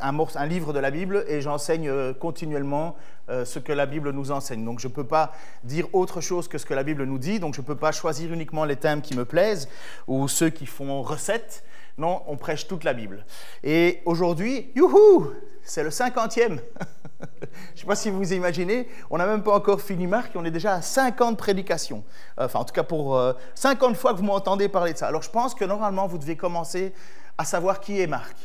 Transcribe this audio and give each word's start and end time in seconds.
un, 0.00 0.46
livre 0.46 0.72
de 0.72 0.78
la 0.78 0.90
Bible 0.90 1.24
et 1.28 1.40
j'enseigne 1.40 1.88
euh, 1.88 2.12
continuellement 2.12 2.96
euh, 3.28 3.44
ce 3.44 3.58
que 3.58 3.72
la 3.72 3.86
Bible 3.86 4.10
nous 4.10 4.30
enseigne. 4.30 4.64
Donc 4.64 4.80
je 4.80 4.88
ne 4.88 4.92
peux 4.92 5.04
pas 5.04 5.32
dire 5.64 5.86
autre 5.92 6.20
chose 6.20 6.48
que 6.48 6.58
ce 6.58 6.66
que 6.66 6.74
la 6.74 6.82
Bible 6.82 7.04
nous 7.04 7.18
dit, 7.18 7.40
donc 7.40 7.54
je 7.54 7.60
ne 7.60 7.66
peux 7.66 7.76
pas 7.76 7.92
choisir 7.92 8.32
uniquement 8.32 8.64
les 8.64 8.76
thèmes 8.76 9.02
qui 9.02 9.16
me 9.16 9.24
plaisent 9.24 9.68
ou 10.06 10.28
ceux 10.28 10.50
qui 10.50 10.66
font 10.66 11.02
recette. 11.02 11.64
Non, 11.98 12.22
on 12.26 12.36
prêche 12.36 12.66
toute 12.66 12.84
la 12.84 12.94
Bible. 12.94 13.26
Et 13.62 14.00
aujourd'hui, 14.06 14.72
youhou, 14.74 15.30
c'est 15.62 15.82
le 15.82 15.90
cinquantième. 15.90 16.60
je 17.20 17.46
ne 17.46 17.78
sais 17.80 17.86
pas 17.86 17.94
si 17.94 18.10
vous 18.10 18.32
imaginez, 18.32 18.88
on 19.10 19.18
n'a 19.18 19.26
même 19.26 19.42
pas 19.42 19.54
encore 19.54 19.80
fini 19.80 20.06
Marc, 20.06 20.32
on 20.34 20.44
est 20.44 20.50
déjà 20.50 20.74
à 20.74 20.82
50 20.82 21.36
prédications. 21.36 22.02
Enfin, 22.38 22.60
en 22.60 22.64
tout 22.64 22.72
cas, 22.72 22.82
pour 22.82 23.20
50 23.54 23.90
euh, 23.90 23.94
fois 23.94 24.12
que 24.12 24.18
vous 24.18 24.24
m'entendez 24.24 24.68
parler 24.68 24.94
de 24.94 24.98
ça. 24.98 25.08
Alors, 25.08 25.22
je 25.22 25.30
pense 25.30 25.54
que 25.54 25.64
normalement, 25.64 26.06
vous 26.06 26.18
devez 26.18 26.36
commencer 26.36 26.94
à 27.38 27.44
savoir 27.44 27.80
qui 27.80 28.00
est 28.00 28.06
Marc. 28.06 28.36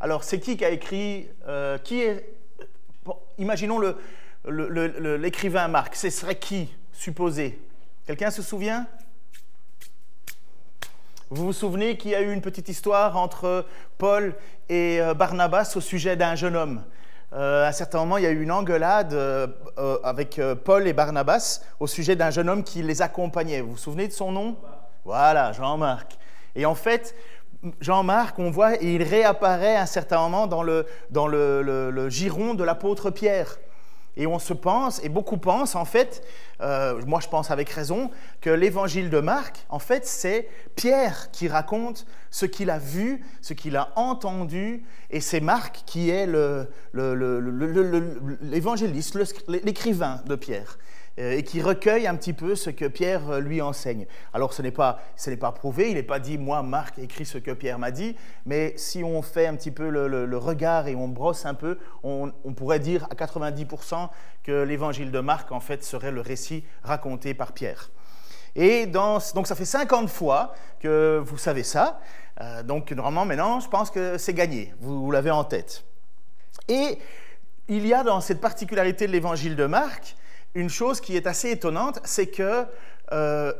Alors, 0.00 0.24
c'est 0.24 0.40
qui 0.40 0.56
qui 0.56 0.64
a 0.64 0.70
écrit 0.70 1.28
euh, 1.48 1.78
Qui 1.78 2.02
est 2.02 2.32
Imaginons 3.38 3.80
l'écrivain 4.44 5.68
Marc. 5.68 5.96
Ce 5.96 6.10
serait 6.10 6.36
qui, 6.36 6.74
supposé? 6.92 7.58
Quelqu'un 8.06 8.30
se 8.30 8.42
souvient? 8.42 8.86
Vous 11.30 11.46
vous 11.46 11.52
souvenez 11.52 11.96
qu'il 11.96 12.12
y 12.12 12.14
a 12.14 12.20
eu 12.20 12.32
une 12.32 12.40
petite 12.40 12.68
histoire 12.68 13.16
entre 13.16 13.66
Paul 13.98 14.34
et 14.68 15.00
euh, 15.00 15.14
Barnabas 15.14 15.72
au 15.76 15.80
sujet 15.80 16.16
d'un 16.16 16.34
jeune 16.34 16.56
homme? 16.56 16.84
Euh, 17.32 17.64
à 17.64 17.68
un 17.68 17.72
certain 17.72 17.98
moment, 17.98 18.18
il 18.18 18.24
y 18.24 18.26
a 18.26 18.30
eu 18.30 18.42
une 18.42 18.52
engueulade 18.52 19.14
avec 20.04 20.40
Paul 20.64 20.86
et 20.86 20.92
Barnabas 20.92 21.62
au 21.80 21.86
sujet 21.86 22.16
d'un 22.16 22.30
jeune 22.30 22.48
homme 22.48 22.64
qui 22.64 22.82
les 22.82 23.02
accompagnait. 23.02 23.60
Vous 23.60 23.72
vous 23.72 23.76
souvenez 23.78 24.08
de 24.08 24.12
son 24.12 24.30
nom? 24.30 24.56
Voilà, 25.04 25.52
Jean-Marc. 25.52 26.18
Et 26.54 26.64
en 26.66 26.74
fait, 26.74 27.14
Jean-Marc, 27.80 28.38
on 28.38 28.50
voit, 28.50 28.76
il 28.76 29.02
réapparaît 29.02 29.76
à 29.76 29.82
un 29.82 29.86
certain 29.86 30.18
moment 30.18 30.46
dans 30.46 30.62
le, 30.62 30.86
dans 31.10 31.26
le, 31.26 32.08
giron 32.08 32.54
de 32.54 32.64
l'apôtre 32.64 33.10
Pierre. 33.10 33.58
Et 34.18 34.26
on 34.26 34.38
se 34.38 34.54
pense, 34.54 35.04
et 35.04 35.10
beaucoup 35.10 35.36
pensent, 35.36 35.74
en 35.74 35.84
fait, 35.84 36.24
euh, 36.62 37.02
moi 37.06 37.20
je 37.20 37.28
pense 37.28 37.50
avec 37.50 37.68
raison, 37.68 38.10
que 38.40 38.48
l'évangile 38.48 39.10
de 39.10 39.20
Marc, 39.20 39.66
en 39.68 39.78
fait, 39.78 40.06
c'est 40.06 40.48
Pierre 40.74 41.30
qui 41.32 41.48
raconte 41.48 42.06
ce 42.30 42.46
qu'il 42.46 42.70
a 42.70 42.78
vu, 42.78 43.22
ce 43.42 43.52
qu'il 43.52 43.76
a 43.76 43.90
entendu, 43.94 44.84
et 45.10 45.20
c'est 45.20 45.40
Marc 45.40 45.82
qui 45.84 46.08
est 46.08 46.26
l'évangéliste, 48.40 49.18
l'écrivain 49.48 50.22
de 50.24 50.34
Pierre. 50.34 50.78
Euh, 51.18 51.32
et 51.32 51.42
qui 51.42 51.62
recueille 51.62 52.06
un 52.06 52.14
petit 52.14 52.34
peu 52.34 52.54
ce 52.54 52.68
que 52.68 52.84
Pierre 52.84 53.30
euh, 53.30 53.40
lui 53.40 53.62
enseigne. 53.62 54.06
Alors 54.34 54.52
ce 54.52 54.60
n'est 54.60 54.70
pas, 54.70 55.00
pas 55.40 55.52
prouvé, 55.52 55.88
il 55.88 55.94
n'est 55.94 56.02
pas 56.02 56.18
dit 56.18 56.36
moi 56.36 56.62
Marc 56.62 56.98
écrit 56.98 57.24
ce 57.24 57.38
que 57.38 57.52
Pierre 57.52 57.78
m'a 57.78 57.90
dit, 57.90 58.16
mais 58.44 58.74
si 58.76 59.02
on 59.02 59.22
fait 59.22 59.46
un 59.46 59.56
petit 59.56 59.70
peu 59.70 59.88
le, 59.88 60.36
regard 60.36 60.88
et 60.88 60.94
on 60.94 61.08
brosse 61.08 61.46
un 61.46 61.54
peu, 61.54 61.78
on, 62.02 62.30
pourrait 62.54 62.80
dire 62.80 63.08
à 63.10 63.14
90% 63.14 64.10
que 64.42 64.62
l'évangile 64.62 65.10
de 65.10 65.20
Marc 65.20 65.52
en 65.52 65.60
fait 65.60 65.82
serait 65.82 66.12
le 66.12 66.20
récit 66.20 66.64
raconté 66.82 67.32
par 67.32 67.52
Pierre. 67.52 67.90
Et 68.54 68.84
donc 68.84 69.46
ça 69.46 69.54
fait 69.54 69.64
50 69.64 70.10
fois 70.10 70.52
que 70.80 71.22
vous 71.24 71.38
savez 71.38 71.62
ça. 71.62 71.98
Euh, 72.42 72.62
donc 72.62 72.92
normalement 72.92 73.24
maintenant 73.24 73.60
je 73.60 73.68
pense 73.68 73.90
que 73.90 74.18
c'est 74.18 74.34
gagné, 74.34 74.74
vous 74.80 75.10
l'avez 75.10 75.30
en 75.30 75.44
tête. 75.44 75.82
Et 76.68 76.98
il 77.68 77.86
y 77.86 77.94
a 77.94 78.02
dans 78.04 78.20
cette 78.20 78.42
particularité 78.42 79.06
de 79.06 79.12
l'évangile 79.12 79.56
de 79.56 79.64
Marc 79.64 80.14
une 80.56 80.70
chose 80.70 81.00
qui 81.00 81.16
est 81.16 81.26
assez 81.26 81.50
étonnante, 81.50 82.00
c'est 82.04 82.26
que 82.26 82.64
euh, 83.12 83.52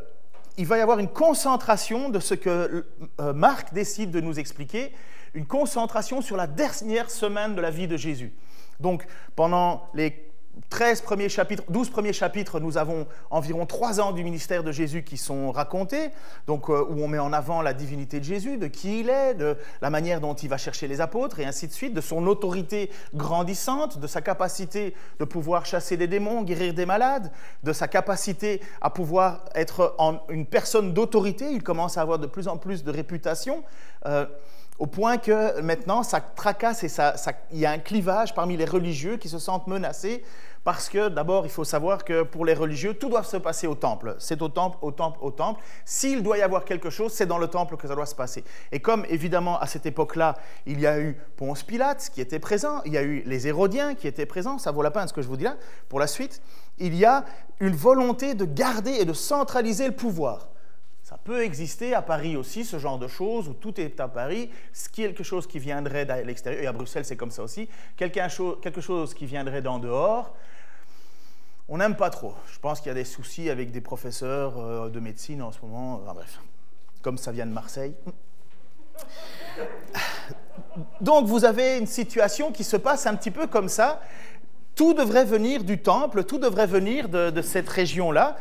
il 0.56 0.66
va 0.66 0.78
y 0.78 0.80
avoir 0.80 0.98
une 0.98 1.08
concentration 1.08 2.08
de 2.08 2.18
ce 2.18 2.34
que 2.34 2.86
euh, 3.20 3.32
Marc 3.34 3.74
décide 3.74 4.10
de 4.10 4.20
nous 4.20 4.38
expliquer, 4.38 4.92
une 5.34 5.46
concentration 5.46 6.22
sur 6.22 6.36
la 6.36 6.46
dernière 6.46 7.10
semaine 7.10 7.54
de 7.54 7.60
la 7.60 7.70
vie 7.70 7.86
de 7.86 7.98
Jésus. 7.98 8.32
Donc, 8.80 9.06
pendant 9.36 9.88
les 9.92 10.25
13 10.70 11.02
premiers 11.02 11.28
chapitres, 11.28 11.64
12 11.68 11.90
premiers 11.90 12.12
chapitres, 12.12 12.60
nous 12.60 12.78
avons 12.78 13.06
environ 13.30 13.66
trois 13.66 14.00
ans 14.00 14.12
du 14.12 14.24
ministère 14.24 14.62
de 14.62 14.72
Jésus 14.72 15.02
qui 15.02 15.18
sont 15.18 15.52
racontés, 15.52 16.10
donc 16.46 16.70
euh, 16.70 16.84
où 16.88 17.02
on 17.02 17.08
met 17.08 17.18
en 17.18 17.32
avant 17.32 17.60
la 17.60 17.74
divinité 17.74 18.20
de 18.20 18.24
Jésus, 18.24 18.56
de 18.56 18.66
qui 18.66 19.00
il 19.00 19.10
est, 19.10 19.34
de 19.34 19.56
la 19.82 19.90
manière 19.90 20.20
dont 20.20 20.34
il 20.34 20.48
va 20.48 20.56
chercher 20.56 20.88
les 20.88 21.00
apôtres, 21.00 21.40
et 21.40 21.44
ainsi 21.44 21.68
de 21.68 21.72
suite, 21.72 21.92
de 21.92 22.00
son 22.00 22.26
autorité 22.26 22.90
grandissante, 23.14 23.98
de 23.98 24.06
sa 24.06 24.22
capacité 24.22 24.94
de 25.18 25.24
pouvoir 25.24 25.66
chasser 25.66 25.96
des 25.96 26.06
démons, 26.06 26.42
guérir 26.42 26.72
des 26.72 26.86
malades, 26.86 27.30
de 27.62 27.72
sa 27.72 27.86
capacité 27.86 28.62
à 28.80 28.90
pouvoir 28.90 29.44
être 29.54 29.94
une 30.30 30.46
personne 30.46 30.94
d'autorité. 30.94 31.50
Il 31.52 31.62
commence 31.62 31.98
à 31.98 32.02
avoir 32.02 32.18
de 32.18 32.26
plus 32.26 32.48
en 32.48 32.56
plus 32.56 32.82
de 32.82 32.90
réputation. 32.90 33.62
Euh, 34.06 34.26
au 34.78 34.86
point 34.86 35.16
que 35.16 35.60
maintenant, 35.60 36.02
ça 36.02 36.20
tracasse 36.20 36.84
et 36.84 36.88
il 37.52 37.58
y 37.58 37.66
a 37.66 37.70
un 37.70 37.78
clivage 37.78 38.34
parmi 38.34 38.56
les 38.56 38.64
religieux 38.64 39.16
qui 39.16 39.28
se 39.28 39.38
sentent 39.38 39.66
menacés 39.66 40.22
parce 40.64 40.88
que 40.88 41.08
d'abord, 41.08 41.46
il 41.46 41.50
faut 41.50 41.62
savoir 41.62 42.04
que 42.04 42.24
pour 42.24 42.44
les 42.44 42.52
religieux, 42.52 42.94
tout 42.94 43.08
doit 43.08 43.22
se 43.22 43.36
passer 43.36 43.68
au 43.68 43.76
temple. 43.76 44.16
C'est 44.18 44.42
au 44.42 44.48
temple, 44.48 44.76
au 44.82 44.90
temple, 44.90 45.18
au 45.22 45.30
temple. 45.30 45.62
S'il 45.84 46.24
doit 46.24 46.38
y 46.38 46.42
avoir 46.42 46.64
quelque 46.64 46.90
chose, 46.90 47.12
c'est 47.12 47.24
dans 47.24 47.38
le 47.38 47.46
temple 47.46 47.76
que 47.76 47.86
ça 47.86 47.94
doit 47.94 48.04
se 48.04 48.16
passer. 48.16 48.42
Et 48.72 48.80
comme 48.80 49.06
évidemment 49.08 49.60
à 49.60 49.68
cette 49.68 49.86
époque-là, 49.86 50.34
il 50.66 50.80
y 50.80 50.86
a 50.88 50.98
eu 50.98 51.16
Ponce 51.36 51.62
Pilate 51.62 52.10
qui 52.12 52.20
était 52.20 52.40
présent, 52.40 52.82
il 52.84 52.92
y 52.92 52.98
a 52.98 53.02
eu 53.04 53.22
les 53.26 53.46
Hérodiens 53.46 53.94
qui 53.94 54.08
étaient 54.08 54.26
présents, 54.26 54.58
ça 54.58 54.72
vaut 54.72 54.82
la 54.82 54.90
peine 54.90 55.06
ce 55.06 55.12
que 55.12 55.22
je 55.22 55.28
vous 55.28 55.36
dis 55.36 55.44
là, 55.44 55.56
pour 55.88 56.00
la 56.00 56.08
suite, 56.08 56.42
il 56.78 56.96
y 56.96 57.04
a 57.04 57.24
une 57.60 57.76
volonté 57.76 58.34
de 58.34 58.44
garder 58.44 58.90
et 58.90 59.04
de 59.04 59.12
centraliser 59.12 59.86
le 59.86 59.94
pouvoir. 59.94 60.48
Ça 61.06 61.16
peut 61.22 61.44
exister 61.44 61.94
à 61.94 62.02
Paris 62.02 62.36
aussi, 62.36 62.64
ce 62.64 62.80
genre 62.80 62.98
de 62.98 63.06
choses, 63.06 63.46
où 63.46 63.52
tout 63.54 63.80
est 63.80 64.00
à 64.00 64.08
Paris, 64.08 64.50
quelque 64.92 65.22
chose 65.22 65.46
qui 65.46 65.60
viendrait 65.60 66.04
de 66.04 66.12
l'extérieur, 66.24 66.64
et 66.64 66.66
à 66.66 66.72
Bruxelles 66.72 67.04
c'est 67.04 67.16
comme 67.16 67.30
ça 67.30 67.44
aussi, 67.44 67.68
quelque 67.96 68.80
chose 68.80 69.14
qui 69.14 69.24
viendrait 69.24 69.62
d'en 69.62 69.78
dehors, 69.78 70.34
on 71.68 71.78
n'aime 71.78 71.94
pas 71.94 72.10
trop. 72.10 72.34
Je 72.52 72.58
pense 72.58 72.80
qu'il 72.80 72.88
y 72.88 72.90
a 72.90 72.94
des 72.94 73.04
soucis 73.04 73.50
avec 73.50 73.70
des 73.70 73.80
professeurs 73.80 74.58
euh, 74.58 74.88
de 74.88 74.98
médecine 74.98 75.42
en 75.42 75.52
ce 75.52 75.60
moment, 75.62 76.00
enfin, 76.02 76.12
bref, 76.12 76.40
comme 77.02 77.18
ça 77.18 77.30
vient 77.30 77.46
de 77.46 77.52
Marseille. 77.52 77.94
Donc 81.00 81.26
vous 81.26 81.44
avez 81.44 81.78
une 81.78 81.86
situation 81.86 82.50
qui 82.50 82.64
se 82.64 82.76
passe 82.76 83.06
un 83.06 83.14
petit 83.14 83.30
peu 83.30 83.46
comme 83.46 83.68
ça. 83.68 84.02
Tout 84.74 84.92
devrait 84.92 85.24
venir 85.24 85.62
du 85.62 85.80
temple, 85.80 86.24
tout 86.24 86.38
devrait 86.38 86.66
venir 86.66 87.08
de 87.08 87.42
cette 87.42 87.68
région-là. 87.68 88.36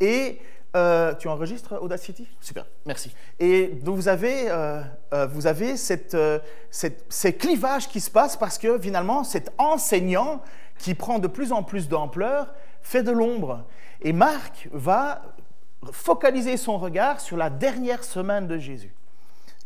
Et 0.00 0.40
euh, 0.78 1.14
tu 1.14 1.28
enregistres 1.28 1.74
Audacity? 1.82 2.28
Super, 2.40 2.64
merci. 2.86 3.12
Et 3.38 3.66
donc 3.82 3.96
vous 3.96 4.08
avez, 4.08 4.50
euh, 4.50 4.80
euh, 5.12 5.26
vous 5.26 5.46
avez 5.46 5.76
cette, 5.76 6.16
ces 6.70 7.34
clivages 7.34 7.88
qui 7.88 8.00
se 8.00 8.10
passent 8.10 8.36
parce 8.36 8.58
que 8.58 8.78
finalement 8.78 9.24
cet 9.24 9.52
enseignant 9.58 10.40
qui 10.78 10.94
prend 10.94 11.18
de 11.18 11.26
plus 11.26 11.52
en 11.52 11.62
plus 11.62 11.88
d'ampleur 11.88 12.54
fait 12.82 13.02
de 13.02 13.10
l'ombre. 13.10 13.64
Et 14.02 14.12
Marc 14.12 14.68
va 14.72 15.22
focaliser 15.90 16.56
son 16.56 16.78
regard 16.78 17.20
sur 17.20 17.36
la 17.36 17.50
dernière 17.50 18.04
semaine 18.04 18.46
de 18.46 18.58
Jésus, 18.58 18.94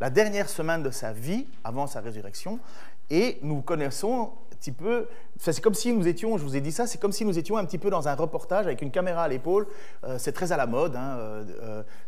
la 0.00 0.08
dernière 0.08 0.48
semaine 0.48 0.82
de 0.82 0.90
sa 0.90 1.12
vie 1.12 1.46
avant 1.64 1.86
sa 1.86 2.00
résurrection. 2.00 2.58
Et 3.10 3.38
nous 3.42 3.60
connaissons 3.60 4.32
c'est 5.38 5.60
comme 5.60 5.74
si 5.74 5.92
nous 5.92 6.06
étions, 6.06 6.38
je 6.38 6.44
vous 6.44 6.56
ai 6.56 6.60
dit 6.60 6.70
ça, 6.70 6.86
c'est 6.86 6.98
comme 6.98 7.12
si 7.12 7.24
nous 7.24 7.38
étions 7.38 7.56
un 7.56 7.64
petit 7.64 7.78
peu 7.78 7.90
dans 7.90 8.06
un 8.06 8.14
reportage 8.14 8.66
avec 8.66 8.80
une 8.82 8.90
caméra 8.90 9.24
à 9.24 9.28
l'épaule. 9.28 9.66
Euh, 10.04 10.18
c'est 10.18 10.32
très 10.32 10.52
à 10.52 10.56
la 10.56 10.66
mode, 10.66 10.94
hein, 10.94 11.44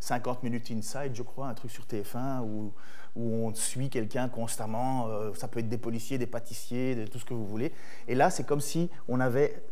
50 0.00 0.36
euh, 0.36 0.38
euh, 0.38 0.42
minutes 0.44 0.70
inside, 0.70 1.14
je 1.14 1.22
crois, 1.22 1.48
un 1.48 1.54
truc 1.54 1.70
sur 1.70 1.84
TF1 1.84 2.42
ou, 2.42 2.72
où 3.16 3.46
on 3.46 3.54
suit 3.54 3.90
quelqu'un 3.90 4.28
constamment. 4.28 5.08
Ça 5.34 5.48
peut 5.48 5.60
être 5.60 5.68
des 5.68 5.78
policiers, 5.78 6.18
des 6.18 6.26
pâtissiers, 6.26 7.06
tout 7.10 7.18
ce 7.18 7.24
que 7.24 7.34
vous 7.34 7.46
voulez. 7.46 7.72
Et 8.06 8.14
là, 8.14 8.30
c'est 8.30 8.44
comme 8.44 8.60
si 8.60 8.90
on 9.08 9.20
avait 9.20 9.62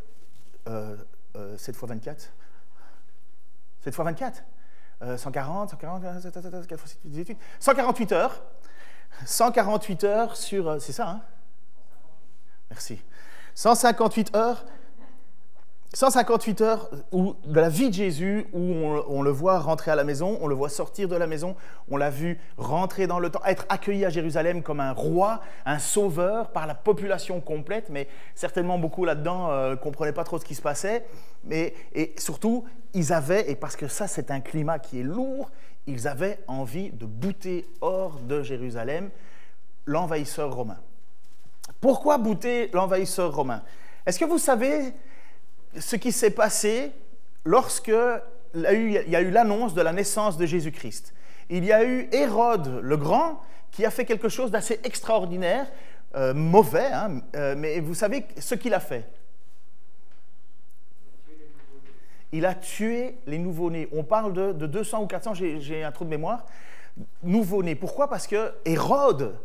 7 1.57 1.75
fois 1.75 1.89
24 1.89 2.31
7 3.81 3.93
fois 3.93 4.05
24 4.05 4.43
140, 5.17 5.71
140, 5.71 6.13
148 7.59 8.11
heures. 8.13 8.43
148 9.25 10.03
heures 10.05 10.35
sur... 10.37 10.81
C'est 10.81 10.93
ça, 10.93 11.09
hein 11.09 11.21
Merci. 12.73 12.99
158 13.53 14.35
heures 14.35 14.65
158 15.93 16.61
heures 16.61 16.89
où, 17.11 17.35
de 17.45 17.59
la 17.59 17.69
vie 17.69 17.89
de 17.89 17.93
Jésus 17.93 18.47
où 18.51 18.59
on, 18.59 19.21
le 19.21 19.29
voit 19.29 19.59
rentrer 19.59 19.91
à 19.91 19.95
la 19.95 20.03
maison, 20.03 20.39
on 20.41 20.47
le 20.47 20.55
voit 20.55 20.69
sortir 20.69 21.07
de 21.07 21.15
la 21.15 21.27
maison, 21.27 21.55
on 21.91 21.97
l'a 21.97 22.09
vu 22.09 22.39
rentrer 22.57 23.05
dans 23.05 23.19
le 23.19 23.29
temps, 23.29 23.45
être 23.45 23.67
accueilli 23.69 24.05
à 24.05 24.09
Jérusalem 24.09 24.63
comme 24.63 24.79
un 24.79 24.91
roi, 24.91 25.41
un 25.67 25.77
sauveur 25.77 26.49
par 26.49 26.65
la 26.65 26.73
population 26.73 27.41
complète, 27.41 27.91
mais 27.91 28.07
certainement 28.33 28.79
beaucoup 28.79 29.05
là-dedans 29.05 29.49
ne 29.49 29.53
euh, 29.53 29.75
comprenaient 29.75 30.13
pas 30.13 30.23
trop 30.23 30.39
ce 30.39 30.45
qui 30.45 30.55
se 30.55 30.63
passait. 30.63 31.05
Mais, 31.43 31.75
et 31.93 32.15
surtout, 32.17 32.65
ils 32.95 33.13
avaient, 33.13 33.51
et 33.51 33.55
parce 33.55 33.75
que 33.75 33.87
ça 33.87 34.07
c'est 34.07 34.31
un 34.31 34.39
climat 34.39 34.79
qui 34.79 35.01
est 35.01 35.03
lourd, 35.03 35.51
ils 35.85 36.07
avaient 36.07 36.39
envie 36.47 36.89
de 36.89 37.05
bouter 37.05 37.67
hors 37.81 38.19
de 38.19 38.41
Jérusalem 38.41 39.11
l'envahisseur 39.85 40.55
romain. 40.55 40.79
Pourquoi 41.83 42.17
bouter 42.17 42.69
l'envahisseur 42.71 43.35
romain? 43.35 43.61
Est-ce 44.05 44.17
que 44.17 44.23
vous 44.23 44.37
savez 44.37 44.93
ce 45.77 45.97
qui 45.97 46.13
s'est 46.13 46.29
passé 46.29 46.93
lorsque 47.43 47.91
il 48.55 49.03
y 49.05 49.15
a 49.17 49.21
eu 49.21 49.31
l'annonce 49.31 49.73
de 49.73 49.81
la 49.81 49.91
naissance 49.91 50.37
de 50.37 50.45
Jésus-Christ? 50.45 51.13
Il 51.49 51.65
y 51.65 51.73
a 51.73 51.83
eu 51.83 52.07
Hérode 52.13 52.79
le 52.81 52.95
Grand 52.95 53.41
qui 53.69 53.85
a 53.85 53.91
fait 53.91 54.05
quelque 54.05 54.29
chose 54.29 54.49
d'assez 54.49 54.79
extraordinaire, 54.85 55.69
euh, 56.15 56.33
mauvais, 56.33 56.89
hein, 56.89 57.19
euh, 57.35 57.53
mais 57.57 57.81
vous 57.81 57.95
savez 57.95 58.27
ce 58.39 58.55
qu'il 58.55 58.73
a 58.73 58.79
fait? 58.79 59.05
Il 62.31 62.45
a 62.45 62.55
tué 62.55 63.17
les 63.27 63.39
nouveau-nés. 63.39 63.89
On 63.91 64.05
parle 64.05 64.31
de, 64.31 64.53
de 64.53 64.67
200 64.67 65.03
ou 65.03 65.07
400, 65.07 65.33
j'ai 65.33 65.83
un 65.83 65.91
trou 65.91 66.05
de 66.05 66.09
mémoire, 66.09 66.45
nouveau-nés. 67.23 67.75
Pourquoi? 67.75 68.09
Parce 68.09 68.25
que 68.25 68.53
Hérode 68.63 69.35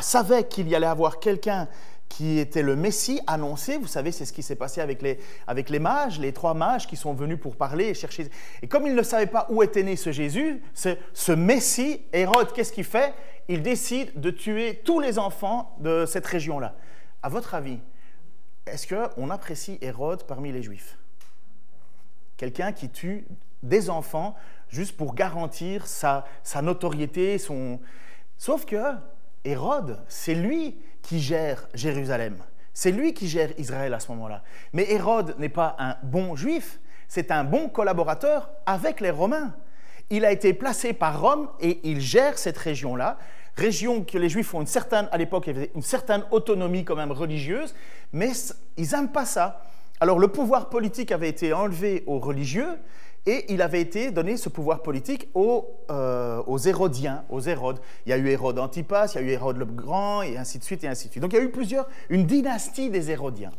savait 0.00 0.46
qu'il 0.46 0.68
y 0.68 0.74
allait 0.74 0.86
avoir 0.86 1.20
quelqu'un 1.20 1.68
qui 2.08 2.38
était 2.38 2.62
le 2.62 2.76
Messie 2.76 3.20
annoncé. 3.26 3.78
Vous 3.78 3.86
savez, 3.86 4.12
c'est 4.12 4.24
ce 4.24 4.32
qui 4.32 4.42
s'est 4.42 4.56
passé 4.56 4.80
avec 4.80 5.02
les, 5.02 5.18
avec 5.46 5.70
les 5.70 5.78
mages, 5.78 6.20
les 6.20 6.32
trois 6.32 6.54
mages 6.54 6.86
qui 6.86 6.96
sont 6.96 7.14
venus 7.14 7.38
pour 7.40 7.56
parler 7.56 7.86
et 7.86 7.94
chercher. 7.94 8.28
Et 8.62 8.68
comme 8.68 8.86
ils 8.86 8.94
ne 8.94 9.02
savaient 9.02 9.26
pas 9.26 9.46
où 9.50 9.62
était 9.62 9.82
né 9.82 9.96
ce 9.96 10.12
Jésus, 10.12 10.62
ce, 10.72 10.96
ce 11.12 11.32
Messie, 11.32 12.02
Hérode, 12.12 12.52
qu'est-ce 12.52 12.72
qu'il 12.72 12.84
fait? 12.84 13.12
Il 13.48 13.62
décide 13.62 14.18
de 14.20 14.30
tuer 14.30 14.82
tous 14.84 15.00
les 15.00 15.18
enfants 15.18 15.76
de 15.80 16.04
cette 16.06 16.26
région-là. 16.26 16.76
À 17.22 17.28
votre 17.28 17.54
avis, 17.54 17.80
est-ce 18.66 18.86
qu'on 18.86 19.30
apprécie 19.30 19.78
Hérode 19.80 20.24
parmi 20.24 20.52
les 20.52 20.62
Juifs? 20.62 20.98
Quelqu'un 22.36 22.72
qui 22.72 22.88
tue 22.88 23.26
des 23.62 23.90
enfants 23.90 24.36
juste 24.68 24.96
pour 24.96 25.14
garantir 25.14 25.86
sa, 25.86 26.24
sa 26.42 26.62
notoriété, 26.62 27.38
son... 27.38 27.80
Sauf 28.38 28.64
que 28.64 28.94
Hérode, 29.46 30.02
c'est 30.08 30.34
lui 30.34 30.76
qui 31.02 31.20
gère 31.20 31.68
Jérusalem. 31.74 32.36
C'est 32.74 32.90
lui 32.90 33.14
qui 33.14 33.28
gère 33.28 33.50
Israël 33.58 33.94
à 33.94 34.00
ce 34.00 34.10
moment-là. 34.12 34.42
Mais 34.72 34.90
Hérode 34.90 35.34
n'est 35.38 35.48
pas 35.48 35.76
un 35.78 35.96
bon 36.02 36.36
juif, 36.36 36.78
c'est 37.08 37.30
un 37.30 37.44
bon 37.44 37.68
collaborateur 37.68 38.50
avec 38.66 39.00
les 39.00 39.10
Romains. 39.10 39.54
Il 40.10 40.24
a 40.24 40.32
été 40.32 40.52
placé 40.52 40.92
par 40.92 41.20
Rome 41.20 41.48
et 41.60 41.80
il 41.84 42.00
gère 42.00 42.38
cette 42.38 42.58
région-là, 42.58 43.18
région 43.56 44.04
que 44.04 44.18
les 44.18 44.28
Juifs 44.28 44.52
ont 44.54 44.60
une 44.60 44.66
certaine, 44.66 45.08
à 45.10 45.16
l'époque, 45.16 45.50
une 45.74 45.82
certaine 45.82 46.24
autonomie 46.30 46.84
quand 46.84 46.96
même 46.96 47.12
religieuse, 47.12 47.74
mais 48.12 48.32
ils 48.76 48.90
n'aiment 48.90 49.12
pas 49.12 49.24
ça. 49.24 49.62
Alors 49.98 50.18
le 50.18 50.28
pouvoir 50.28 50.68
politique 50.68 51.10
avait 51.10 51.28
été 51.28 51.52
enlevé 51.52 52.04
aux 52.06 52.18
religieux 52.18 52.78
et 53.26 53.52
il 53.52 53.60
avait 53.60 53.80
été 53.80 54.12
donné 54.12 54.36
ce 54.36 54.48
pouvoir 54.48 54.82
politique 54.82 55.28
aux, 55.34 55.68
euh, 55.90 56.42
aux 56.46 56.58
Hérodiens, 56.58 57.24
aux 57.28 57.40
Hérodes. 57.40 57.80
Il 58.06 58.10
y 58.10 58.12
a 58.12 58.16
eu 58.16 58.28
Hérode 58.28 58.58
Antipas, 58.58 59.12
il 59.14 59.14
y 59.16 59.18
a 59.18 59.22
eu 59.22 59.30
Hérode 59.30 59.56
le 59.56 59.64
Grand, 59.64 60.22
et 60.22 60.38
ainsi 60.38 60.58
de 60.58 60.64
suite, 60.64 60.84
et 60.84 60.88
ainsi 60.88 61.08
de 61.08 61.12
suite. 61.12 61.22
Donc 61.22 61.32
il 61.32 61.36
y 61.36 61.40
a 61.40 61.42
eu 61.42 61.50
plusieurs, 61.50 61.88
une 62.08 62.24
dynastie 62.24 62.88
des 62.88 63.10
Hérodiens. 63.10 63.52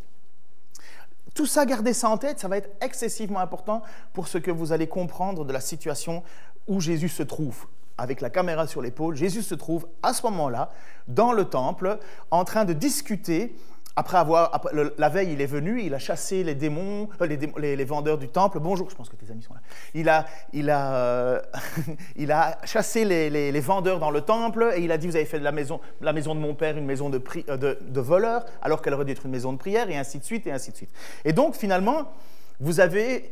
Tout 1.35 1.45
ça, 1.45 1.65
gardez 1.65 1.93
ça 1.93 2.09
en 2.09 2.17
tête, 2.17 2.39
ça 2.39 2.47
va 2.47 2.57
être 2.57 2.69
excessivement 2.81 3.39
important 3.39 3.83
pour 4.13 4.27
ce 4.27 4.37
que 4.37 4.49
vous 4.49 4.71
allez 4.71 4.87
comprendre 4.87 5.45
de 5.45 5.53
la 5.53 5.59
situation 5.59 6.23
où 6.65 6.79
Jésus 6.79 7.09
se 7.09 7.23
trouve. 7.23 7.67
Avec 7.99 8.21
la 8.21 8.29
caméra 8.29 8.67
sur 8.67 8.81
l'épaule, 8.81 9.15
Jésus 9.15 9.41
se 9.41 9.55
trouve 9.55 9.87
à 10.01 10.13
ce 10.13 10.23
moment-là 10.23 10.71
dans 11.07 11.33
le 11.33 11.45
temple 11.45 11.99
en 12.31 12.43
train 12.43 12.63
de 12.63 12.73
discuter 12.73 13.55
après 13.97 14.19
avoir, 14.19 14.61
la 14.99 15.09
veille, 15.09 15.33
il 15.33 15.41
est 15.41 15.47
venu, 15.47 15.81
il 15.81 15.95
a 15.95 15.97
chassé 15.97 16.43
les 16.43 16.53
démons, 16.53 17.09
euh, 17.19 17.25
les, 17.25 17.83
vendeurs 17.83 18.19
du 18.19 18.29
temple. 18.29 18.59
Bonjour, 18.59 18.87
je 18.91 18.95
pense 18.95 19.09
que 19.09 19.15
tes 19.15 19.31
amis 19.31 19.41
sont 19.41 19.55
là. 19.55 19.59
Il 19.95 20.07
a, 20.07 20.27
il 20.53 20.69
a, 20.69 20.93
euh, 20.93 21.41
il 22.15 22.31
a 22.31 22.59
chassé 22.63 23.05
les, 23.05 23.59
vendeurs 23.59 23.97
dans 23.97 24.11
le 24.11 24.21
temple 24.21 24.71
et 24.75 24.83
il 24.83 24.91
a 24.91 24.99
dit 24.99 25.07
Vous 25.07 25.15
avez 25.15 25.25
fait 25.25 25.39
de 25.39 25.43
la 25.43 25.51
maison, 25.51 25.81
la 25.99 26.13
maison 26.13 26.35
de 26.35 26.39
mon 26.39 26.53
père 26.53 26.77
une 26.77 26.85
maison 26.85 27.09
de, 27.09 27.19
euh, 27.49 27.57
de, 27.57 27.79
de 27.81 27.99
voleurs, 27.99 28.45
alors 28.61 28.83
qu'elle 28.83 28.93
aurait 28.93 29.03
dû 29.03 29.13
être 29.13 29.25
une 29.25 29.31
maison 29.31 29.51
de 29.51 29.57
prière, 29.57 29.89
et 29.89 29.97
ainsi 29.97 30.19
de 30.19 30.23
suite, 30.23 30.45
et 30.45 30.51
ainsi 30.51 30.69
de 30.69 30.77
suite. 30.77 30.91
Et 31.25 31.33
donc, 31.33 31.55
finalement, 31.55 32.11
vous 32.59 32.79
avez 32.79 33.31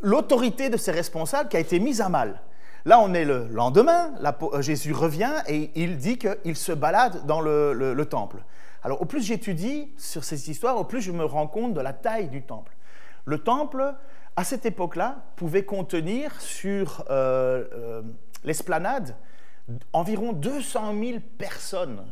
l'autorité 0.00 0.68
de 0.68 0.78
ces 0.78 0.90
responsables 0.90 1.48
qui 1.48 1.56
a 1.56 1.60
été 1.60 1.78
mise 1.78 2.00
à 2.00 2.08
mal. 2.08 2.42
Là, 2.86 2.98
on 2.98 3.14
est 3.14 3.24
le 3.24 3.46
lendemain, 3.52 4.10
Jésus 4.58 4.92
revient 4.92 5.34
et 5.46 5.70
il 5.76 5.96
dit 5.96 6.18
qu'il 6.18 6.56
se 6.56 6.72
balade 6.72 7.24
dans 7.24 7.40
le 7.40 8.04
temple. 8.04 8.38
Alors 8.82 9.02
au 9.02 9.04
plus 9.04 9.22
j'étudie 9.22 9.92
sur 9.96 10.24
ces 10.24 10.50
histoires, 10.50 10.76
au 10.76 10.84
plus 10.84 11.00
je 11.00 11.12
me 11.12 11.24
rends 11.24 11.46
compte 11.46 11.74
de 11.74 11.80
la 11.80 11.92
taille 11.92 12.28
du 12.28 12.42
temple. 12.42 12.76
Le 13.24 13.38
temple, 13.38 13.94
à 14.34 14.44
cette 14.44 14.66
époque-là, 14.66 15.24
pouvait 15.36 15.64
contenir 15.64 16.40
sur 16.40 17.04
euh, 17.10 17.64
euh, 17.72 18.02
l'esplanade 18.44 19.16
environ 19.92 20.32
200 20.32 20.94
000 20.98 21.18
personnes. 21.38 22.04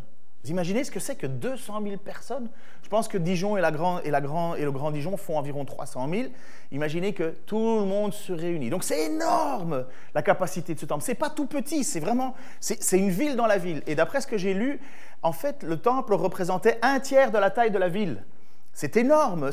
Vous 0.43 0.51
imaginez 0.51 0.85
ce 0.85 0.91
que 0.91 1.01
c'est 1.01 1.17
que 1.17 1.27
200 1.27 1.83
000 1.83 1.97
personnes? 1.99 2.49
Je 2.83 2.89
pense 2.89 3.09
que 3.09 3.19
Dijon 3.19 3.57
et, 3.59 3.61
la 3.61 3.69
et, 3.69 4.11
le 4.11 4.71
Grand 4.73 4.91
Dijon 4.91 5.17
font 5.17 5.37
environ 5.37 5.65
300 5.65 6.09
000. 6.09 6.29
Imaginez 6.73 7.13
que 7.13 7.35
tout 7.47 7.81
le 7.81 7.85
monde 7.85 8.15
se 8.15 8.33
réunit. 8.33 8.71
Donc 8.71 8.83
c'est 8.83 9.07
énorme 9.07 9.85
la 10.15 10.23
capacité 10.23 10.75
de 10.75 10.81
ce 10.81 10.87
temple. 10.87 11.05
C'est 11.05 11.15
pas 11.15 11.31
tout 11.31 11.47
petit, 11.47 11.85
c'est 11.85 12.01
vraiment, 12.01 12.35
c'est 12.59 12.99
une 12.99 13.11
ville 13.11 13.37
dans 13.37 13.47
la 13.47 13.59
ville. 13.59 13.83
Et 13.87 13.95
d'après 13.95 14.23
ce 14.23 14.27
que 14.27 14.39
j'ai 14.39 14.55
lu, 14.55 14.81
en 15.23 15.33
fait, 15.33 15.63
le 15.63 15.77
temple 15.77 16.15
représentait 16.15 16.79
un 16.81 17.01
tiers 17.01 17.31
de 17.31 17.39
la 17.39 17.51
taille 17.51 17.70
de 17.70 17.79
la 17.79 17.89
ville. 17.89 18.23
C'est 18.72 18.96
énorme. 18.96 19.50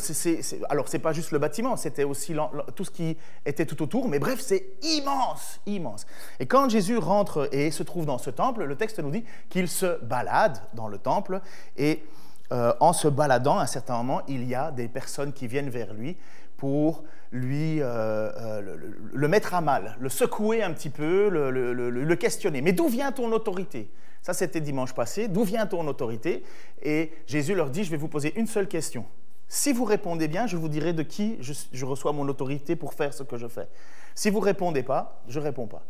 alors, 0.70 0.88
ce 0.88 0.96
n'est 0.96 1.02
pas 1.02 1.12
juste 1.12 1.32
le 1.32 1.40
bâtiment, 1.40 1.76
c'était 1.76 2.04
aussi 2.04 2.36
tout 2.76 2.86
ce 2.86 2.92
qui 2.92 3.18
était 3.46 3.66
tout 3.66 3.82
autour. 3.82 4.08
Mais 4.08 4.20
bref, 4.20 4.40
c'est 4.40 4.68
immense, 4.84 5.60
immense. 5.66 6.06
Et 6.40 6.46
quand 6.46 6.70
Jésus 6.70 6.98
rentre 6.98 7.50
et 7.52 7.72
se 7.72 7.84
trouve 7.84 8.06
dans 8.06 8.20
ce 8.20 8.30
temple, 8.30 8.64
le 8.64 8.76
texte 8.76 9.00
nous 9.00 9.12
dit 9.12 9.26
qu'il 9.50 9.68
se 9.68 10.02
balade 10.04 10.62
dans 10.74 10.88
le 10.88 10.98
temple. 10.98 11.42
Et 11.78 12.04
euh, 12.52 12.74
en 12.80 12.94
se 12.94 13.08
baladant, 13.08 13.58
à 13.58 13.64
un 13.64 13.68
certain 13.68 13.98
moment, 13.98 14.22
il 14.28 14.48
y 14.48 14.56
a 14.56 14.72
des 14.72 14.88
personnes 14.88 15.34
qui 15.34 15.48
viennent 15.48 15.70
vers 15.70 15.94
lui 15.94 16.16
pour 16.56 17.04
lui 17.32 17.82
euh, 17.82 18.32
euh, 18.38 18.78
le, 19.14 19.28
mettre 19.28 19.54
à 19.54 19.62
mal, 19.62 19.98
le 20.00 20.10
secouer 20.10 20.64
un 20.64 20.72
petit 20.72 20.90
peu, 20.90 21.30
le 21.30 22.16
questionner. 22.16 22.62
Mais 22.62 22.72
d'où 22.72 22.88
vient 22.88 23.12
ton 23.12 23.32
autorité? 23.32 23.90
Ça, 24.28 24.34
c'était 24.34 24.60
dimanche 24.60 24.94
passé. 24.94 25.30
D'où 25.30 25.46
vient 25.46 25.66
ton 25.68 25.88
autorité? 25.88 26.44
Et 26.82 27.14
Jésus 27.28 27.56
leur 27.56 27.70
dit, 27.70 27.86
je 27.86 27.92
vais 27.92 27.96
vous 27.96 28.10
poser 28.10 28.38
une 28.38 28.46
seule 28.46 28.68
question. 28.68 29.06
Si 29.48 29.72
vous 29.72 29.86
répondez 29.86 30.28
bien, 30.28 30.48
je 30.48 30.58
vous 30.58 30.68
dirai 30.68 30.92
de 30.92 31.02
qui 31.02 31.38
je, 31.40 31.86
reçois 31.86 32.12
mon 32.12 32.28
autorité 32.28 32.76
pour 32.76 32.94
faire 32.94 33.14
ce 33.14 33.24
que 33.24 33.38
je 33.38 33.48
fais. 33.48 33.70
Si 34.16 34.30
vous 34.30 34.42
répondez 34.42 34.84
pas, 34.84 35.24
je 35.30 35.40
réponds 35.40 35.68
pas. 35.68 35.82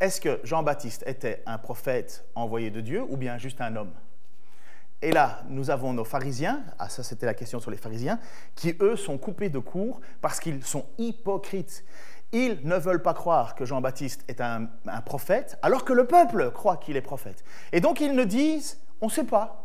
Est-ce 0.00 0.20
que 0.20 0.40
Jean-Baptiste 0.42 1.04
était 1.06 1.44
un 1.46 1.58
prophète 1.58 2.24
envoyé 2.34 2.72
de 2.72 2.80
Dieu 2.80 3.04
ou 3.08 3.16
bien 3.16 3.38
juste 3.38 3.60
un 3.60 3.76
homme? 3.76 3.92
Et 5.00 5.12
là, 5.12 5.44
nous 5.48 5.70
avons 5.70 5.92
nos 5.92 6.04
pharisiens, 6.04 6.64
ah 6.80 6.88
ça 6.88 7.04
c'était 7.04 7.26
la 7.26 7.34
question 7.34 7.60
sur 7.60 7.70
les 7.70 7.76
pharisiens, 7.76 8.18
qui 8.56 8.74
eux 8.80 8.96
sont 8.96 9.16
coupés 9.16 9.48
de 9.48 9.60
cours 9.60 10.00
parce 10.20 10.40
qu'ils 10.40 10.64
sont 10.64 10.86
hypocrites. 10.98 11.84
Ils 12.34 12.58
ne 12.64 12.76
veulent 12.76 13.00
pas 13.00 13.14
croire 13.14 13.54
que 13.54 13.64
Jean-Baptiste 13.64 14.24
est 14.26 14.40
un, 14.40 14.66
prophète, 15.06 15.56
alors 15.62 15.84
que 15.84 15.92
le 15.92 16.04
peuple 16.04 16.50
croit 16.50 16.76
qu'il 16.78 16.96
est 16.96 17.00
prophète. 17.00 17.44
Et 17.72 17.80
donc 17.80 18.00
ils 18.00 18.12
ne 18.12 18.24
disent, 18.24 18.80
on 19.00 19.06
ne 19.06 19.10
sait 19.10 19.22
pas. 19.22 19.60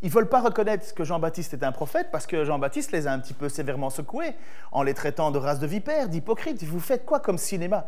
Ils 0.00 0.08
ne 0.08 0.12
veulent 0.12 0.28
pas 0.28 0.40
reconnaître 0.40 0.94
que 0.94 1.02
Jean-Baptiste 1.02 1.52
est 1.54 1.64
un 1.64 1.72
prophète 1.72 2.10
parce 2.12 2.28
que 2.28 2.44
Jean-Baptiste 2.44 2.92
les 2.92 3.08
a 3.08 3.12
un 3.12 3.18
petit 3.18 3.34
peu 3.34 3.48
sévèrement 3.48 3.90
secoués 3.90 4.34
en 4.70 4.84
les 4.84 4.94
traitant 4.94 5.32
de 5.32 5.38
race 5.38 5.58
de 5.58 5.66
vipères, 5.66 6.08
d'hypocrites. 6.08 6.62
Vous 6.62 6.78
faites 6.78 7.04
quoi 7.04 7.18
comme 7.18 7.38
cinéma? 7.38 7.86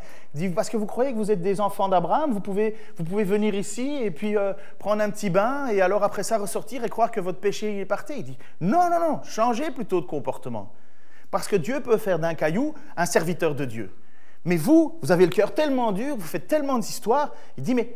Parce 0.57 0.69
que 0.69 0.77
vous 0.77 0.87
croyez 0.87 1.13
que 1.13 1.19
vous 1.19 1.31
êtes 1.31 1.43
des 1.43 1.61
enfants 1.61 1.89
d'Abraham, 1.89 2.33
vous 2.33 2.41
pouvez, 2.41 2.77
vous 2.97 3.05
pouvez 3.05 3.23
venir 3.23 3.55
ici 3.55 4.01
et 4.03 4.11
puis 4.11 4.37
euh, 4.37 4.53
prendre 4.81 5.01
un 5.01 5.11
petit 5.11 5.31
bain 5.31 5.69
et 5.69 5.81
alors 5.81 6.03
après 6.03 6.25
ça 6.25 6.39
ressortir 6.39 6.83
et 6.83 6.89
croire 6.89 7.13
que 7.13 7.21
votre 7.21 7.39
péché 7.39 7.79
est 7.79 7.85
parti. 7.85 8.15
Il 8.19 8.25
dit 8.25 8.39
non, 8.61 8.91
non, 8.91 8.99
non, 8.99 9.21
changez 9.23 9.71
plutôt 9.71 10.01
de 10.01 10.07
comportement. 10.07 10.73
Parce 11.37 11.49
que 11.49 11.57
Dieu 11.57 11.81
peut 11.81 11.99
faire 11.99 12.19
d'un 12.19 12.33
caillou 12.33 12.73
un 12.97 13.05
serviteur 13.05 13.55
de 13.55 13.67
Dieu. 13.67 13.93
Mais 14.47 14.57
vous, 14.57 14.99
vous 15.03 15.13
avez 15.13 15.27
le 15.27 15.31
cœur 15.31 15.53
tellement 15.53 15.93
dur, 15.93 16.17
vous 16.17 16.27
faites 16.27 16.47
tellement 16.47 16.79
d'histoires. 16.79 17.35
Il 17.59 17.63
dit, 17.63 17.75
mais 17.75 17.95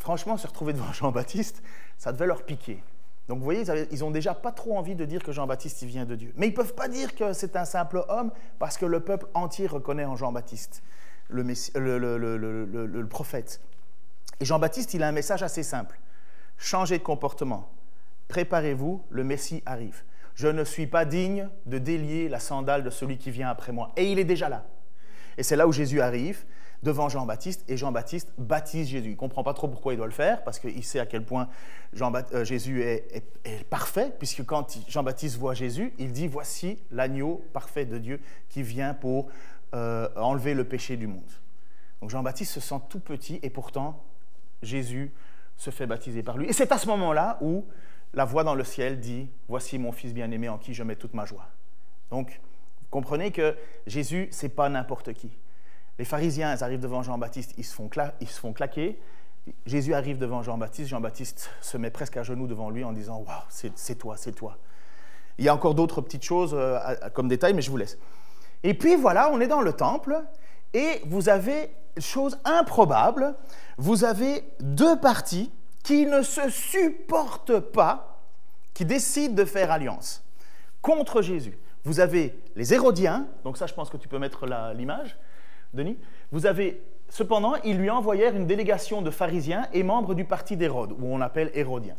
franchement, 0.00 0.36
se 0.36 0.48
retrouver 0.48 0.72
devant 0.72 0.92
Jean-Baptiste, 0.92 1.62
ça 1.96 2.10
devait 2.10 2.26
leur 2.26 2.42
piquer. 2.42 2.82
Donc 3.28 3.38
vous 3.38 3.44
voyez, 3.44 3.62
ils 3.92 4.00
n'ont 4.00 4.10
déjà 4.10 4.34
pas 4.34 4.50
trop 4.50 4.76
envie 4.76 4.96
de 4.96 5.04
dire 5.04 5.22
que 5.22 5.30
Jean-Baptiste 5.30 5.82
il 5.82 5.86
vient 5.86 6.06
de 6.06 6.16
Dieu. 6.16 6.32
Mais 6.34 6.48
ils 6.48 6.54
peuvent 6.54 6.74
pas 6.74 6.88
dire 6.88 7.14
que 7.14 7.32
c'est 7.34 7.54
un 7.54 7.64
simple 7.64 8.04
homme 8.08 8.32
parce 8.58 8.78
que 8.78 8.84
le 8.84 8.98
peuple 8.98 9.28
entier 9.34 9.68
reconnaît 9.68 10.04
en 10.04 10.16
Jean-Baptiste 10.16 10.82
le, 11.28 11.44
le, 11.44 13.06
prophète. 13.06 13.60
Et 14.40 14.44
Jean-Baptiste, 14.44 14.92
il 14.92 15.04
a 15.04 15.08
un 15.08 15.12
message 15.12 15.44
assez 15.44 15.62
simple. 15.62 16.00
Changez 16.58 16.98
de 16.98 17.04
comportement. 17.04 17.70
Préparez-vous, 18.26 19.04
le 19.10 19.22
Messie 19.22 19.62
arrive. 19.66 20.02
Je 20.36 20.48
ne 20.48 20.64
suis 20.64 20.86
pas 20.86 21.06
digne 21.06 21.48
de 21.64 21.78
délier 21.78 22.28
la 22.28 22.38
sandale 22.38 22.84
de 22.84 22.90
celui 22.90 23.16
qui 23.16 23.30
vient 23.30 23.48
après 23.48 23.72
moi. 23.72 23.92
Et 23.96 24.12
il 24.12 24.18
est 24.18 24.24
déjà 24.24 24.50
là. 24.50 24.66
Et 25.38 25.42
c'est 25.42 25.56
là 25.56 25.66
où 25.66 25.72
Jésus 25.72 26.02
arrive 26.02 26.44
devant 26.82 27.08
Jean-Baptiste 27.08 27.64
et 27.68 27.78
Jean-Baptiste 27.78 28.32
baptise 28.36 28.88
Jésus. 28.88 29.08
Il 29.08 29.12
ne 29.12 29.16
comprend 29.16 29.42
pas 29.42 29.54
trop 29.54 29.66
pourquoi 29.66 29.94
il 29.94 29.96
doit 29.96 30.06
le 30.06 30.12
faire 30.12 30.44
parce 30.44 30.58
qu'il 30.58 30.84
sait 30.84 31.00
à 31.00 31.06
quel 31.06 31.24
point 31.24 31.48
Jean 31.94 32.12
euh, 32.34 32.44
Jésus 32.44 32.82
est, 32.82 33.24
parfait, 33.70 34.12
puisque 34.18 34.44
quand 34.44 34.78
Jean-Baptiste 34.88 35.38
voit 35.38 35.54
Jésus, 35.54 35.94
il 35.98 36.12
dit 36.12 36.28
Voici 36.28 36.78
l'agneau 36.90 37.42
parfait 37.54 37.86
de 37.86 37.96
Dieu 37.96 38.20
qui 38.50 38.62
vient 38.62 38.92
pour 38.92 39.28
euh, 39.74 40.08
enlever 40.16 40.52
le 40.52 40.64
péché 40.64 40.98
du 40.98 41.06
monde. 41.06 41.32
Donc 42.02 42.10
Jean-Baptiste 42.10 42.52
se 42.52 42.60
sent 42.60 42.80
tout 42.90 43.00
petit 43.00 43.40
et 43.42 43.48
pourtant 43.48 44.04
Jésus 44.62 45.12
se 45.56 45.70
fait 45.70 45.86
baptiser 45.86 46.22
par 46.22 46.36
lui. 46.36 46.46
Et 46.46 46.52
c'est 46.52 46.70
à 46.72 46.78
ce 46.78 46.86
moment-là 46.88 47.38
où 47.40 47.64
la 48.14 48.24
voix 48.24 48.44
dans 48.44 48.54
le 48.54 48.64
ciel 48.64 49.00
dit 49.00 49.28
Voici 49.48 49.78
mon 49.78 49.92
fils 49.92 50.12
bien-aimé 50.12 50.48
en 50.48 50.58
qui 50.58 50.74
je 50.74 50.82
mets 50.82 50.96
toute 50.96 51.14
ma 51.14 51.24
joie. 51.24 51.46
Donc, 52.10 52.40
vous 52.80 52.86
comprenez 52.90 53.30
que 53.30 53.56
Jésus, 53.86 54.28
c'est 54.30 54.48
pas 54.48 54.68
n'importe 54.68 55.12
qui. 55.12 55.30
Les 55.98 56.04
pharisiens 56.04 56.56
arrivent 56.60 56.80
devant 56.80 57.02
Jean-Baptiste, 57.02 57.54
ils, 57.56 57.64
se 57.64 57.74
font 57.74 57.90
ils 58.20 58.28
se 58.28 58.38
font 58.38 58.52
claquer. 58.52 59.00
Jésus 59.64 59.94
arrive 59.94 60.18
devant 60.18 60.42
Jean-Baptiste, 60.42 60.88
Jean-Baptiste 60.88 61.50
se 61.60 61.76
met 61.78 61.90
presque 61.90 62.16
à 62.16 62.22
genoux 62.22 62.46
devant 62.46 62.70
lui 62.70 62.84
en 62.84 62.92
disant 62.92 63.24
Waouh, 63.26 63.42
c'est 63.48 63.94
toi, 63.98 64.16
c'est 64.16 64.32
toi. 64.32 64.58
Il 65.38 65.44
y 65.44 65.48
a 65.48 65.54
encore 65.54 65.74
d'autres 65.74 66.00
petites 66.00 66.24
choses 66.24 66.54
euh, 66.54 66.78
comme 67.12 67.28
détails, 67.28 67.54
mais 67.54 67.62
je 67.62 67.70
vous 67.70 67.76
laisse. 67.76 67.98
Et 68.62 68.74
puis 68.74 68.96
voilà, 68.96 69.30
on 69.30 69.40
est 69.40 69.46
dans 69.46 69.60
le 69.60 69.72
temple 69.72 70.22
et 70.74 71.02
vous 71.06 71.28
avez, 71.28 71.70
chose 71.98 72.38
improbable, 72.44 73.34
vous 73.78 74.04
avez 74.04 74.44
deux 74.60 74.98
parties 74.98 75.52
qui 75.86 76.04
ne 76.04 76.22
se 76.22 76.50
supportent 76.50 77.60
pas, 77.60 78.20
qui 78.74 78.84
décident 78.84 79.34
de 79.34 79.44
faire 79.44 79.70
alliance 79.70 80.24
contre 80.82 81.22
Jésus. 81.22 81.56
Vous 81.84 82.00
avez 82.00 82.36
les 82.56 82.74
Hérodiens, 82.74 83.28
donc 83.44 83.56
ça 83.56 83.68
je 83.68 83.74
pense 83.74 83.88
que 83.88 83.96
tu 83.96 84.08
peux 84.08 84.18
mettre 84.18 84.46
l'image, 84.74 85.16
Denis. 85.74 85.96
Vous 86.32 86.46
avez, 86.46 86.82
cependant, 87.08 87.54
ils 87.62 87.78
lui 87.78 87.88
envoyèrent 87.88 88.34
une 88.34 88.48
délégation 88.48 89.00
de 89.00 89.12
pharisiens 89.12 89.68
et 89.72 89.84
membres 89.84 90.16
du 90.16 90.24
parti 90.24 90.56
d'Hérode, 90.56 90.90
où 90.90 91.06
on 91.06 91.20
appelle 91.20 91.52
Hérodiens, 91.54 91.96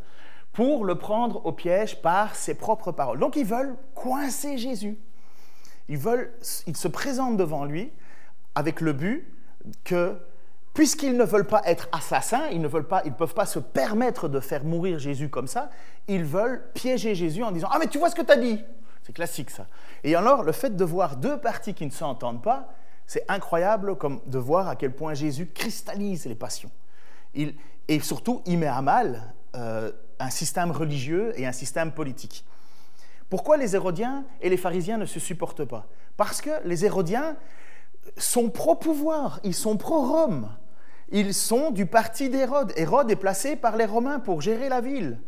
pour 0.51 0.83
le 0.83 0.95
prendre 0.95 1.45
au 1.45 1.53
piège 1.53 2.01
par 2.01 2.35
ses 2.35 2.55
propres 2.55 2.91
paroles. 2.91 3.19
Donc 3.19 3.37
ils 3.37 3.45
veulent 3.45 3.77
coincer 3.95 4.57
Jésus. 4.57 4.97
Ils, 5.87 5.97
veulent, 5.97 6.33
ils 6.65 6.75
se 6.75 6.89
présentent 6.89 7.37
devant 7.37 7.63
lui 7.63 7.93
avec 8.53 8.81
le 8.81 8.91
but 8.91 9.33
que, 9.85 10.17
puisqu'ils 10.77 11.17
ne 11.17 11.23
veulent 11.23 11.47
pas 11.47 11.63
être 11.65 11.89
assassins, 11.91 12.49
ils 12.51 12.61
ne 12.61 12.67
veulent 12.67 12.87
pas, 12.87 13.01
ils 13.03 13.11
peuvent 13.11 13.33
pas 13.33 13.47
se 13.47 13.57
permettre 13.57 14.29
de 14.29 14.39
faire 14.39 14.63
mourir 14.63 14.99
Jésus 14.99 15.27
comme 15.27 15.47
ça, 15.47 15.71
ils 16.07 16.23
veulent 16.23 16.69
piéger 16.75 17.15
Jésus 17.15 17.43
en 17.43 17.49
disant 17.49 17.67
Ah, 17.71 17.79
mais 17.79 17.87
tu 17.87 17.97
vois 17.97 18.11
ce 18.11 18.15
que 18.15 18.21
tu 18.21 18.31
as 18.31 18.37
dit 18.37 18.63
C'est 19.01 19.11
classique 19.11 19.49
ça. 19.49 19.65
Et 20.03 20.13
alors, 20.15 20.43
le 20.43 20.51
fait 20.51 20.75
de 20.75 20.85
voir 20.85 21.15
deux 21.15 21.39
parties 21.39 21.73
qui 21.73 21.83
ne 21.83 21.91
s'entendent 21.91 22.43
pas, 22.43 22.71
c'est 23.07 23.25
incroyable 23.27 23.95
comme 23.95 24.21
de 24.27 24.37
voir 24.37 24.67
à 24.67 24.75
quel 24.75 24.93
point 24.93 25.15
Jésus 25.15 25.47
cristallise 25.47 26.27
les 26.27 26.35
passions. 26.35 26.69
Et 27.33 27.99
surtout, 27.99 28.43
il 28.45 28.59
met 28.59 28.67
à 28.67 28.83
mal 28.83 29.33
euh, 29.55 29.91
un 30.19 30.29
système 30.29 30.69
religieux 30.69 31.33
et 31.37 31.47
un 31.47 31.53
système 31.53 31.91
politique. 31.91 32.45
Pourquoi 33.31 33.57
les 33.57 33.75
Hérodiens 33.75 34.25
et 34.41 34.49
les 34.49 34.57
pharisiens 34.57 34.99
ne 34.99 35.07
se 35.07 35.19
supportent 35.19 35.65
pas? 35.65 35.87
Parce 36.17 36.39
que 36.39 36.51
les 36.65 36.85
Hérodiens 36.85 37.35
sont 38.15 38.51
pro-pouvoir, 38.51 39.39
ils 39.43 39.55
sont 39.55 39.75
pro-Rome. 39.75 40.49
Ils 41.09 41.33
sont 41.33 41.71
du 41.71 41.85
parti 41.85 42.29
d'Hérode. 42.29 42.73
Hérode 42.75 43.09
est 43.11 43.15
placé 43.15 43.55
par 43.55 43.77
les 43.77 43.85
Romains 43.85 44.19
pour 44.19 44.41
gérer 44.41 44.69
la 44.69 44.81
ville 44.81 45.19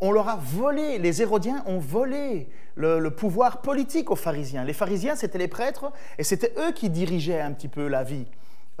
on 0.00 0.12
leur 0.12 0.28
a 0.28 0.36
volé, 0.36 0.98
les 0.98 1.22
Hérodiens 1.22 1.62
ont 1.66 1.78
volé 1.78 2.48
le, 2.74 3.08
pouvoir 3.10 3.60
politique 3.60 4.10
aux 4.10 4.16
pharisiens. 4.16 4.64
Les 4.64 4.72
pharisiens, 4.72 5.14
c'était 5.14 5.38
les 5.38 5.48
prêtres, 5.48 5.92
et 6.18 6.24
c'était 6.24 6.54
eux 6.58 6.72
qui 6.72 6.88
dirigeaient 6.88 7.40
un 7.40 7.52
petit 7.52 7.68
peu 7.68 7.86
la 7.86 8.02
vie 8.02 8.26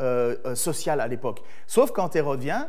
euh, 0.00 0.36
euh, 0.46 0.54
sociale 0.54 1.00
à 1.00 1.06
l'époque. 1.06 1.42
Sauf 1.66 1.90
quand 1.90 2.16
Hérode 2.16 2.40
vient, 2.40 2.68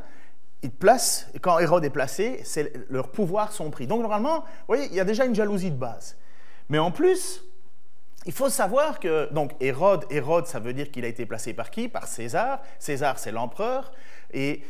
il 0.63 0.72
place, 0.72 1.28
quand 1.42 1.60
Hérode 1.60 1.86
est 1.86 1.90
placé, 1.90 2.44
leurs 2.90 3.10
pouvoirs 3.10 3.54
sont 3.54 3.72
pris. 3.72 3.88
Donc 3.88 4.01
normalement, 4.01 4.40
vous 4.40 4.68
voyez, 4.68 4.88
il 4.88 4.96
y 4.96 5.00
a 5.00 5.06
déjà 5.06 5.25
une 5.25 5.34
jalousie 5.34 5.72
de 5.72 5.78
base. 5.78 6.18
Mais 6.70 6.78
en 6.78 6.92
plus, 6.92 7.44
il 8.25 8.34
faut 8.34 8.50
savoir 8.50 9.00
que, 9.00 9.32
donc 9.34 9.51
Hérode, 9.60 10.06
Hérode, 10.10 10.46
ça 10.46 10.60
veut 10.60 10.74
dire 10.74 10.92
qu'il 10.92 11.06
a 11.06 11.08
été 11.08 11.25
placé 11.25 11.54
par 11.54 11.72
qui? 11.72 11.88
Par 11.88 12.08
César. 12.08 12.62
César, 12.78 13.18
c'est 13.18 13.32
l'empereur. 13.32 13.92
Et 14.32 14.62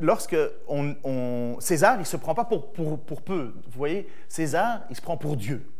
lorsque 0.00 0.36
on, 0.66 1.56
César, 1.60 1.94
il 1.96 2.00
ne 2.00 2.04
se 2.04 2.16
prend 2.16 2.34
pas 2.34 2.44
pour, 2.44 2.72
pour, 2.72 3.22
peu. 3.22 3.54
Vous 3.64 3.78
voyez, 3.78 4.08
César, 4.28 4.80
il 4.90 4.96
se 4.96 5.00
prend 5.00 5.16
pour 5.16 5.36
Dieu. 5.36 5.70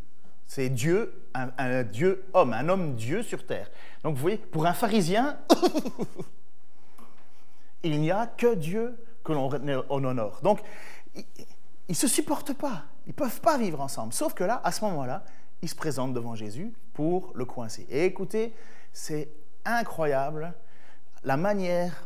C'est 0.47 0.69
Dieu, 0.69 1.13
un, 1.33 1.83
Dieu 1.83 2.25
homme, 2.33 2.53
un 2.53 2.69
homme 2.69 2.95
Dieu 2.95 3.23
sur 3.23 3.45
terre. 3.45 3.69
Donc 4.03 4.15
vous 4.15 4.21
voyez, 4.21 4.37
pour 4.37 4.65
un 4.65 4.73
pharisien, 4.73 5.37
il 7.83 7.99
n'y 7.99 8.09
a 8.09 8.25
que 8.25 8.55
Dieu 8.55 8.97
que 9.23 9.33
l'on 9.33 10.03
honore. 10.03 10.39
Donc, 10.41 10.61
ils 11.15 11.25
ne 11.89 11.93
se 11.93 12.07
supportent 12.07 12.53
pas. 12.53 12.83
Ils 13.05 13.09
ne 13.09 13.13
peuvent 13.13 13.41
pas 13.41 13.57
vivre 13.57 13.81
ensemble. 13.81 14.13
Sauf 14.13 14.33
que 14.33 14.43
là, 14.43 14.61
à 14.63 14.71
ce 14.71 14.83
moment-là, 14.85 15.23
ils 15.61 15.69
se 15.69 15.75
présentent 15.75 16.13
devant 16.13 16.35
Jésus 16.35 16.73
pour 16.93 17.31
le 17.35 17.45
coincer. 17.45 17.85
Et 17.89 18.05
écoutez, 18.05 18.53
c'est 18.93 19.29
incroyable 19.65 20.53
la 21.23 21.37
manière 21.37 22.05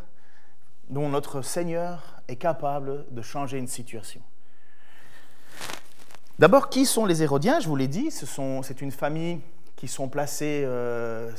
dont 0.89 1.09
notre 1.09 1.41
Seigneur 1.41 2.21
est 2.27 2.35
capable 2.35 3.05
de 3.11 3.21
changer 3.21 3.57
une 3.57 3.67
situation. 3.67 4.21
D'abord, 6.39 6.69
qui 6.69 6.85
sont 6.85 7.05
les 7.05 7.21
Hérodiens? 7.21 7.59
Je 7.59 7.67
vous 7.67 7.75
l'ai 7.75 7.87
dit, 7.87 8.09
c'est 8.11 8.81
une 8.81 8.91
famille 8.91 9.39
qui 9.75 9.87
sont 9.87 10.09
placés 10.09 10.63
euh, 10.65 11.31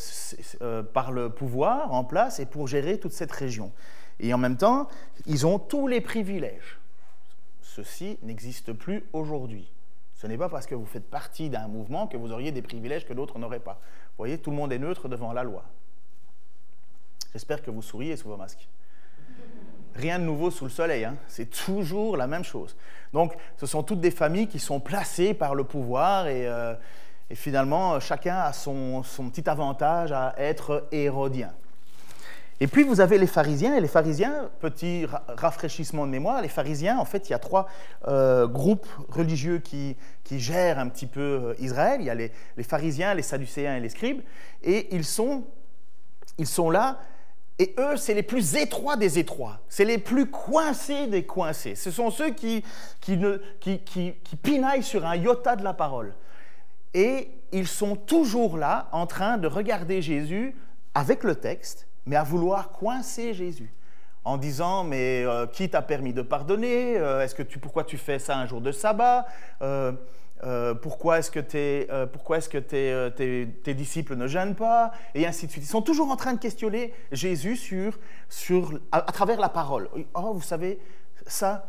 euh, 0.63 0.83
par 0.83 1.11
le 1.11 1.31
pouvoir 1.31 1.93
en 1.93 2.05
place 2.05 2.39
et 2.39 2.47
pour 2.47 2.69
gérer 2.69 2.99
toute 2.99 3.13
cette 3.13 3.33
région. 3.33 3.73
Et 4.21 4.33
en 4.33 4.39
même 4.39 4.57
temps, 4.57 4.89
ils 5.27 5.47
ont 5.47 5.59
tous 5.59 5.89
les 5.89 6.01
privilèges. 6.01 6.79
Ceci 7.63 8.19
n'existe 8.23 8.73
plus 8.73 9.03
aujourd'hui. 9.13 9.74
Ce 10.15 10.27
n'est 10.27 10.39
pas 10.39 10.49
parce 10.49 10.67
que 10.67 10.75
vous 10.75 10.87
faites 10.87 11.11
partie 11.11 11.51
d'un 11.51 11.69
mouvement 11.69 12.07
que 12.07 12.17
vous 12.17 12.33
auriez 12.33 12.53
des 12.53 12.63
privilèges 12.63 13.07
que 13.07 13.13
d'autres 13.13 13.39
n'auraient 13.39 13.61
pas. 13.61 13.81
Vous 14.11 14.19
voyez, 14.19 14.39
tout 14.39 14.51
le 14.51 14.57
monde 14.57 14.73
est 14.73 14.79
neutre 14.79 15.09
devant 15.09 15.33
la 15.33 15.43
loi. 15.43 15.65
J'espère 17.33 17.63
que 17.63 17.71
vous 17.71 17.83
souriez 17.83 18.17
sous 18.17 18.29
vos 18.29 18.37
masques 18.37 18.69
rien 19.95 20.19
de 20.19 20.25
nouveau 20.25 20.51
sous 20.51 20.65
le 20.65 20.71
soleil, 20.71 21.05
hein. 21.05 21.17
c'est 21.29 21.51
toujours 21.51 22.17
la 22.17 22.27
même 22.27 22.45
chose. 22.45 22.77
Donc 23.13 23.35
ce 23.57 23.67
sont 23.67 23.83
toutes 23.83 24.01
des 24.01 24.11
familles 24.11 24.49
qui 24.49 24.59
sont 24.59 24.81
placées 24.81 25.35
par 25.35 25.55
le 25.55 25.65
pouvoir 25.65 26.27
et, 26.27 26.47
euh, 26.47 26.75
finalement 27.33 27.99
chacun 28.01 28.37
a 28.37 28.53
son, 28.53 29.03
petit 29.33 29.49
avantage 29.49 30.13
à 30.13 30.35
être 30.37 30.89
hérodien. 30.93 31.53
Et 32.65 32.67
puis 32.67 32.83
vous 32.83 33.03
avez 33.03 33.19
les 33.19 33.27
pharisiens, 33.27 33.77
et 33.77 33.81
les 33.83 33.89
pharisiens, 33.89 34.51
petit 34.59 35.05
rafraîchissement 35.29 36.07
de 36.07 36.11
mémoire, 36.11 36.41
les 36.41 36.49
pharisiens, 36.49 36.99
en 36.99 37.05
fait, 37.05 37.29
il 37.29 37.33
y 37.33 37.35
a 37.35 37.39
trois 37.39 37.69
euh, 38.09 38.47
groupes 38.47 38.89
religieux 39.11 39.59
qui, 39.59 39.99
gèrent 40.31 40.79
un 40.79 40.89
petit 40.89 41.05
peu 41.05 41.21
euh, 41.21 41.55
Israël. 41.59 42.01
Il 42.01 42.07
y 42.07 42.11
a 42.11 42.15
les, 42.15 42.33
les, 42.57 42.65
pharisiens, 42.65 43.13
les 43.13 43.21
sadducéens 43.21 43.77
et 43.77 43.81
les 43.81 43.91
scribes, 43.91 44.23
et 44.63 44.97
ils 44.97 45.05
sont, 45.05 45.45
ils 46.39 46.47
sont 46.47 46.71
là 46.71 47.01
et 47.59 47.75
eux, 47.79 47.99
c'est 47.99 48.15
les 48.15 48.23
plus 48.23 48.57
étroits 48.57 48.97
des 48.97 49.19
étroits, 49.19 49.61
c'est 49.69 49.85
les 49.85 49.99
plus 49.99 50.31
coincés 50.31 51.07
des 51.07 51.27
coincés. 51.27 51.75
Ce 51.75 51.91
sont 51.91 52.11
ceux 52.11 52.31
qui, 52.31 52.65
qui, 53.03 53.19
qui, 53.61 54.37
pinaillent 54.43 54.83
sur 54.83 55.05
un 55.05 55.17
iota 55.17 55.55
de 55.55 55.65
la 55.65 55.75
parole. 55.75 56.15
Et 56.95 57.29
ils 57.53 57.69
sont 57.69 57.95
toujours 57.95 58.57
là 58.57 58.89
en 58.91 59.07
train 59.07 59.37
de 59.37 59.49
regarder 59.49 60.01
Jésus 60.01 60.57
avec 60.95 61.25
le 61.25 61.35
texte, 61.35 61.87
mais 62.07 62.17
à 62.17 62.23
vouloir 62.23 62.71
coincer 62.71 63.35
Jésus 63.35 63.73
en 64.25 64.37
disant 64.37 64.85
mais 64.85 65.25
euh, 65.25 65.47
qui 65.47 65.69
t'a 65.69 65.83
permis 65.83 66.13
de 66.13 66.23
pardonner 66.23 66.97
euh, 66.97 67.23
Est-ce 67.23 67.35
que 67.35 67.43
tu 67.43 67.59
pourquoi 67.59 67.85
tu 67.85 67.99
fais 67.99 68.19
ça 68.19 68.39
un 68.39 68.47
jour 68.47 68.61
de 68.61 68.73
sabbat 68.73 69.27
euh, 70.43 70.75
pourquoi 70.75 71.21
est-ce 71.21 71.31
que, 71.31 71.41
euh, 71.55 72.07
pourquoi 72.07 72.39
est-ce 72.39 72.49
que 72.49 72.63
euh, 72.75 73.11
tes, 73.11 73.75
disciples 73.75 74.15
ne 74.15 74.27
gênent 74.27 74.55
pas 74.55 74.93
Et 75.15 75.27
ainsi 75.27 75.47
de 75.47 75.51
suite. 75.51 75.65
Ils 75.65 75.69
sont 75.69 75.83
toujours 75.83 76.11
en 76.11 76.17
train 76.17 76.35
de 76.35 76.39
questionner 76.39 76.93
Jésus 77.13 77.57
sur, 77.57 77.99
sur, 78.29 78.79
à, 78.93 79.01
travers 79.03 79.41
la 79.41 79.49
parole. 79.49 79.89
Oh, 80.15 80.33
vous 80.35 80.43
savez, 80.43 80.81
ça, 81.27 81.67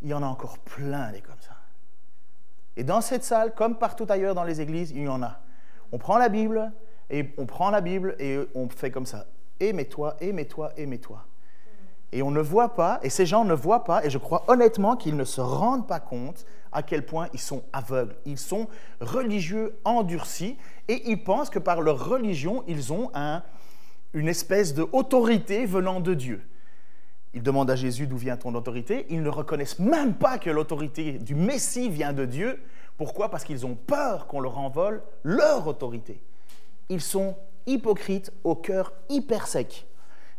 il 0.00 0.08
y 0.08 0.14
en 0.14 0.22
a 0.22 0.26
encore 0.26 0.58
plein 0.58 1.10
des 1.12 1.20
comme 1.20 1.40
ça. 1.40 1.56
Et 2.76 2.84
dans 2.84 3.02
cette 3.02 3.24
salle, 3.24 3.52
comme 3.54 3.76
partout 3.76 4.06
ailleurs 4.08 4.34
dans 4.34 4.44
les 4.44 4.62
églises, 4.62 4.92
il 4.92 5.02
y 5.02 5.08
en 5.08 5.22
a. 5.22 5.40
On 5.90 5.98
prend 5.98 6.16
la 6.16 6.30
Bible 6.30 6.72
et 7.10 7.34
on 7.36 7.44
prend 7.44 7.70
la 7.70 7.82
Bible 7.82 8.16
et 8.18 8.38
on 8.54 8.68
fait 8.70 8.90
comme 8.90 9.04
ça. 9.04 9.26
Aimez-toi, 9.62 10.16
aimez-toi, 10.20 10.72
aimez-toi. 10.76 11.24
Et 12.10 12.20
on 12.20 12.32
ne 12.32 12.40
voit 12.40 12.74
pas, 12.74 12.98
et 13.02 13.08
ces 13.10 13.24
gens 13.24 13.44
ne 13.44 13.54
voient 13.54 13.84
pas, 13.84 14.04
et 14.04 14.10
je 14.10 14.18
crois 14.18 14.44
honnêtement 14.48 14.96
qu'ils 14.96 15.16
ne 15.16 15.24
se 15.24 15.40
rendent 15.40 15.86
pas 15.86 16.00
compte 16.00 16.44
à 16.72 16.82
quel 16.82 17.06
point 17.06 17.28
ils 17.32 17.40
sont 17.40 17.62
aveugles. 17.72 18.16
Ils 18.26 18.38
sont 18.38 18.66
religieux 19.00 19.78
endurcis, 19.84 20.58
et 20.88 21.10
ils 21.10 21.22
pensent 21.22 21.48
que 21.48 21.60
par 21.60 21.80
leur 21.80 22.06
religion, 22.06 22.64
ils 22.66 22.92
ont 22.92 23.10
un, 23.14 23.44
une 24.14 24.28
espèce 24.28 24.74
d'autorité 24.74 25.64
venant 25.64 26.00
de 26.00 26.14
Dieu. 26.14 26.42
Ils 27.32 27.42
demandent 27.42 27.70
à 27.70 27.76
Jésus 27.76 28.08
d'où 28.08 28.18
vient 28.18 28.36
ton 28.36 28.54
autorité? 28.56 29.06
Ils 29.08 29.22
ne 29.22 29.30
reconnaissent 29.30 29.78
même 29.78 30.14
pas 30.14 30.38
que 30.38 30.50
l'autorité 30.50 31.12
du 31.12 31.36
Messie 31.36 31.88
vient 31.88 32.12
de 32.12 32.26
Dieu. 32.26 32.60
Pourquoi? 32.98 33.30
Parce 33.30 33.44
qu'ils 33.44 33.64
ont 33.64 33.74
peur 33.74 34.26
qu'on 34.26 34.40
leur 34.40 34.58
envole 34.58 35.02
leur 35.22 35.66
autorité. 35.66 36.20
Ils 36.90 37.00
sont 37.00 37.36
hypocrites 37.66 38.32
au 38.44 38.54
cœur 38.54 38.92
hyper 39.08 39.46
sec. 39.46 39.86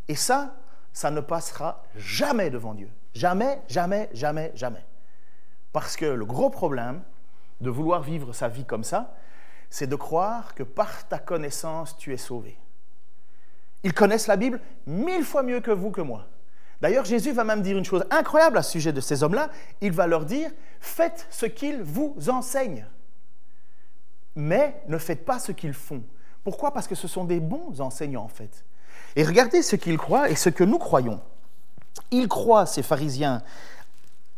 Et 0.08 0.16
ça, 0.16 0.56
ça 0.92 1.12
ne 1.12 1.22
passera 1.22 1.84
jamais 1.96 2.50
devant 2.50 2.74
Dieu. 2.74 2.90
Jamais, 3.14 3.62
jamais, 3.68 4.10
jamais, 4.14 4.52
jamais. 4.56 4.86
Parce 5.72 5.96
que 5.96 6.06
le 6.06 6.26
gros 6.26 6.50
problème 6.50 7.02
de 7.62 7.70
vouloir 7.70 8.02
vivre 8.02 8.34
sa 8.34 8.48
vie 8.48 8.66
comme 8.66 8.84
ça, 8.84 9.16
c'est 9.70 9.88
de 9.88 9.96
croire 9.96 10.54
que 10.54 10.64
par 10.64 11.08
ta 11.08 11.18
connaissance, 11.18 11.98
tu 11.98 12.14
es 12.14 12.18
sauvé. 12.18 12.58
Ils 13.84 13.94
connaissent 13.94 14.28
la 14.28 14.36
Bible 14.36 14.60
mille 14.86 15.24
fois 15.24 15.44
mieux 15.44 15.60
que 15.60 15.72
vous, 15.72 15.92
que 15.92 16.02
moi. 16.02 16.28
D'ailleurs, 16.80 17.06
Jésus 17.06 17.32
va 17.32 17.44
même 17.44 17.62
dire 17.62 17.78
une 17.78 17.86
chose 17.86 18.06
incroyable 18.12 18.58
à 18.58 18.62
ce 18.62 18.72
sujet 18.72 18.94
de 18.94 19.02
ces 19.02 19.24
hommes-là. 19.24 19.50
Il 19.82 19.92
va 19.94 20.06
leur 20.06 20.26
dire, 20.26 20.52
faites 20.80 21.28
ce 21.30 21.46
qu'ils 21.46 21.82
vous 21.82 22.16
enseignent, 22.28 22.86
mais 24.36 24.82
ne 24.88 24.98
faites 24.98 25.26
pas 25.26 25.40
ce 25.40 25.52
qu'ils 25.52 25.74
font. 25.74 26.04
Pourquoi? 26.44 26.72
Parce 26.72 26.88
que 26.88 26.96
ce 26.96 27.08
sont 27.08 27.24
des 27.24 27.40
bons 27.40 27.82
enseignants, 27.82 28.24
en 28.24 28.30
fait. 28.30 28.66
Et 29.16 29.24
regardez 29.24 29.62
ce 29.62 29.76
qu'ils 29.76 29.98
croient 29.98 30.30
et 30.30 30.36
ce 30.36 30.50
que 30.50 30.64
nous 30.64 30.78
croyons. 30.78 31.20
Ils 32.12 32.28
croient, 32.28 32.66
ces 32.66 32.84
pharisiens, 32.84 33.44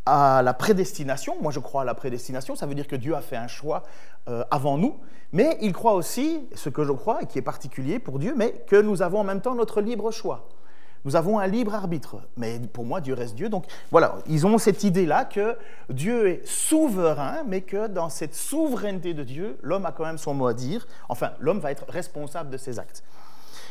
à 0.06 0.42
la 0.44 0.54
prédestination. 0.54 1.36
Moi, 1.42 1.52
je 1.52 1.60
crois 1.60 1.82
à 1.82 1.86
la 1.86 1.96
prédestination. 1.96 2.56
Ça 2.56 2.66
veut 2.66 2.76
dire 2.76 2.88
que 2.88 2.96
Dieu 2.96 3.16
a 3.16 3.22
fait 3.22 3.38
un 3.38 3.48
choix 3.48 3.84
euh, 4.28 4.44
avant 4.52 4.78
nous. 4.78 4.98
Mais 5.34 5.58
ils 5.62 5.74
croient 5.74 5.96
aussi, 5.96 6.48
ce 6.54 6.70
que 6.70 6.84
je 6.84 6.92
crois, 6.92 7.24
et 7.24 7.26
qui 7.26 7.40
est 7.40 7.44
particulier 7.44 8.00
pour 8.00 8.20
Dieu, 8.20 8.34
mais 8.36 8.52
que 8.68 8.80
nous 8.80 9.02
avons 9.02 9.20
en 9.20 9.24
même 9.24 9.42
temps 9.42 9.56
notre 9.56 9.82
libre 9.82 10.12
choix. 10.12 10.48
Nous 11.06 11.16
avons 11.16 11.40
un 11.40 11.48
libre 11.48 11.74
arbitre. 11.76 12.18
Mais 12.36 12.60
pour 12.74 12.84
moi, 12.84 13.00
Dieu 13.00 13.14
reste 13.14 13.36
Dieu. 13.36 13.48
Donc 13.48 13.66
voilà, 13.92 14.16
ils 14.28 14.46
ont 14.46 14.58
cette 14.58 14.84
idée-là 14.84 15.24
que 15.24 15.56
Dieu 15.90 16.28
est 16.28 16.48
souverain, 16.48 17.44
mais 17.48 17.62
que 17.62 17.88
dans 17.88 18.10
cette 18.10 18.36
souveraineté 18.36 19.14
de 19.14 19.24
Dieu, 19.24 19.58
l'homme 19.62 19.86
a 19.86 19.92
quand 19.92 20.06
même 20.06 20.18
son 20.18 20.34
mot 20.34 20.48
à 20.48 20.54
dire. 20.54 20.88
Enfin, 21.08 21.32
l'homme 21.40 21.60
va 21.60 21.72
être 21.72 21.86
responsable 21.88 22.50
de 22.50 22.58
ses 22.58 22.80
actes. 22.80 23.04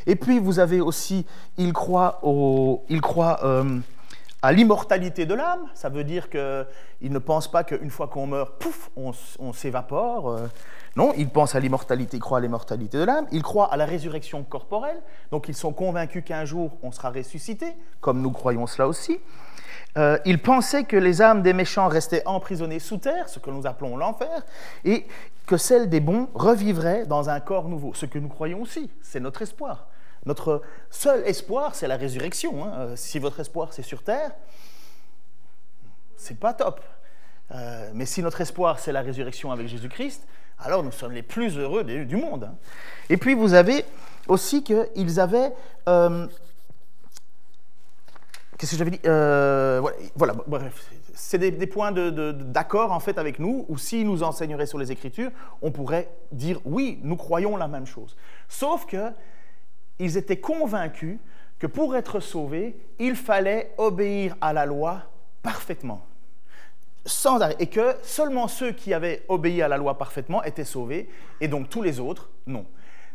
Et 0.06 0.16
puis, 0.16 0.38
vous 0.38 0.58
avez 0.60 0.80
aussi, 0.80 1.26
il 1.58 1.72
croit, 1.72 2.20
euh, 2.22 3.78
à 4.42 4.52
l'immortalité 4.52 5.26
de 5.26 5.34
l'âme. 5.34 5.66
Ça 5.74 5.88
veut 5.88 6.04
dire 6.04 6.28
qu'il 6.30 6.66
ne 7.12 7.18
pense 7.18 7.50
pas 7.50 7.64
qu'une 7.64 7.90
fois 7.90 8.06
qu'on 8.08 8.26
meurt, 8.26 8.52
pouf, 8.58 8.90
on, 8.96 9.52
s'évapore. 9.52 10.30
Euh. 10.30 10.46
Non, 10.96 11.12
il 11.16 11.28
pense 11.28 11.54
à 11.54 11.60
l'immortalité, 11.60 12.16
il 12.16 12.20
croit 12.20 12.38
à 12.38 12.40
l'immortalité 12.40 12.98
de 12.98 13.04
l'âme. 13.04 13.26
Il 13.32 13.42
croit 13.42 13.72
à 13.72 13.76
la 13.76 13.84
résurrection 13.84 14.44
corporelle. 14.44 15.02
Donc, 15.32 15.48
ils 15.48 15.54
sont 15.54 15.72
convaincus 15.72 16.22
qu'un 16.24 16.44
jour, 16.44 16.78
on 16.82 16.92
sera 16.92 17.10
ressuscité, 17.10 17.66
comme 18.00 18.20
nous 18.20 18.30
croyons 18.30 18.66
cela 18.66 18.86
aussi. 18.86 19.18
Euh, 19.96 20.18
ils 20.24 20.40
pensaient 20.40 20.84
que 20.84 20.96
les 20.96 21.20
âmes 21.20 21.42
des 21.42 21.52
méchants 21.52 21.88
restaient 21.88 22.22
emprisonnées 22.26 22.78
sous 22.78 22.98
terre, 22.98 23.28
ce 23.28 23.38
que 23.38 23.50
nous 23.50 23.66
appelons 23.66 23.96
l'enfer, 23.96 24.44
et 24.84 25.06
que 25.46 25.56
celles 25.56 25.88
des 25.88 26.00
bons 26.00 26.28
revivraient 26.34 27.06
dans 27.06 27.28
un 27.28 27.40
corps 27.40 27.68
nouveau, 27.68 27.92
ce 27.94 28.06
que 28.06 28.18
nous 28.18 28.28
croyons 28.28 28.62
aussi, 28.62 28.90
c'est 29.02 29.20
notre 29.20 29.42
espoir. 29.42 29.86
Notre 30.26 30.62
seul 30.90 31.22
espoir, 31.26 31.74
c'est 31.74 31.86
la 31.86 31.96
résurrection. 31.96 32.64
Hein. 32.64 32.72
Euh, 32.78 32.96
si 32.96 33.18
votre 33.18 33.40
espoir, 33.40 33.72
c'est 33.72 33.82
sur 33.82 34.02
terre, 34.02 34.30
c'est 36.16 36.38
pas 36.38 36.54
top. 36.54 36.80
Euh, 37.52 37.90
mais 37.94 38.06
si 38.06 38.22
notre 38.22 38.40
espoir, 38.40 38.78
c'est 38.78 38.92
la 38.92 39.02
résurrection 39.02 39.52
avec 39.52 39.68
Jésus-Christ, 39.68 40.26
alors 40.58 40.82
nous 40.82 40.92
sommes 40.92 41.12
les 41.12 41.22
plus 41.22 41.58
heureux 41.58 41.84
du 41.84 42.16
monde. 42.16 42.44
Hein. 42.44 42.56
Et 43.08 43.16
puis 43.16 43.34
vous 43.34 43.54
avez 43.54 43.84
aussi 44.28 44.62
qu'ils 44.62 45.20
avaient... 45.20 45.52
Euh, 45.88 46.26
qu'est-ce 48.56 48.72
que 48.72 48.78
j'avais 48.78 48.90
dit 48.92 49.00
Voilà, 50.16 50.34
bref, 50.46 50.90
c'est 51.14 51.38
des, 51.38 51.66
points 51.66 51.92
d'accord 51.92 52.92
en 52.92 53.00
fait 53.00 53.18
avec 53.18 53.38
nous, 53.38 53.64
ou 53.68 53.78
s'ils 53.78 54.06
nous 54.06 54.22
enseigneraient 54.22 54.66
sur 54.66 54.78
les 54.78 54.92
Écritures, 54.92 55.30
on 55.62 55.70
pourrait 55.70 56.10
dire 56.32 56.60
oui, 56.64 57.00
nous 57.02 57.16
croyons 57.16 57.56
la 57.56 57.68
même 57.68 57.86
chose. 57.86 58.16
Sauf 58.48 58.86
que 58.86 59.10
ils 59.98 60.16
étaient 60.16 60.40
convaincus 60.40 61.18
que 61.58 61.66
pour 61.66 61.96
être 61.96 62.20
sauvés, 62.20 62.76
il 62.98 63.14
fallait 63.14 63.72
obéir 63.78 64.36
à 64.40 64.52
la 64.52 64.66
loi 64.66 65.02
parfaitement, 65.42 66.04
et 67.58 67.66
que 67.66 67.96
seulement 68.02 68.48
ceux 68.48 68.72
qui 68.72 68.94
avaient 68.94 69.24
obéi 69.28 69.62
à 69.62 69.68
la 69.68 69.76
loi 69.76 69.98
parfaitement 69.98 70.42
étaient 70.42 70.64
sauvés, 70.64 71.08
et 71.40 71.48
donc 71.48 71.68
tous 71.68 71.82
les 71.82 72.00
autres, 72.00 72.30
non. 72.46 72.66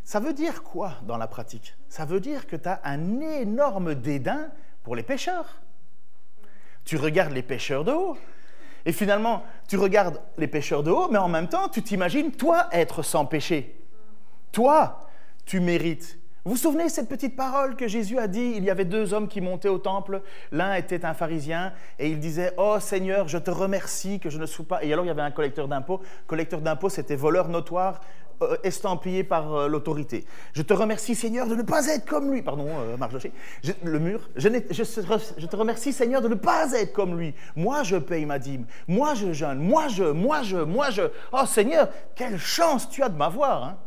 Ça 0.03 0.19
veut 0.19 0.33
dire 0.33 0.63
quoi 0.63 0.93
dans 1.03 1.17
la 1.17 1.27
pratique? 1.27 1.75
Ça 1.87 2.05
veut 2.05 2.19
dire 2.19 2.47
que 2.47 2.55
tu 2.55 2.69
as 2.69 2.81
un 2.83 3.19
énorme 3.19 3.95
dédain 3.95 4.49
pour 4.83 4.95
les 4.95 5.03
pécheurs. 5.03 5.61
Tu 6.85 6.97
regardes 6.97 7.33
les 7.33 7.43
pécheurs 7.43 7.83
de 7.83 7.91
haut, 7.91 8.17
et 8.85 8.91
finalement, 8.91 9.43
tu 9.67 9.77
regardes 9.77 10.21
les 10.37 10.47
pécheurs 10.47 10.83
de 10.83 10.91
haut, 10.91 11.09
mais 11.09 11.17
en 11.17 11.27
même 11.27 11.49
temps, 11.49 11.67
tu 11.67 11.81
t'imagines, 11.81 12.31
toi, 12.31 12.67
être 12.71 13.03
sans 13.03 13.25
péché. 13.25 13.75
Toi, 14.51 14.99
tu 15.45 15.59
mérites 15.59 16.18
vous 16.45 16.51
vous 16.51 16.57
souvenez 16.57 16.87
cette 16.87 17.09
petite 17.09 17.35
parole 17.35 17.75
que 17.75 17.89
Jésus 17.89 18.17
a 18.17 18.27
dit? 18.27 18.53
Il 18.55 18.63
y 18.63 18.69
avait 18.69 18.85
deux 18.85 19.13
hommes 19.13 19.27
qui 19.27 19.41
montaient 19.41 19.67
au 19.67 19.77
temple. 19.77 20.21
L'un 20.53 20.73
était 20.73 21.03
un 21.03 21.13
pharisien 21.13 21.73
et 21.99 22.09
il 22.09 22.19
disait 22.19 22.53
Oh 22.57 22.77
Seigneur, 22.79 23.27
je 23.27 23.37
te 23.37 23.51
remercie 23.51 24.21
que 24.21 24.29
je 24.29 24.37
ne 24.37 24.45
sois 24.45 24.65
pas. 24.65 24.83
Et 24.83 24.93
alors 24.93 25.03
il 25.03 25.09
y 25.09 25.11
avait 25.11 25.21
un 25.21 25.31
collecteur 25.31 25.67
d'impôts. 25.67 25.99
Collecteur 26.27 26.61
d'impôts, 26.61 26.87
c'était 26.87 27.17
voleur 27.17 27.49
notoire, 27.49 27.99
euh, 28.41 28.55
estampillé 28.63 29.25
par 29.25 29.53
euh, 29.53 29.67
l'autorité. 29.67 30.25
Je 30.53 30.61
te 30.61 30.73
remercie 30.73 31.13
Seigneur 31.13 31.45
de 31.45 31.55
ne 31.55 31.61
pas 31.61 31.85
être 31.87 32.05
comme 32.05 32.31
lui. 32.31 32.41
Pardon, 32.41 32.67
euh, 32.69 32.95
le 33.83 33.99
mur. 33.99 34.29
Je, 34.37 34.47
je, 34.71 35.45
te 35.45 35.55
remercie 35.57 35.91
Seigneur 35.91 36.21
de 36.21 36.29
ne 36.29 36.35
pas 36.35 36.71
être 36.71 36.93
comme 36.93 37.19
lui. 37.19 37.35
Moi 37.57 37.83
je 37.83 37.97
paye 37.97 38.25
ma 38.25 38.39
dîme. 38.39 38.65
Moi 38.87 39.13
je 39.13 39.33
jeûne. 39.33 39.59
Moi 39.59 39.89
je, 39.89 40.05
moi 40.05 40.41
je, 40.43 40.55
moi 40.55 40.89
je. 40.89 41.01
Oh 41.33 41.45
Seigneur, 41.45 41.89
quelle 42.15 42.37
chance 42.37 42.89
tu 42.89 43.03
as 43.03 43.09
de 43.09 43.17
m'avoir. 43.17 43.65
Hein 43.65 43.77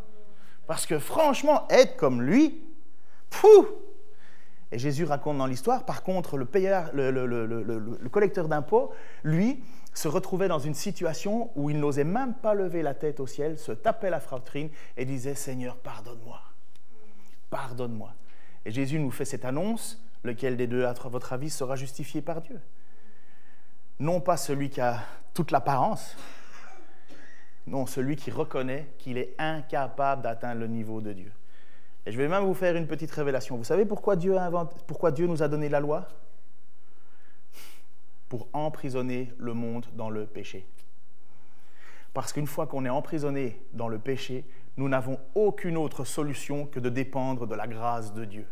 parce 0.66 0.87
que 0.87 0.98
franchement, 0.98 1.66
être 1.70 1.96
comme 1.96 2.22
lui, 2.22 2.62
fou 3.31 3.66
Et 4.70 4.79
Jésus 4.79 5.05
raconte 5.05 5.38
dans 5.38 5.46
l'histoire, 5.46 5.85
par 5.85 6.03
contre, 6.03 6.37
le, 6.38 6.44
payeur, 6.44 6.90
le, 6.94 8.09
collecteur 8.09 8.48
d'impôts, 8.48 8.92
lui, 9.22 9.62
se 9.94 10.09
retrouvait 10.09 10.48
dans 10.48 10.59
une 10.59 10.75
situation 10.75 11.51
où 11.55 11.68
il 11.68 11.79
n'osait 11.79 12.05
même 12.05 12.35
pas 12.35 12.55
lever 12.55 12.83
la 12.83 12.94
tête 12.94 13.20
au 13.20 13.27
ciel, 13.27 13.59
se 13.59 13.72
tapait 13.72 14.09
la 14.09 14.20
fratrie 14.20 14.70
et 14.96 15.05
disait 15.05 15.35
Seigneur, 15.35 15.77
pardonne-moi. 15.77 16.40
Pardonne-moi. 17.51 18.14
Et 18.64 18.70
Jésus 18.70 18.98
nous 18.98 19.11
fait 19.11 19.27
cette 19.27 19.44
annonce 19.44 20.03
lequel 20.22 20.57
des 20.57 20.66
deux, 20.66 20.85
à 20.85 20.92
votre 20.92 21.33
avis, 21.33 21.51
sera 21.51 21.77
justifié 21.77 22.22
par 22.22 22.40
Dieu 22.40 22.61
Non 23.98 24.20
pas 24.20 24.37
celui 24.37 24.70
qui 24.70 24.81
a 24.81 25.01
toute 25.35 25.51
l'apparence, 25.51 26.16
non, 27.66 27.87
celui 27.87 28.16
qui 28.16 28.31
reconnaît 28.31 28.88
qu'il 28.98 29.18
est 29.18 29.35
incapable 29.38 30.22
d'atteindre 30.22 30.61
le 30.61 30.66
niveau 30.66 31.01
de 31.01 31.12
Dieu. 31.12 31.33
Et 32.05 32.12
je 32.12 32.18
vais 32.18 32.29
même 32.29 32.44
vous 32.44 32.55
faire 32.55 32.75
une 32.77 32.88
petite 32.88 33.11
révélation. 33.12 33.57
Vous 33.57 33.64
savez 33.64 33.85
pourquoi 33.85 34.16
Dieu, 34.16 34.37
pourquoi 34.87 35.12
Dieu 35.12 35.27
nous 35.27 35.42
a 35.42 35.48
donné 35.48 35.68
la 35.68 35.79
loi? 35.79 36.09
Pour 38.29 38.48
emprisonner 38.53 39.33
le 39.38 39.55
monde 39.55 39.87
dans 39.94 40.11
le 40.11 40.27
péché. 40.27 40.66
Parce 42.12 42.33
qu'une 42.33 42.46
fois 42.46 42.66
qu'on 42.66 42.85
est 42.85 42.90
emprisonné 42.90 43.61
dans 43.72 43.88
le 43.88 43.98
péché, 43.98 44.44
nous 44.77 44.88
n'avons 44.88 45.18
aucune 45.35 45.77
autre 45.77 46.05
solution 46.05 46.66
que 46.66 46.81
de 46.81 46.88
dépendre 46.88 47.46
de 47.46 47.55
la 47.55 47.66
grâce 47.68 48.12
de 48.12 48.25
Dieu. 48.25 48.46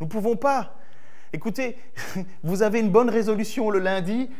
Nous 0.00 0.06
ne 0.06 0.10
pouvons 0.10 0.36
pas. 0.36 0.74
Écoutez, 1.32 1.78
vous 2.42 2.62
avez 2.62 2.80
une 2.80 2.90
bonne 2.90 3.10
résolution 3.10 3.70
le 3.70 3.78
lundi, 3.78 4.30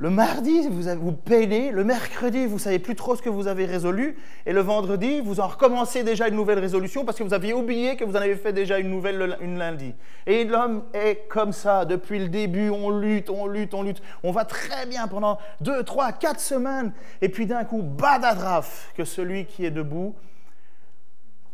le 0.00 0.08
mardi, 0.08 0.66
vous, 0.66 0.84
vous 0.98 1.12
peinez. 1.12 1.70
Le 1.72 1.84
mercredi, 1.84 2.46
vous 2.46 2.58
savez 2.58 2.78
plus 2.78 2.94
trop 2.94 3.16
ce 3.16 3.20
que 3.20 3.28
vous 3.28 3.48
avez 3.48 3.66
résolu. 3.66 4.16
Et 4.46 4.54
le 4.54 4.62
vendredi, 4.62 5.20
vous 5.20 5.40
en 5.40 5.46
recommencez 5.46 6.04
déjà 6.04 6.26
une 6.28 6.36
nouvelle 6.36 6.58
résolution 6.58 7.04
parce 7.04 7.18
que 7.18 7.22
vous 7.22 7.34
aviez 7.34 7.52
oublié 7.52 7.96
que 7.96 8.04
vous 8.04 8.16
en 8.16 8.20
avez 8.20 8.36
fait 8.36 8.54
déjà 8.54 8.78
une 8.78 8.88
nouvelle 8.88 9.36
une 9.42 9.58
lundi. 9.58 9.92
Et 10.26 10.44
l'homme 10.44 10.84
est 10.94 11.28
comme 11.28 11.52
ça. 11.52 11.84
Depuis 11.84 12.18
le 12.18 12.28
début, 12.28 12.70
on 12.70 12.88
lutte, 12.88 13.28
on 13.28 13.46
lutte, 13.46 13.74
on 13.74 13.82
lutte. 13.82 14.00
On 14.22 14.32
va 14.32 14.46
très 14.46 14.86
bien 14.86 15.06
pendant 15.06 15.36
deux, 15.60 15.82
trois, 15.82 16.12
quatre 16.12 16.40
semaines. 16.40 16.92
Et 17.20 17.28
puis 17.28 17.44
d'un 17.44 17.64
coup, 17.64 17.82
badadraf, 17.82 18.92
que 18.96 19.04
celui 19.04 19.44
qui 19.44 19.66
est 19.66 19.70
debout 19.70 20.14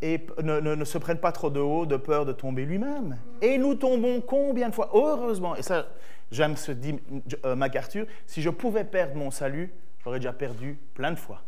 et 0.02 0.26
ne, 0.42 0.85
se 0.85 0.98
prenne 0.98 1.18
pas 1.18 1.32
trop 1.32 1.50
de 1.50 1.61
haut 1.61 1.87
de 1.87 1.96
peur 1.96 2.26
de 2.26 2.32
tomber 2.32 2.64
lui-même. 2.64 3.16
Et 3.40 3.59
nous 3.59 3.74
tombons 3.74 4.20
combien 4.20 4.68
de 4.68 4.74
fois 4.74 4.90
Heureusement, 4.92 5.56
et 5.56 5.62
ça, 5.62 5.87
J'aime 6.32 6.56
ce 6.56 6.72
dit 6.72 6.98
euh, 7.44 7.54
MacArthur, 7.54 8.06
si 8.26 8.42
je 8.42 8.50
pouvais 8.50 8.85
perdre 8.85 9.14
mon 9.14 9.30
salut, 9.30 9.72
j'aurais 10.02 10.18
déjà 10.18 10.32
perdu 10.32 10.78
plein 10.94 11.12
de 11.12 11.16
fois. 11.16 11.42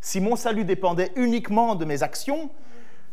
Si 0.00 0.20
mon 0.20 0.36
salut 0.36 0.64
dépendait 0.64 1.12
uniquement 1.16 1.74
de 1.74 1.84
mes 1.84 2.02
actions, 2.02 2.50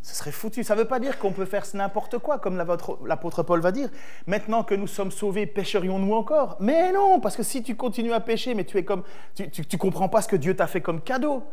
ce 0.01 0.15
serait 0.15 0.31
foutu. 0.31 0.63
Ça 0.63 0.75
ne 0.75 0.81
veut 0.81 0.87
pas 0.87 0.99
dire 0.99 1.17
qu'on 1.17 1.31
peut 1.31 1.45
faire 1.45 1.65
n'importe 1.73 2.19
quoi, 2.19 2.37
comme 2.37 2.55
l'apôtre 2.57 3.43
Paul 3.43 3.59
va 3.59 3.71
dire. 3.71 3.89
Maintenant 4.27 4.63
que 4.63 4.75
nous 4.75 4.87
sommes 4.87 5.11
sauvés, 5.11 5.47
pécherions-nous 5.47 6.13
encore? 6.13 6.57
Mais 6.59 6.93
non, 6.93 7.19
parce 7.19 7.35
que 7.35 7.43
si 7.43 7.63
tu 7.63 7.75
continues 7.75 8.13
à 8.13 8.19
pécher, 8.19 8.53
mais 8.53 8.63
tu 8.63 8.77
es 8.77 8.85
comme, 8.85 9.03
tu, 9.33 9.77
comprends 9.77 10.07
pas 10.07 10.21
ce 10.21 10.27
que 10.27 10.35
Dieu 10.35 10.55
t'a 10.55 10.67
fait 10.67 10.81
comme 10.81 11.01
cadeau. 11.01 11.43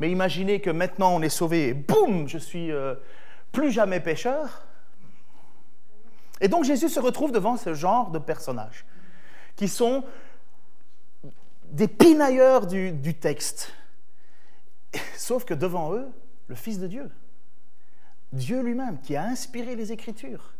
Mais 0.00 0.10
imaginez 0.10 0.60
que 0.60 0.70
maintenant 0.70 1.14
on 1.14 1.22
est 1.22 1.28
sauvé, 1.28 1.68
et 1.68 1.74
boum, 1.74 2.26
je 2.26 2.38
suis 2.38 2.72
euh, 2.72 2.94
plus 3.52 3.70
jamais 3.70 4.00
pécheur. 4.00 4.66
Et 6.40 6.48
donc 6.48 6.64
Jésus 6.64 6.88
se 6.88 6.98
retrouve 6.98 7.32
devant 7.32 7.56
ce 7.58 7.74
genre 7.74 8.10
de 8.10 8.18
personnages 8.18 8.86
qui 9.56 9.68
sont 9.68 10.04
des 11.70 11.86
pinailleurs 11.86 12.66
du, 12.66 13.14
texte. 13.14 13.74
Sauf 15.16 15.44
que 15.44 15.52
devant 15.52 15.92
eux, 15.92 16.08
le 16.48 16.54
Fils 16.54 16.78
de 16.78 16.86
Dieu. 16.86 17.10
Dieu 18.32 18.62
lui-même 18.62 19.00
qui 19.00 19.16
a 19.16 19.24
inspiré 19.24 19.76
les 19.76 19.92
Écritures. 19.92 20.54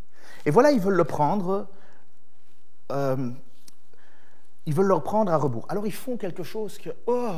Et 0.45 0.51
voilà, 0.51 0.71
ils 0.71 0.81
veulent 0.81 0.95
le 0.95 1.05
prendre, 1.05 1.67
euh, 2.93 3.31
ils 4.67 4.75
veulent 4.75 4.87
le 4.87 4.95
reprendre 4.95 5.33
à 5.33 5.37
rebours. 5.39 5.65
Alors 5.71 5.87
ils 5.87 5.95
font 5.95 6.19
quelque 6.19 6.43
chose 6.43 6.79
que, 6.79 6.91
oh, 7.07 7.37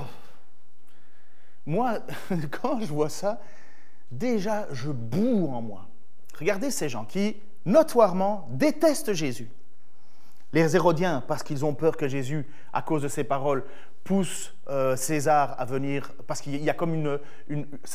moi, 1.66 2.00
quand 2.50 2.80
je 2.80 2.86
vois 2.86 3.08
ça, 3.08 3.40
déjà 4.10 4.66
je 4.72 4.90
boue 4.90 5.48
en 5.52 5.62
moi. 5.62 5.88
Regardez 6.38 6.70
ces 6.70 6.88
gens 6.88 7.04
qui, 7.04 7.36
notoirement, 7.64 8.48
détestent 8.50 9.12
Jésus. 9.12 9.50
Les 10.52 10.76
Hérodiens, 10.76 11.22
parce 11.26 11.42
qu'ils 11.42 11.64
ont 11.64 11.72
peur 11.72 11.96
que 11.96 12.08
Jésus, 12.08 12.46
à 12.72 12.82
cause 12.82 13.02
de 13.02 13.08
ses 13.08 13.24
paroles, 13.24 13.64
pousse 14.04 14.54
euh, 14.68 14.96
César 14.96 15.54
à 15.58 15.64
venir, 15.64 16.12
parce 16.26 16.40
qu'il 16.40 16.62
y 16.62 16.68
a 16.68 16.74
comme 16.74 16.94
une, 16.94 17.18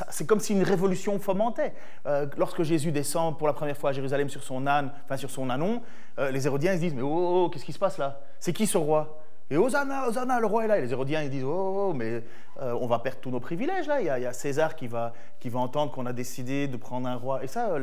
c'est 0.10 0.26
comme 0.26 0.40
si 0.40 0.54
une 0.54 0.64
révolution 0.64 1.20
fomentait. 1.20 1.74
Euh, 2.06 2.26
lorsque 2.38 2.64
Jésus 2.64 2.92
descend 2.92 3.38
pour 3.38 3.48
la 3.48 3.54
première 3.54 3.78
fois 3.78 3.92
à 3.92 3.94
Jérusalem 3.94 4.30
sur 4.30 4.42
son 4.42 4.66
âne, 4.66 4.92
enfin 5.04 5.18
sur 5.18 5.30
son 5.30 5.50
anon, 5.50 5.82
euh, 6.18 6.32
les 6.32 6.48
Hérodiens 6.48 6.74
ils 6.74 6.78
se 6.78 6.82
disent 6.82 6.94
mais 6.96 7.02
oh, 7.02 7.10
oh, 7.10 7.44
oh, 7.46 7.50
qu'est-ce 7.50 7.66
qui 7.66 7.74
se 7.74 7.80
passe 7.80 7.98
là? 7.98 8.22
C'est 8.40 8.54
qui 8.54 8.66
ce 8.66 8.78
roi? 8.78 9.20
Et 9.50 9.58
Hosanna, 9.58 10.08
Hosanna, 10.08 10.40
le 10.40 10.46
roi 10.46 10.66
est 10.66 10.68
là. 10.68 10.78
Et 10.78 10.82
les 10.82 10.92
Hérodiens 10.92 11.24
ils 11.24 11.30
disent 11.30 11.46
oh, 11.46 11.94
mais 11.96 12.24
on 12.60 12.88
va 12.88 13.00
perdre 13.00 13.20
tous 13.20 13.32
nos 13.32 13.40
privilèges 13.40 13.88
là. 13.88 14.02
Il 14.02 14.06
y 14.06 14.26
a, 14.26 14.34
César 14.34 14.76
qui 14.76 14.88
va, 14.88 15.14
qui 15.40 15.50
va 15.50 15.60
entendre 15.60 15.92
qu'on 15.92 16.06
a 16.06 16.14
décidé 16.14 16.68
de 16.68 16.78
prendre 16.78 17.08
un 17.08 17.16
roi. 17.16 17.44
Et 17.44 17.48
ça, 17.48 17.78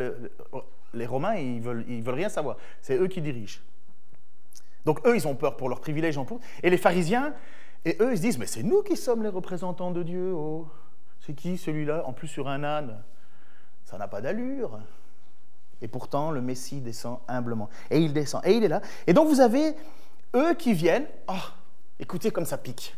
les 0.93 1.07
Romains 1.07 1.37
ils 1.37 1.61
veulent, 1.61 1.85
ils 1.89 2.03
veulent 2.03 2.15
rien 2.15 2.29
savoir. 2.29 2.57
C'est 2.83 2.97
eux 2.97 3.09
qui 3.09 3.21
dirigent. 3.21 3.61
Donc 4.85 5.07
eux, 5.07 5.17
ils 5.17 5.27
ont 5.27 5.35
peur 5.35 5.57
pour 5.57 5.69
leurs 5.69 5.81
privilèges 5.81 6.19
en 6.19 6.27
Et 6.63 6.71
les 6.71 6.77
pharisiens, 6.77 7.33
et 7.85 7.97
eux, 8.01 8.13
ils 8.13 8.17
se 8.17 8.23
disent, 8.23 8.39
mais 8.39 8.47
c'est 8.47 8.63
nous 8.63 8.83
qui 8.83 8.97
sommes 8.97 9.23
les 9.23 9.29
représentants 9.29 9.91
de 9.91 10.03
Dieu. 10.03 10.33
Oh. 10.35 10.67
C'est 11.21 11.35
qui 11.35 11.59
celui-là? 11.59 12.05
En 12.07 12.13
plus 12.13 12.29
sur 12.29 12.49
un 12.49 12.65
âne. 12.65 13.03
Ça 13.85 13.99
n'a 13.99 14.09
pas 14.09 14.21
d'allure. 14.21 14.79
Et 15.83 15.89
pourtant, 15.89 16.31
le 16.31 16.41
Messie 16.41 16.81
descend 16.81 17.19
humblement. 17.29 17.69
Et 17.91 17.99
il 17.99 18.13
descend. 18.13 18.43
Et 18.45 18.53
il 18.53 18.65
est 18.65 18.69
là. 18.69 18.81
Et 19.07 19.13
donc 19.13 19.29
vous 19.29 19.41
avez 19.41 19.75
eux 20.35 20.55
qui 20.55 20.75
viennent. 20.75 21.07
Oh, 21.29 21.33
écoutez 21.99 22.31
comme 22.31 22.45
ça 22.45 22.59
pique. 22.59 22.97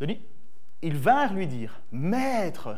Denis 0.00 0.20
Ils 0.82 0.96
vinrent 0.96 1.34
lui 1.34 1.46
dire, 1.46 1.80
Maître, 1.92 2.76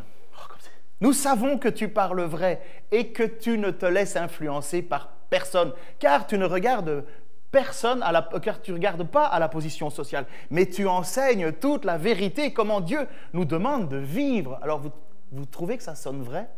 nous 1.00 1.12
savons 1.12 1.58
que 1.58 1.68
tu 1.68 1.88
parles 1.88 2.22
vrai 2.22 2.62
et 2.90 3.12
que 3.12 3.22
tu 3.22 3.58
ne 3.58 3.70
te 3.70 3.86
laisses 3.86 4.16
influencer 4.16 4.82
par 4.82 5.08
personne, 5.28 5.72
car 5.98 6.26
tu 6.26 6.38
ne 6.38 6.46
regardes 6.46 7.04
personne, 7.50 8.02
à 8.02 8.12
la, 8.12 8.28
car 8.42 8.60
tu 8.60 8.72
regardes 8.72 9.04
pas 9.04 9.24
à 9.24 9.38
la 9.38 9.48
position 9.48 9.90
sociale, 9.90 10.26
mais 10.50 10.66
tu 10.66 10.86
enseignes 10.86 11.52
toute 11.52 11.84
la 11.84 11.98
vérité, 11.98 12.52
comment 12.52 12.80
Dieu 12.80 13.06
nous 13.32 13.44
demande 13.44 13.88
de 13.88 13.98
vivre. 13.98 14.58
Alors 14.62 14.80
vous, 14.80 14.90
vous 15.32 15.44
trouvez 15.44 15.76
que 15.76 15.82
ça 15.82 15.94
sonne 15.94 16.22
vrai? 16.22 16.48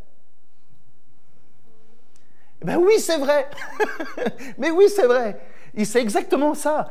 Ben 2.63 2.77
oui, 2.77 2.99
c'est 2.99 3.19
vrai. 3.19 3.49
mais 4.59 4.71
oui, 4.71 4.87
c'est 4.89 5.07
vrai. 5.07 5.39
C'est 5.85 6.01
exactement 6.01 6.55
ça. 6.55 6.91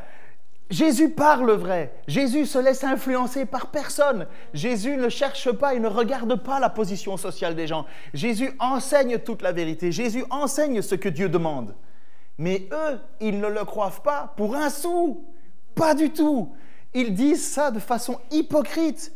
Jésus 0.70 1.10
parle 1.10 1.52
vrai. 1.52 1.94
Jésus 2.08 2.46
se 2.46 2.60
laisse 2.60 2.84
influencer 2.84 3.46
par 3.46 3.68
personne. 3.68 4.28
Jésus 4.54 4.98
ne 4.98 5.08
cherche 5.08 5.52
pas 5.52 5.76
et 5.76 5.80
ne 5.80 5.88
regarde 5.88 6.36
pas 6.44 6.60
la 6.60 6.70
position 6.70 7.16
sociale 7.16 7.56
des 7.56 7.68
gens. 7.68 7.86
Jésus 8.14 8.52
enseigne 8.60 9.18
toute 9.20 9.42
la 9.42 9.54
vérité. 9.54 9.92
Jésus 9.92 10.26
enseigne 10.30 10.82
ce 10.82 10.96
que 10.96 11.10
Dieu 11.10 11.30
demande. 11.30 11.74
Mais 12.38 12.68
eux, 12.72 13.00
ils 13.22 13.40
ne 13.40 13.48
le 13.48 13.64
croient 13.64 13.94
pas 14.04 14.34
pour 14.36 14.56
un 14.56 14.70
sou. 14.70 15.26
Pas 15.74 15.96
du 15.96 16.12
tout. 16.12 16.54
Ils 16.94 17.14
disent 17.14 17.48
ça 17.48 17.72
de 17.72 17.80
façon 17.80 18.20
hypocrite. 18.32 19.14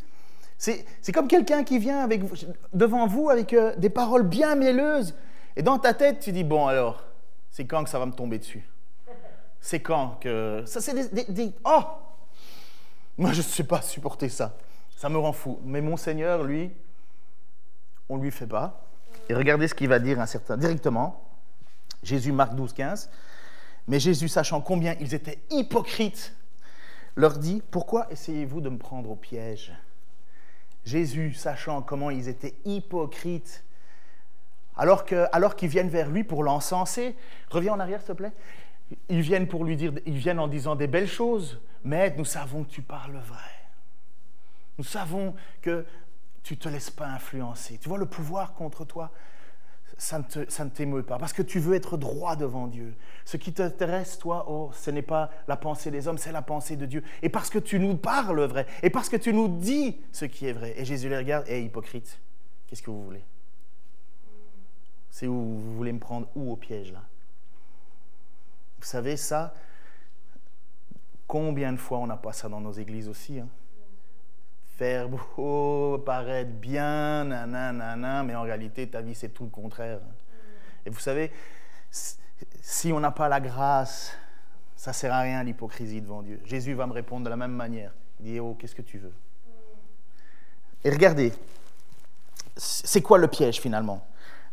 C'est 0.57 1.11
comme 1.11 1.27
quelqu'un 1.27 1.63
qui 1.63 1.79
vient 1.79 1.99
avec, 1.99 2.21
devant 2.71 3.07
vous 3.07 3.29
avec 3.29 3.51
euh, 3.53 3.73
des 3.77 3.89
paroles 3.89 4.23
bien 4.23 4.55
mielleuses. 4.55 5.15
Et 5.55 5.63
dans 5.63 5.79
ta 5.79 5.95
tête, 5.95 6.19
tu 6.19 6.31
dis, 6.31 6.43
bon 6.43 6.67
alors, 6.67 7.03
c'est 7.49 7.65
quand 7.65 7.83
que 7.83 7.89
ça 7.89 7.97
va 7.97 8.05
me 8.05 8.11
tomber 8.11 8.37
dessus? 8.37 8.70
C'est 9.61 9.79
quand 9.79 10.19
que. 10.19 10.63
Ça, 10.65 10.81
c'est 10.81 11.13
des, 11.13 11.53
Oh 11.63 11.83
Moi, 13.17 13.31
je 13.31 13.37
ne 13.37 13.43
sais 13.43 13.63
pas 13.63 13.81
supporter 13.81 14.27
ça. 14.27 14.57
Ça 14.97 15.07
me 15.07 15.17
rend 15.17 15.33
fou. 15.33 15.59
Mais 15.63 15.81
mon 15.81 15.97
Seigneur, 15.97 16.43
lui, 16.43 16.71
on 18.09 18.17
ne 18.17 18.23
lui 18.23 18.31
fait 18.31 18.47
pas. 18.47 18.85
Et 19.29 19.35
regardez 19.35 19.67
ce 19.67 19.75
qu'il 19.75 19.87
va 19.87 19.99
dire 19.99 20.19
un 20.19 20.25
certain, 20.25 20.57
directement. 20.57 21.23
Jésus, 22.03 22.31
Marc 22.31 22.55
12, 22.55 22.73
15. 22.73 23.09
Mais 23.87 23.99
Jésus, 23.99 24.27
sachant 24.27 24.61
combien 24.61 24.95
ils 24.99 25.13
étaient 25.13 25.39
hypocrites, 25.51 26.35
leur 27.15 27.37
dit 27.37 27.61
Pourquoi 27.71 28.07
essayez-vous 28.11 28.61
de 28.61 28.69
me 28.69 28.77
prendre 28.77 29.11
au 29.11 29.15
piège? 29.15 29.73
Jésus, 30.85 31.33
sachant 31.33 31.83
comment 31.83 32.09
ils 32.09 32.27
étaient 32.27 32.55
hypocrites, 32.65 33.63
alors 34.75 35.05
qu'ils 35.05 35.27
alors 35.31 35.53
viennent 35.59 35.89
vers 35.89 36.09
lui 36.09 36.23
pour 36.23 36.43
l'encenser, 36.43 37.15
reviens 37.49 37.73
en 37.73 37.79
arrière, 37.79 37.99
s'il 37.99 38.07
te 38.07 38.13
plaît. 38.13 38.31
Ils 39.09 39.21
viennent 39.21 39.47
pour 39.47 39.63
lui 39.63 39.75
dire, 39.75 39.93
ils 40.05 40.17
viennent 40.17 40.39
en 40.39 40.47
disant 40.47 40.75
des 40.75 40.87
belles 40.87 41.07
choses. 41.07 41.59
Mais 41.83 42.13
nous 42.15 42.25
savons 42.25 42.63
que 42.63 42.69
tu 42.69 42.81
parles 42.81 43.17
vrai. 43.25 43.39
Nous 44.77 44.83
savons 44.83 45.35
que 45.61 45.85
tu 46.43 46.53
ne 46.53 46.59
te 46.59 46.69
laisses 46.69 46.91
pas 46.91 47.07
influencer. 47.07 47.77
Tu 47.77 47.89
vois, 47.89 47.97
le 47.97 48.05
pouvoir 48.05 48.53
contre 48.53 48.85
toi, 48.85 49.11
ça 49.97 50.19
ne 50.19 50.69
t'émeut 50.69 51.03
pas. 51.03 51.17
Parce 51.17 51.33
que 51.33 51.41
tu 51.41 51.59
veux 51.59 51.75
être 51.75 51.97
droit 51.97 52.35
devant 52.35 52.67
Dieu. 52.67 52.95
Ce 53.25 53.37
qui 53.37 53.53
t'intéresse, 53.53 54.17
toi, 54.17 54.45
oh, 54.47 54.71
ce 54.73 54.89
n'est 54.89 55.01
pas 55.01 55.29
la 55.47 55.57
pensée 55.57 55.91
des 55.91 56.07
hommes, 56.07 56.17
c'est 56.17 56.31
la 56.31 56.41
pensée 56.41 56.75
de 56.75 56.85
Dieu. 56.85 57.03
Et 57.21 57.29
parce 57.29 57.49
que 57.49 57.59
tu 57.59 57.79
nous 57.79 57.95
parles 57.95 58.41
vrai. 58.41 58.65
Et 58.81 58.89
parce 58.89 59.09
que 59.09 59.17
tu 59.17 59.33
nous 59.33 59.47
dis 59.47 60.01
ce 60.11 60.25
qui 60.25 60.47
est 60.47 60.53
vrai. 60.53 60.73
Et 60.77 60.85
Jésus 60.85 61.09
les 61.09 61.17
regarde, 61.17 61.47
et 61.47 61.61
hypocrite, 61.61 62.19
qu'est-ce 62.67 62.81
que 62.81 62.89
vous 62.89 63.03
voulez? 63.03 63.23
C'est 65.09 65.27
où 65.27 65.33
vous 65.33 65.75
voulez 65.75 65.93
me 65.93 65.99
prendre 65.99 66.27
où 66.35 66.51
au 66.51 66.55
piège, 66.55 66.91
là? 66.93 67.03
Vous 68.81 68.87
savez, 68.87 69.15
ça, 69.15 69.53
combien 71.27 71.71
de 71.71 71.77
fois 71.77 71.99
on 71.99 72.07
n'a 72.07 72.17
pas 72.17 72.33
ça 72.33 72.49
dans 72.49 72.59
nos 72.59 72.71
églises 72.71 73.07
aussi 73.07 73.39
hein? 73.39 73.47
Faire 74.75 75.07
beau, 75.07 75.99
paraître 75.99 76.49
bien, 76.49 77.25
nanana, 77.25 78.23
mais 78.23 78.33
en 78.33 78.41
réalité, 78.41 78.89
ta 78.89 79.01
vie, 79.01 79.13
c'est 79.13 79.29
tout 79.29 79.43
le 79.43 79.51
contraire. 79.51 79.99
Et 80.83 80.89
vous 80.89 80.99
savez, 80.99 81.31
si 82.61 82.91
on 82.91 82.99
n'a 82.99 83.11
pas 83.11 83.29
la 83.29 83.39
grâce, 83.39 84.17
ça 84.75 84.91
sert 84.91 85.13
à 85.13 85.19
rien 85.19 85.43
l'hypocrisie 85.43 86.01
devant 86.01 86.23
Dieu. 86.23 86.41
Jésus 86.45 86.73
va 86.73 86.87
me 86.87 86.93
répondre 86.93 87.23
de 87.25 87.29
la 87.29 87.35
même 87.35 87.51
manière. 87.51 87.93
Il 88.19 88.25
dit, 88.25 88.39
oh, 88.39 88.55
qu'est-ce 88.59 88.73
que 88.73 88.81
tu 88.81 88.97
veux? 88.97 89.13
Et 90.83 90.89
regardez, 90.89 91.31
c'est 92.57 93.03
quoi 93.03 93.19
le 93.19 93.27
piège 93.27 93.61
finalement? 93.61 94.03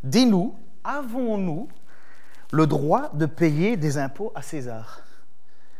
Dis-nous, 0.03 0.55
avons-nous 0.83 1.69
le 2.51 2.67
droit 2.67 3.11
de 3.13 3.25
payer 3.25 3.77
des 3.77 3.97
impôts 3.97 4.31
à 4.35 4.41
César. 4.41 5.01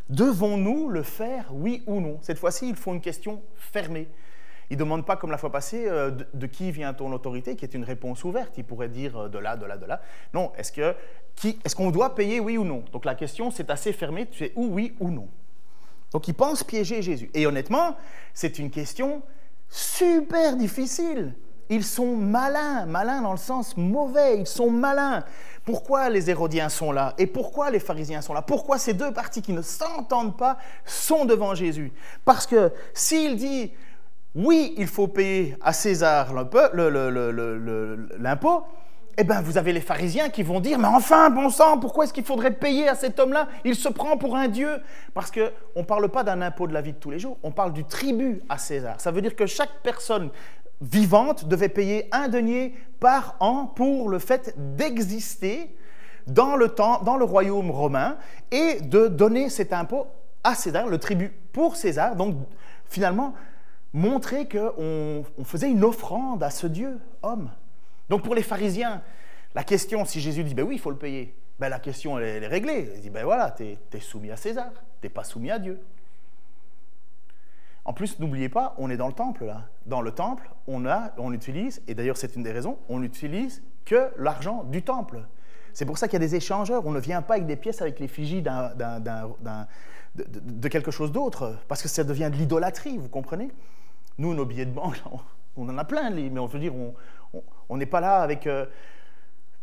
Devons-nous 0.10 0.90
le 0.90 1.04
faire, 1.04 1.46
oui 1.52 1.84
ou 1.86 2.00
non? 2.00 2.18
Cette 2.22 2.40
fois-ci, 2.40 2.70
ils 2.70 2.76
font 2.76 2.94
une 2.94 3.02
question 3.02 3.42
fermée. 3.56 4.08
Ils 4.70 4.78
ne 4.78 4.80
demandent 4.80 5.06
pas, 5.06 5.18
comme 5.18 5.32
la 5.32 5.38
fois 5.38 5.52
passée, 5.52 5.86
euh, 5.88 6.12
de, 6.34 6.48
qui 6.48 6.72
vient 6.72 6.94
ton 6.94 7.12
autorité, 7.12 7.56
qui 7.56 7.66
est 7.66 7.74
une 7.74 7.84
réponse 7.84 8.24
ouverte. 8.24 8.58
Ils 8.58 8.64
pourraient 8.64 8.90
dire 8.90 9.18
euh, 9.18 9.30
de 9.30 9.40
là, 9.40 9.56
de 9.58 9.66
là, 9.66 9.78
de 9.78 9.86
là. 9.86 10.02
Non, 10.34 10.52
est-ce 10.58 10.72
que 10.72 10.96
est-ce 11.44 11.76
qu'on 11.76 11.90
doit 11.90 12.16
payer, 12.16 12.40
oui 12.40 12.58
ou 12.58 12.66
non? 12.66 12.84
Donc 12.92 13.06
la 13.06 13.16
question, 13.16 13.50
c'est 13.50 13.70
assez 13.70 13.94
fermée, 13.94 14.28
tu 14.28 14.44
es 14.44 14.52
ou 14.56 14.68
oui 14.68 14.96
ou 15.00 15.10
non? 15.10 15.28
Donc 16.12 16.28
ils 16.28 16.34
pensent 16.34 16.64
piéger 16.64 17.02
Jésus. 17.02 17.30
Et 17.34 17.48
honnêtement, 17.48 17.96
c'est 18.34 18.60
une 18.60 18.70
question 18.70 19.22
super 19.70 20.56
difficile. 20.58 21.34
Ils 21.70 21.84
sont 21.84 22.16
malins, 22.16 22.86
malins 22.86 23.22
dans 23.22 23.32
le 23.32 23.38
sens 23.38 23.78
mauvais, 23.78 24.40
ils 24.40 24.48
sont 24.48 24.72
malins. 24.72 25.24
Pourquoi 25.66 26.10
les 26.10 26.30
Hérodiens 26.30 26.70
sont 26.70 26.92
là 26.92 27.14
et 27.18 27.28
pourquoi 27.28 27.70
les 27.70 27.80
pharisiens 27.80 28.22
sont 28.22 28.34
là? 28.34 28.42
Pourquoi 28.42 28.80
ces 28.80 28.94
deux 28.94 29.12
parties 29.12 29.44
qui 29.44 29.54
ne 29.54 29.62
s'entendent 29.62 30.36
pas 30.36 30.58
sont 30.84 31.26
devant 31.26 31.54
Jésus? 31.54 31.92
Parce 32.26 32.48
que 32.48 32.72
s'il 32.94 33.36
dit 33.36 33.72
oui, 34.36 34.74
il 34.78 34.88
faut 34.88 35.08
payer 35.08 35.58
à 35.62 35.74
César 35.74 36.34
l'impôt, 36.34 36.60
eh 39.18 39.24
bien, 39.26 39.42
vous 39.42 39.58
avez 39.58 39.74
les 39.74 39.82
pharisiens 39.82 40.30
qui 40.30 40.44
vont 40.44 40.62
dire, 40.62 40.80
mais 40.80 40.88
enfin, 40.88 41.30
bon 41.30 41.50
sang, 41.50 41.78
pourquoi 41.78 42.06
est-ce 42.06 42.14
qu'il 42.14 42.24
faudrait 42.24 42.52
payer 42.52 42.88
à 42.88 42.96
cet 42.96 43.20
homme-là? 43.20 43.50
Il 43.66 43.76
se 43.76 43.90
prend 43.90 44.16
pour 44.16 44.38
un 44.38 44.48
dieu. 44.48 44.80
Parce 45.14 45.30
qu'on 45.30 45.50
ne 45.76 45.84
parle 45.84 46.08
pas 46.08 46.24
d'un 46.24 46.42
impôt 46.42 46.68
de 46.68 46.74
la 46.74 46.80
vie 46.80 46.94
de 46.94 46.98
tous 47.00 47.12
les 47.12 47.20
jours, 47.20 47.38
on 47.44 47.52
parle 47.52 47.74
du 47.74 47.84
tribut 47.84 48.42
à 48.48 48.58
César. 48.58 48.96
Ça 49.02 49.12
veut 49.12 49.22
dire 49.22 49.36
que 49.36 49.46
chaque 49.46 49.82
personne 49.84 50.30
vivante 50.82 51.48
devait 51.48 51.70
payer 51.70 52.08
un 52.12 52.28
denier 52.28 52.74
par 53.00 53.36
an 53.40 53.66
pour 53.66 54.10
le 54.10 54.20
fait 54.20 54.56
d'exister 54.76 55.76
dans 56.28 56.56
le, 56.56 56.70
temps, 56.70 57.02
dans 57.02 57.18
le 57.18 57.26
royaume 57.26 57.72
romain 57.72 58.18
et 58.52 58.82
de 58.82 59.08
donner 59.08 59.50
cet 59.50 59.74
impôt 59.74 60.08
à 60.44 60.56
César, 60.56 60.88
le 60.88 60.98
tribut 60.98 61.34
pour 61.52 61.76
César. 61.76 62.16
Donc 62.16 62.36
finalement, 62.88 63.34
montrer 63.94 64.48
qu'on 64.48 65.24
on 65.38 65.44
faisait 65.44 65.70
une 65.70 65.84
offrande 65.84 66.44
à 66.44 66.50
ce 66.50 66.68
Dieu, 66.68 67.00
homme. 67.24 67.50
Donc 68.10 68.24
pour 68.24 68.36
les 68.36 68.44
pharisiens, 68.44 69.02
la 69.56 69.64
question, 69.64 70.06
si 70.06 70.20
Jésus 70.20 70.44
dit, 70.44 70.54
ben 70.54 70.64
oui, 70.64 70.76
il 70.76 70.80
faut 70.80 70.92
le 70.92 70.98
payer, 70.98 71.36
ben 71.60 71.70
la 71.70 71.80
question, 71.80 72.18
elle, 72.20 72.44
est 72.44 72.48
réglée. 72.48 72.92
Il 72.96 73.02
dit, 73.02 73.10
ben 73.10 73.24
voilà, 73.24 73.52
tu 73.52 73.64
es, 73.64 74.00
soumis 74.00 74.32
à 74.32 74.38
César, 74.38 74.70
tu 75.02 75.08
n'es 75.08 75.10
pas 75.10 75.24
soumis 75.24 75.52
à 75.52 75.60
Dieu. 75.60 75.80
En 77.86 77.94
plus, 77.94 78.20
n'oubliez 78.20 78.50
pas, 78.50 78.76
on 78.78 78.90
est 78.90 78.98
dans 78.98 79.08
le 79.08 79.14
temple 79.14 79.46
là. 79.46 79.66
Dans 79.86 80.02
le 80.02 80.12
temple, 80.12 80.50
on, 80.68 80.86
a, 80.86 81.12
on 81.18 81.34
utilise, 81.34 81.82
et 81.88 81.96
d'ailleurs 81.96 82.18
c'est 82.18 82.36
une 82.36 82.44
des 82.44 82.52
raisons, 82.52 82.78
on 82.90 83.00
n'utilise 83.00 83.64
que 83.86 84.12
l'argent 84.18 84.64
du 84.64 84.84
temple. 84.84 85.22
C'est 85.74 85.86
pour 85.86 85.98
ça 85.98 86.08
qu'il 86.08 86.20
y 86.22 86.24
a 86.24 86.28
des 86.28 86.36
échangeurs. 86.36 86.86
On 86.86 86.92
ne 86.92 87.00
vient 87.00 87.22
pas 87.22 87.36
avec 87.36 87.46
des 87.46 87.56
pièces 87.56 87.82
avec 87.82 88.00
l'effigie 88.00 88.42
d'un, 88.42 88.70
de, 88.76 90.24
de, 90.26 90.68
quelque 90.68 90.92
chose 90.92 91.12
d'autre, 91.12 91.58
parce 91.68 91.82
que 91.82 91.88
ça 91.88 92.04
devient 92.04 92.30
de 92.32 92.38
l'idolâtrie, 92.38 92.98
vous 92.98 93.08
comprenez? 93.08 93.50
Nous, 94.18 94.34
nos 94.34 94.46
billets 94.46 94.66
de 94.66 94.72
banque, 94.72 95.02
on, 95.58 95.70
en 95.70 95.78
a 95.78 95.86
plein, 95.86 96.10
mais 96.10 96.40
on 96.40 96.48
veut 96.48 96.60
dire, 96.60 96.74
on 97.70 97.78
n'est 97.78 97.86
pas 97.86 98.02
là 98.02 98.18
avec... 98.18 98.48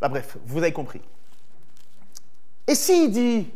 Bah, 0.01 0.09
bref, 0.09 0.39
vous 0.47 0.59
avez 0.59 0.73
compris. 0.73 1.01
Et 2.67 2.75
s'il 2.75 3.11
dit 3.11 3.53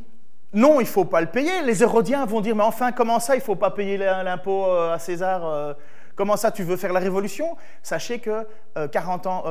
non, 0.52 0.80
il 0.80 0.84
ne 0.84 0.88
faut 0.88 1.04
pas 1.04 1.20
le 1.20 1.28
payer, 1.28 1.62
les 1.64 1.82
Hérodiens 1.82 2.24
vont 2.26 2.40
dire 2.40 2.56
mais 2.56 2.64
enfin, 2.64 2.92
comment 2.92 3.20
ça, 3.20 3.34
il 3.34 3.38
ne 3.38 3.44
faut 3.44 3.56
pas 3.56 3.70
payer 3.70 3.96
l'impôt 3.96 4.66
euh, 4.66 4.92
à 4.92 4.98
César 4.98 5.44
euh, 5.44 5.74
Comment 6.16 6.36
ça, 6.36 6.50
tu 6.50 6.64
veux 6.64 6.76
faire 6.76 6.92
la 6.92 7.00
révolution? 7.00 7.56
Sachez 7.82 8.18
que 8.18 8.46
40 8.92 9.26
ans, 9.26 9.44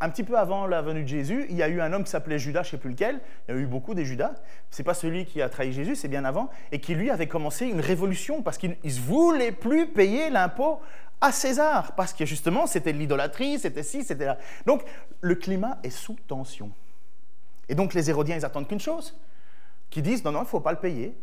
un 0.00 0.10
petit 0.10 0.24
peu 0.24 0.36
avant 0.36 0.66
la 0.66 0.82
venue 0.82 1.04
de 1.04 1.08
Jésus, 1.08 1.46
il 1.50 1.56
y 1.56 1.62
a 1.62 1.68
eu 1.68 1.80
un 1.80 1.92
homme 1.92 2.02
qui 2.02 2.10
s'appelait 2.10 2.38
Judas, 2.38 2.64
je 2.64 2.68
ne 2.68 2.70
sais 2.72 2.78
plus 2.78 2.90
lequel, 2.90 3.20
il 3.46 3.54
y 3.54 3.58
a 3.58 3.60
eu 3.60 3.66
beaucoup 3.66 3.94
des 3.94 4.04
Judas, 4.04 4.32
ce 4.70 4.82
n'est 4.82 4.84
pas 4.84 4.94
celui 4.94 5.24
qui 5.24 5.40
a 5.40 5.48
trahi 5.48 5.72
Jésus, 5.72 5.94
c'est 5.94 6.08
bien 6.08 6.24
avant, 6.24 6.50
et 6.72 6.80
qui 6.80 6.96
lui 6.96 7.12
avait 7.12 7.28
commencé 7.28 7.66
une 7.66 7.78
révolution 7.78 8.42
parce 8.42 8.58
qu'il 8.58 8.70
ne 8.70 8.90
voulait 8.90 9.52
plus 9.52 9.86
payer 9.86 10.30
l'impôt 10.30 10.80
à 11.20 11.32
César, 11.32 11.92
parce 11.92 12.12
que 12.12 12.26
justement, 12.26 12.66
c'était 12.66 12.92
l'idolâtrie, 12.92 13.58
c'était 13.58 13.82
ci, 13.82 14.04
c'était 14.04 14.26
là. 14.26 14.38
Donc, 14.66 14.82
le 15.20 15.34
climat 15.34 15.78
est 15.82 15.90
sous 15.90 16.16
tension. 16.26 16.70
Et 17.68 17.74
donc, 17.74 17.94
les 17.94 18.10
Hérodiens, 18.10 18.36
ils 18.36 18.44
attendent 18.44 18.68
qu'une 18.68 18.80
chose, 18.80 19.16
qui 19.94 20.02
disent, 20.02 20.24
non, 20.24 20.32
non, 20.32 20.40
il 20.40 20.42
ne 20.42 20.48
faut 20.48 20.58
pas 20.58 20.72
le 20.72 20.78
payer. 20.78 21.16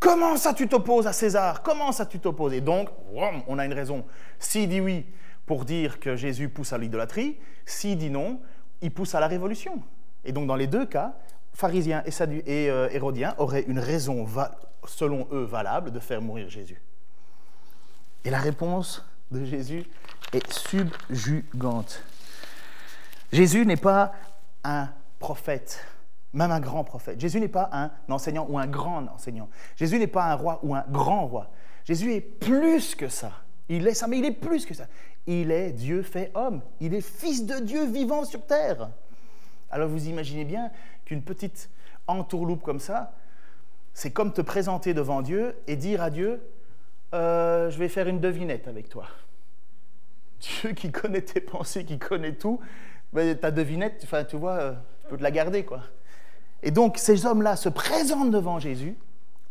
Comment 0.00 0.38
ça 0.38 0.54
tu 0.54 0.68
t'opposes 0.68 1.06
à 1.06 1.12
César? 1.12 1.62
Comment 1.62 1.92
ça 1.92 2.06
tu 2.06 2.18
t'opposes? 2.18 2.54
Et 2.54 2.62
donc, 2.62 2.88
on 3.12 3.58
a 3.58 3.66
une 3.66 3.74
raison. 3.74 4.06
S'il 4.38 4.70
dit 4.70 4.80
oui 4.80 5.04
pour 5.44 5.66
dire 5.66 6.00
que 6.00 6.16
Jésus 6.16 6.48
pousse 6.48 6.72
à 6.72 6.78
l'idolâtrie, 6.78 7.36
s'il 7.66 7.98
dit 7.98 8.08
non, 8.08 8.40
il 8.80 8.90
pousse 8.90 9.14
à 9.14 9.20
la 9.20 9.26
révolution. 9.26 9.82
Et 10.24 10.32
donc, 10.32 10.46
dans 10.46 10.56
les 10.56 10.66
deux 10.66 10.86
cas, 10.86 11.14
pharisiens 11.52 12.02
et, 12.06 12.70
euh, 12.70 12.88
hérodiens 12.90 13.34
auraient 13.36 13.64
une 13.68 13.78
raison, 13.78 14.26
selon 14.86 15.28
eux, 15.30 15.44
valable 15.44 15.92
de 15.92 16.00
faire 16.00 16.22
mourir 16.22 16.48
Jésus. 16.48 16.80
Et 18.24 18.30
la 18.30 18.38
réponse 18.38 19.04
de 19.30 19.44
Jésus 19.44 19.84
est 20.32 20.50
subjugante. 20.50 22.02
Jésus 23.30 23.66
n'est 23.66 23.76
pas 23.76 24.14
un 24.64 24.88
prophète, 25.18 25.86
même 26.36 26.50
un 26.50 26.60
grand 26.60 26.84
prophète. 26.84 27.18
Jésus 27.18 27.40
n'est 27.40 27.48
pas 27.48 27.70
un 27.72 27.90
enseignant 28.08 28.46
ou 28.48 28.58
un 28.58 28.66
grand 28.66 29.06
enseignant. 29.08 29.48
Jésus 29.76 29.98
n'est 29.98 30.06
pas 30.06 30.24
un 30.24 30.34
roi 30.34 30.60
ou 30.62 30.74
un 30.74 30.84
grand 30.88 31.26
roi. 31.26 31.50
Jésus 31.84 32.12
est 32.12 32.20
plus 32.20 32.94
que 32.94 33.08
ça. 33.08 33.32
Il 33.68 33.86
est 33.86 33.94
ça, 33.94 34.06
mais 34.06 34.18
il 34.18 34.24
est 34.24 34.32
plus 34.32 34.66
que 34.66 34.74
ça. 34.74 34.86
Il 35.26 35.50
est 35.50 35.72
Dieu 35.72 36.02
fait 36.02 36.30
homme. 36.34 36.60
Il 36.80 36.94
est 36.94 37.00
fils 37.00 37.46
de 37.46 37.58
Dieu 37.60 37.86
vivant 37.86 38.24
sur 38.24 38.44
terre. 38.44 38.90
Alors 39.70 39.88
vous 39.88 40.08
imaginez 40.08 40.44
bien 40.44 40.70
qu'une 41.04 41.22
petite 41.22 41.70
entourloupe 42.06 42.62
comme 42.62 42.80
ça, 42.80 43.14
c'est 43.94 44.10
comme 44.10 44.32
te 44.32 44.42
présenter 44.42 44.94
devant 44.94 45.22
Dieu 45.22 45.56
et 45.66 45.76
dire 45.76 46.02
à 46.02 46.10
Dieu, 46.10 46.40
euh, 47.14 47.70
je 47.70 47.78
vais 47.78 47.88
faire 47.88 48.08
une 48.08 48.20
devinette 48.20 48.68
avec 48.68 48.90
toi. 48.90 49.06
Dieu 50.40 50.72
qui 50.72 50.92
connaît 50.92 51.22
tes 51.22 51.40
pensées, 51.40 51.84
qui 51.84 51.98
connaît 51.98 52.34
tout, 52.34 52.60
ben, 53.14 53.36
ta 53.38 53.50
devinette, 53.50 54.06
tu 54.28 54.36
vois, 54.36 54.52
euh, 54.52 54.72
tu 55.00 55.08
peux 55.08 55.16
te 55.16 55.22
la 55.22 55.30
garder, 55.30 55.64
quoi. 55.64 55.82
Et 56.66 56.72
donc, 56.72 56.98
ces 56.98 57.26
hommes-là 57.26 57.54
se 57.54 57.68
présentent 57.68 58.32
devant 58.32 58.58
Jésus 58.58 58.98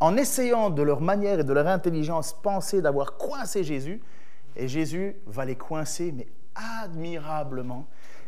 en 0.02 0.18
essayant 0.18 0.70
de 0.70 0.84
leur 0.84 1.00
manière 1.00 1.40
et 1.40 1.46
de 1.46 1.54
leur 1.54 1.66
intelligence 1.66 2.34
penser 2.34 2.82
d'avoir 2.82 3.16
coincé 3.16 3.64
Jésus, 3.64 4.02
et 4.58 4.68
Jésus 4.68 5.16
va 5.26 5.46
les 5.46 5.56
coincer, 5.56 6.12
mais 6.12 6.28
admirablement, 6.84 7.88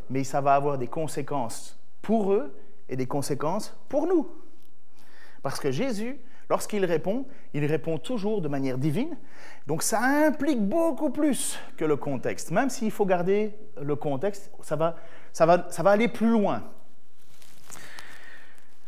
mais 0.09 0.23
ça 0.23 0.39
va 0.39 0.55
avoir 0.55 0.77
des 0.77 0.87
conséquences 0.87 1.77
pour 2.01 2.31
eux 2.31 2.57
et 2.87 2.95
des 2.95 3.07
conséquences 3.07 3.75
pour 3.89 4.07
nous. 4.07 4.29
Parce 5.43 5.59
que 5.59 5.69
Jésus 5.69 6.17
Lorsqu'il 6.49 6.85
répond, 6.85 7.25
il 7.53 7.65
répond 7.65 7.97
toujours 7.97 8.41
de 8.41 8.47
manière 8.47 8.77
divine. 8.77 9.17
Donc 9.67 9.83
ça 9.83 9.99
implique 9.99 10.61
beaucoup 10.61 11.09
plus 11.09 11.59
que 11.75 11.83
le 11.83 11.97
contexte. 11.97 12.51
Même 12.51 12.69
s'il 12.69 12.91
faut 12.91 13.05
garder 13.05 13.53
le 13.81 13.95
contexte, 13.97 14.49
ça 14.61 14.77
va, 14.77 14.95
ça 15.33 15.45
va, 15.45 15.67
ça 15.69 15.83
va 15.83 15.91
aller 15.91 16.07
plus 16.07 16.29
loin. 16.29 16.63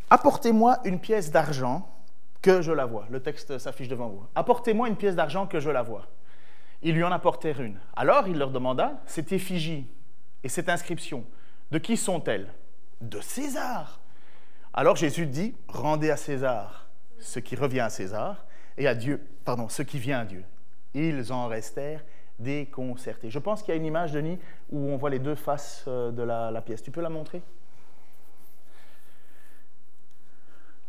Apportez-moi 0.10 0.80
une 0.86 1.00
pièce 1.00 1.32
d'argent 1.32 1.88
que 2.42 2.62
je 2.62 2.72
la 2.72 2.86
vois. 2.86 3.06
Le 3.10 3.22
texte 3.22 3.58
s'affiche 3.58 3.88
devant 3.88 4.10
vous. 4.10 4.24
Apportez-moi 4.36 4.88
une 4.88 4.96
pièce 4.96 5.16
d'argent 5.16 5.46
que 5.48 5.60
je 5.60 5.70
la 5.70 5.82
vois. 5.82 6.08
Ils 6.82 6.96
lui 6.96 7.04
en 7.04 7.12
apportèrent 7.12 7.62
une. 7.62 7.80
Alors 7.96 8.28
il 8.28 8.38
leur 8.38 8.52
demanda, 8.52 9.02
cette 9.06 9.32
effigie 9.32 9.86
et 10.44 10.50
cette 10.50 10.70
inscription, 10.70 11.26
de 11.72 11.78
qui 11.78 11.98
sont-elles? 11.98 12.54
De 13.02 13.20
César. 13.20 14.00
Alors 14.74 14.96
Jésus 14.96 15.26
dit, 15.26 15.56
rendez 15.68 16.10
à 16.10 16.18
César 16.18 16.90
ce 17.20 17.40
qui 17.40 17.56
revient 17.56 17.82
à 17.82 17.90
César, 17.90 18.46
et 18.78 18.88
à 18.88 18.96
Dieu, 18.96 19.22
pardon, 19.46 19.70
ce 19.70 19.82
qui 19.82 20.00
vient 20.00 20.20
à 20.20 20.26
Dieu. 20.26 20.44
Ils 20.94 21.32
en 21.32 21.48
restèrent 21.48 22.04
déconcertés. 22.40 23.30
Je 23.30 23.40
pense 23.40 23.62
qu'il 23.62 23.74
y 23.74 23.78
a 23.78 23.78
une 23.78 23.86
image, 23.86 24.14
Denis, 24.14 24.40
où 24.72 24.80
on 24.90 24.96
voit 24.96 25.10
les 25.10 25.20
deux 25.20 25.36
faces 25.36 25.84
euh, 25.88 26.12
de 26.12 26.24
la, 26.24 26.62
pièce. 26.62 26.82
Tu 26.82 26.92
peux 26.92 27.02
la 27.02 27.10
montrer? 27.10 27.42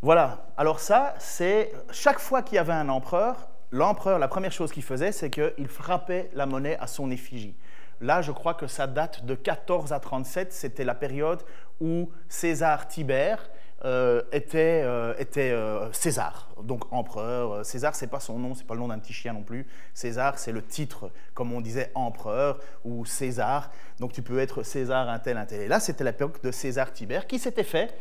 Voilà. 0.03 0.47
Alors 0.57 0.81
ça, 0.81 1.15
c'est 1.19 1.73
chaque 1.91 2.19
fois 2.19 2.43
qu'il 2.43 2.57
y 2.57 2.59
avait 2.59 2.73
un 2.73 2.89
empereur, 2.89 3.51
l'empereur, 3.71 4.19
la 4.19 4.29
première 4.29 4.53
chose 4.53 4.73
qu'il 4.73 4.83
faisait, 4.83 5.13
c'est 5.13 5.31
qu'il 5.31 5.69
frappait 5.69 6.31
la 6.35 6.47
monnaie 6.47 6.79
à 6.79 6.87
son 6.87 7.11
effigie. 7.11 7.55
Là, 8.01 8.23
je 8.23 8.33
crois 8.33 8.55
que 8.55 8.67
ça 8.67 8.87
date 8.87 9.27
de 9.27 9.35
14 9.35 9.93
à 9.93 10.01
37. 10.01 10.53
C'était 10.53 10.85
la 10.85 10.95
période 10.95 11.43
où 11.81 12.11
César 12.29 12.89
Tibère 12.89 13.51
euh, 13.85 14.23
était, 14.33 14.83
euh, 14.85 15.15
euh, 15.37 15.89
César, 15.93 16.49
donc 16.63 16.91
empereur. 16.93 17.65
César, 17.65 17.95
c'est 17.95 18.07
pas 18.07 18.21
son 18.21 18.39
nom, 18.39 18.55
c'est 18.55 18.67
pas 18.67 18.75
le 18.75 18.81
nom 18.81 18.89
d'un 18.89 18.99
petit 18.99 19.13
chien 19.13 19.35
non 19.35 19.43
plus. 19.43 19.67
César, 19.93 20.39
c'est 20.39 20.53
le 20.53 20.63
titre, 20.63 21.11
comme 21.35 21.53
on 21.53 21.61
disait 21.61 21.91
empereur 21.95 22.59
ou 22.85 23.05
César. 23.05 23.71
Donc 23.99 24.13
tu 24.13 24.23
peux 24.23 24.39
être 24.39 24.63
César 24.63 25.09
un 25.09 25.19
tel, 25.19 25.37
un 25.37 25.45
tel. 25.45 25.61
Et 25.61 25.69
là, 25.69 25.79
c'était 25.79 26.05
l'époque 26.05 26.43
de 26.43 26.51
César 26.51 26.93
Tibère 26.95 27.27
qui 27.27 27.39
s'était 27.39 27.65
fait 27.65 27.95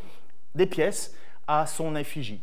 des 0.54 0.66
pièces 0.66 1.14
à 1.50 1.66
son 1.66 1.96
effigie. 1.96 2.40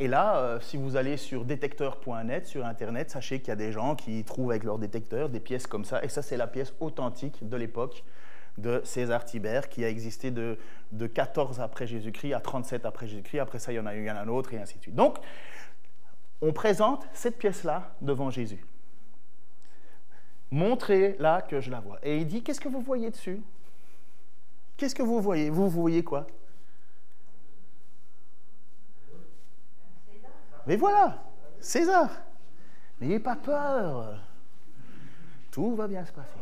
Et 0.00 0.08
là, 0.08 0.58
si 0.60 0.76
vous 0.76 0.96
allez 0.96 1.16
sur 1.16 1.44
détecteur.net, 1.44 2.46
sur 2.46 2.66
Internet, 2.66 3.10
sachez 3.10 3.38
qu'il 3.38 3.48
y 3.48 3.52
a 3.52 3.56
des 3.56 3.70
gens 3.70 3.94
qui 3.94 4.24
trouvent 4.24 4.50
avec 4.50 4.64
leur 4.64 4.78
détecteur 4.78 5.28
des 5.28 5.38
pièces 5.38 5.68
comme 5.68 5.84
ça. 5.84 6.02
Et 6.02 6.08
ça, 6.08 6.20
c'est 6.20 6.36
la 6.36 6.48
pièce 6.48 6.74
authentique 6.80 7.48
de 7.48 7.56
l'époque 7.56 8.02
de 8.58 8.80
César 8.82 9.24
Tibère, 9.24 9.68
qui 9.68 9.84
a 9.84 9.88
existé 9.88 10.32
de, 10.32 10.58
14 11.14 11.60
après 11.60 11.86
Jésus-Christ 11.86 12.32
à 12.32 12.40
37 12.40 12.86
après 12.86 13.06
Jésus-Christ. 13.06 13.38
Après 13.38 13.60
ça, 13.60 13.72
il 13.72 13.76
y 13.76 13.78
en 13.78 13.86
a 13.86 13.94
eu 13.94 14.08
un 14.08 14.26
autre, 14.26 14.52
et 14.52 14.58
ainsi 14.58 14.78
de 14.78 14.82
suite. 14.82 14.96
Donc, 14.96 15.18
on 16.42 16.52
présente 16.52 17.06
cette 17.12 17.38
pièce-là 17.38 17.94
devant 18.00 18.30
Jésus. 18.30 18.64
Montrez-la 20.50 21.42
que 21.42 21.60
je 21.60 21.70
la 21.70 21.78
vois. 21.78 22.00
Et 22.02 22.16
il 22.16 22.26
dit, 22.26 22.42
qu'est-ce 22.42 22.60
que 22.60 22.68
vous 22.68 22.80
voyez 22.80 23.10
dessus? 23.10 23.40
Qu'est-ce 24.76 24.96
que 24.96 25.04
vous 25.04 25.20
voyez? 25.20 25.50
Vous 25.50 25.68
voyez 25.68 26.02
quoi? 26.02 26.26
Mais 30.66 30.76
voilà, 30.76 31.22
César. 31.58 32.10
N'ayez 33.00 33.18
pas 33.18 33.36
peur. 33.36 34.20
Tout 35.50 35.74
va 35.74 35.88
bien 35.88 36.04
se 36.04 36.12
passer. 36.12 36.38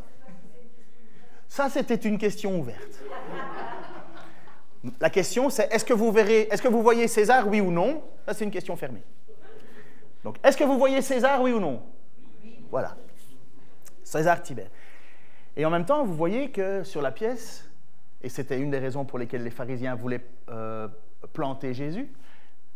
Ça, 1.49 1.69
c'était 1.71 1.95
une 1.95 2.19
question 2.19 2.59
ouverte. 2.59 3.03
La 5.01 5.11
question, 5.11 5.51
c'est 5.51 5.73
est-ce 5.73 5.85
que 5.85 5.95
vous 5.95 6.13
verrez, 6.13 6.43
est-ce 6.51 6.63
que 6.63 6.69
vous 6.69 6.83
voyez 6.83 7.09
César, 7.09 7.49
oui 7.49 7.61
ou 7.61 7.71
non? 7.71 8.03
Ça, 8.27 8.35
c'est 8.35 8.45
une 8.45 8.51
question 8.51 8.77
fermée. 8.77 9.03
Donc, 10.23 10.37
est-ce 10.45 10.57
que 10.57 10.65
vous 10.65 10.79
voyez 10.79 11.01
César, 11.01 11.41
oui 11.41 11.53
ou 11.53 11.61
non? 11.61 11.83
Voilà. 12.71 12.97
César 14.05 14.43
Tibère. 14.43 14.71
Et 15.57 15.65
en 15.65 15.71
même 15.71 15.85
temps, 15.85 16.05
vous 16.05 16.15
voyez 16.15 16.51
que 16.51 16.85
sur 16.85 17.03
la 17.03 17.11
pièce, 17.11 17.69
et 18.23 18.29
c'était 18.29 18.59
une 18.59 18.71
des 18.71 18.79
raisons 18.79 19.05
pour 19.05 19.19
lesquelles 19.19 19.43
les 19.43 19.51
pharisiens 19.51 19.95
voulaient 19.95 20.25
euh, 20.49 20.89
planter 21.33 21.73
Jésus, 21.75 22.13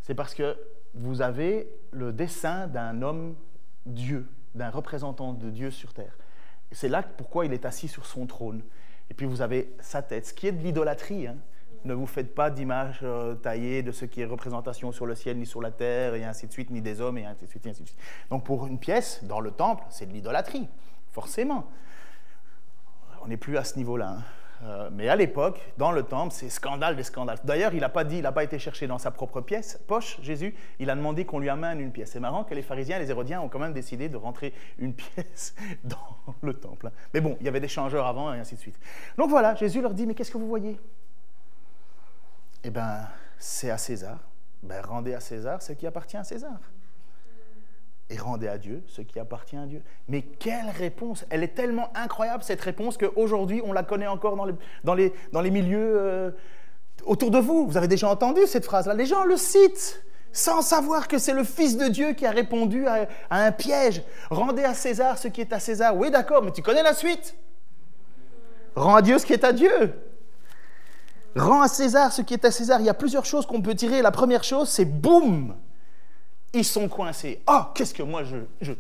c'est 0.01 0.15
parce 0.15 0.35
que 0.35 0.57
vous 0.95 1.23
avez 1.23 1.69
le 1.91 2.13
dessin 2.13 2.67
d'un 2.67 3.03
homme 3.03 3.35
Dieu, 3.87 4.27
d'un 4.55 4.71
représentant 4.71 5.33
de 5.33 5.51
Dieu 5.51 5.71
sur 5.71 5.93
terre. 5.93 6.17
C'est 6.71 6.89
là 6.89 7.03
pourquoi 7.03 7.47
il 7.47 7.53
est 7.53 7.65
assis 7.65 7.89
sur 7.89 8.07
son 8.07 8.27
trône. 8.27 8.63
Et 9.11 9.15
puis 9.15 9.27
vous 9.27 9.43
avez 9.43 9.75
sa 9.81 10.03
tête, 10.03 10.27
ce 10.27 10.35
qui 10.35 10.47
est 10.47 10.53
de 10.53 10.63
l'idolâtrie. 10.63 11.27
Hein. 11.27 11.37
Ne 11.85 11.95
vous 11.95 12.07
faites 12.07 12.35
pas 12.35 12.51
d'image 12.51 13.01
euh, 13.03 13.35
taillée 13.35 13.83
de 13.83 13.91
ce 13.91 14.05
qui 14.05 14.21
est 14.21 14.25
représentation 14.25 14.93
sur 14.93 15.05
le 15.05 15.15
ciel, 15.15 15.37
ni 15.37 15.47
sur 15.47 15.61
la 15.61 15.73
terre, 15.73 16.15
et 16.15 16.25
ainsi 16.25 16.47
de 16.47 16.53
suite, 16.53 16.71
ni 16.71 16.81
des 16.81 17.01
hommes, 17.01 17.19
et 17.19 17.27
ainsi 17.27 17.45
de 17.45 17.51
suite, 17.51 17.67
ainsi 17.67 17.83
de 17.83 17.89
suite. 17.89 18.01
Donc 18.31 18.45
pour 18.45 18.67
une 18.67 18.79
pièce, 18.79 19.25
dans 19.25 19.41
le 19.41 19.51
temple, 19.51 19.83
c'est 19.91 20.07
de 20.07 20.13
l'idolâtrie, 20.13 20.69
forcément. 21.11 21.69
On 23.23 23.27
n'est 23.27 23.37
plus 23.37 23.57
à 23.57 23.65
ce 23.65 23.77
niveau-là. 23.77 24.17
Hein. 24.19 24.23
Euh, 24.65 24.91
mais 24.93 25.09
à 25.09 25.17
l'époque, 25.17 25.61
dans 25.77 25.91
le 25.91 26.05
temple, 26.05 26.33
c'est 26.33 26.49
scandale 26.49 26.95
des 26.95 27.03
scandales. 27.03 27.39
D'ailleurs, 27.45 27.75
il 27.75 27.81
n'a 27.81 27.89
pas 27.89 28.05
dit, 28.05 28.19
il 28.19 28.23
n'a 28.23 28.31
pas 28.31 28.45
été 28.45 28.59
cherché 28.59 28.87
dans 28.87 28.99
sa 28.99 29.11
propre 29.11 29.41
pièce, 29.41 29.81
poche, 29.89 30.21
Jésus. 30.23 30.55
Il 30.79 30.89
a 30.89 30.95
demandé 30.95 31.25
qu'on 31.25 31.41
lui 31.41 31.49
amène 31.49 31.81
une 31.81 31.91
pièce. 31.91 32.13
C'est 32.13 32.21
marrant 32.21 32.45
que 32.45 32.55
les 32.55 32.63
pharisiens 32.63 32.97
et 32.97 33.01
les 33.01 33.11
hérodiens 33.11 33.41
ont 33.41 33.49
quand 33.49 33.59
même 33.59 33.73
décidé 33.73 34.09
de 34.09 34.17
rentrer 34.17 34.55
une 34.79 34.95
pièce 34.95 35.55
dans 35.83 36.17
le 36.43 36.55
temple. 36.55 36.91
Mais 37.13 37.21
bon, 37.21 37.37
il 37.41 37.47
y 37.47 37.49
avait 37.49 37.61
des 37.61 37.69
changeurs 37.69 38.07
avant 38.07 38.33
et 38.33 38.39
ainsi 38.39 38.55
de 38.55 38.61
suite. 38.61 38.79
Donc 39.19 39.31
voilà, 39.31 39.55
Jésus 39.57 39.81
leur 39.81 39.95
dit, 39.95 40.07
mais 40.07 40.15
qu'est-ce 40.15 40.31
que 40.31 40.39
vous 40.39 40.49
voyez? 40.49 40.79
Eh 42.63 42.71
bien, 42.71 43.09
c'est 43.39 43.71
à 43.71 43.79
César. 43.79 44.19
Ben, 44.63 44.81
rendez 44.81 45.15
à 45.15 45.21
César 45.21 45.61
ce 45.61 45.73
qui 45.73 45.89
appartient 45.89 46.17
à 46.17 46.23
César 46.23 46.61
et 48.13 48.19
rendez 48.19 48.49
à 48.49 48.59
Dieu 48.59 48.83
ce 48.87 49.01
qui 49.01 49.19
appartient 49.19 49.57
à 49.57 49.67
Dieu. 49.67 49.83
Mais 50.09 50.23
quelle 50.23 50.69
réponse 50.77 51.25
Elle 51.31 51.43
est 51.43 51.55
tellement 51.55 51.91
incroyable, 51.95 52.43
cette 52.43 52.61
réponse, 52.61 52.99
qu'aujourd'hui, 52.99 53.63
on 53.65 53.73
la 53.73 53.83
connaît 53.83 54.07
encore 54.07 54.37
dans 54.37 54.45
les, 54.45 54.55
dans 54.85 54.95
les, 54.95 55.13
dans 55.33 55.41
les 55.41 55.51
milieux 55.51 55.95
euh, 55.99 56.31
autour 57.05 57.31
de 57.31 57.39
vous. 57.39 57.67
Vous 57.67 57.77
avez 57.77 57.89
déjà 57.89 58.09
entendu 58.09 58.41
cette 58.47 58.65
phrase-là. 58.65 58.95
Les 58.95 59.07
gens 59.07 59.25
le 59.25 59.37
citent 59.37 60.05
sans 60.33 60.63
savoir 60.63 61.09
que 61.09 61.19
c'est 61.19 61.35
le 61.35 61.45
Fils 61.45 61.77
de 61.77 61.89
Dieu 61.89 62.13
qui 62.13 62.27
a 62.27 62.31
répondu 62.31 62.87
à, 62.87 63.09
à, 63.31 63.45
un 63.45 63.53
piège. 63.53 64.03
Rendez 64.31 64.65
à 64.65 64.75
César 64.75 65.19
ce 65.19 65.29
qui 65.29 65.41
est 65.41 65.53
à 65.53 65.59
César. 65.59 65.97
Oui, 65.97 66.11
d'accord, 66.11 66.43
mais 66.43 66.53
tu 66.53 66.63
connais 66.63 66.83
la 66.83 66.95
suite. 66.95 67.35
Rends 68.75 68.97
à 68.97 69.03
Dieu 69.03 69.19
ce 69.19 69.27
qui 69.27 69.33
est 69.33 69.45
à 69.45 69.53
Dieu. 69.53 69.95
Rends 71.35 71.63
à 71.63 71.69
César 71.69 72.13
ce 72.13 72.21
qui 72.21 72.35
est 72.35 72.45
à 72.45 72.51
César. 72.51 72.81
Il 72.81 72.87
y 72.87 72.91
a 72.91 72.95
plusieurs 72.95 73.25
choses 73.25 73.47
qu'on 73.47 73.63
peut 73.63 73.75
tirer. 73.75 74.03
La 74.03 74.11
première 74.11 74.45
chose, 74.45 74.69
c'est 74.69 74.85
boum 74.85 75.55
ils 76.53 76.65
sont 76.65 76.89
coincés. 76.89 77.43
Oh, 77.49 77.61
qu'est-ce 77.75 77.95
que 77.95 78.03
moi, 78.03 78.25
je, 78.25 78.37
je, 78.61 78.73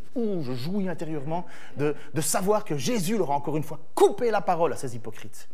jouis 0.54 0.88
intérieurement 0.88 1.46
de, 1.76 1.94
de 2.12 2.20
savoir 2.20 2.64
que 2.64 2.76
Jésus 2.76 3.16
leur 3.16 3.30
a 3.30 3.34
encore 3.34 3.56
une 3.56 3.62
fois 3.62 3.80
coupé 3.94 4.30
la 4.30 4.40
parole 4.40 4.72
à 4.72 4.76
ces 4.76 4.94
hypocrites. 4.94 5.48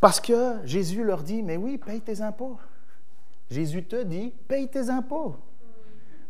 Parce 0.00 0.20
que 0.20 0.58
Jésus 0.64 1.02
leur 1.02 1.22
dit, 1.22 1.42
mais 1.42 1.56
oui, 1.56 1.78
paye 1.78 2.00
tes 2.00 2.20
impôts. 2.20 2.58
Jésus 3.50 3.84
te 3.84 4.02
dit, 4.02 4.34
paye 4.48 4.68
tes 4.68 4.90
impôts. 4.90 5.36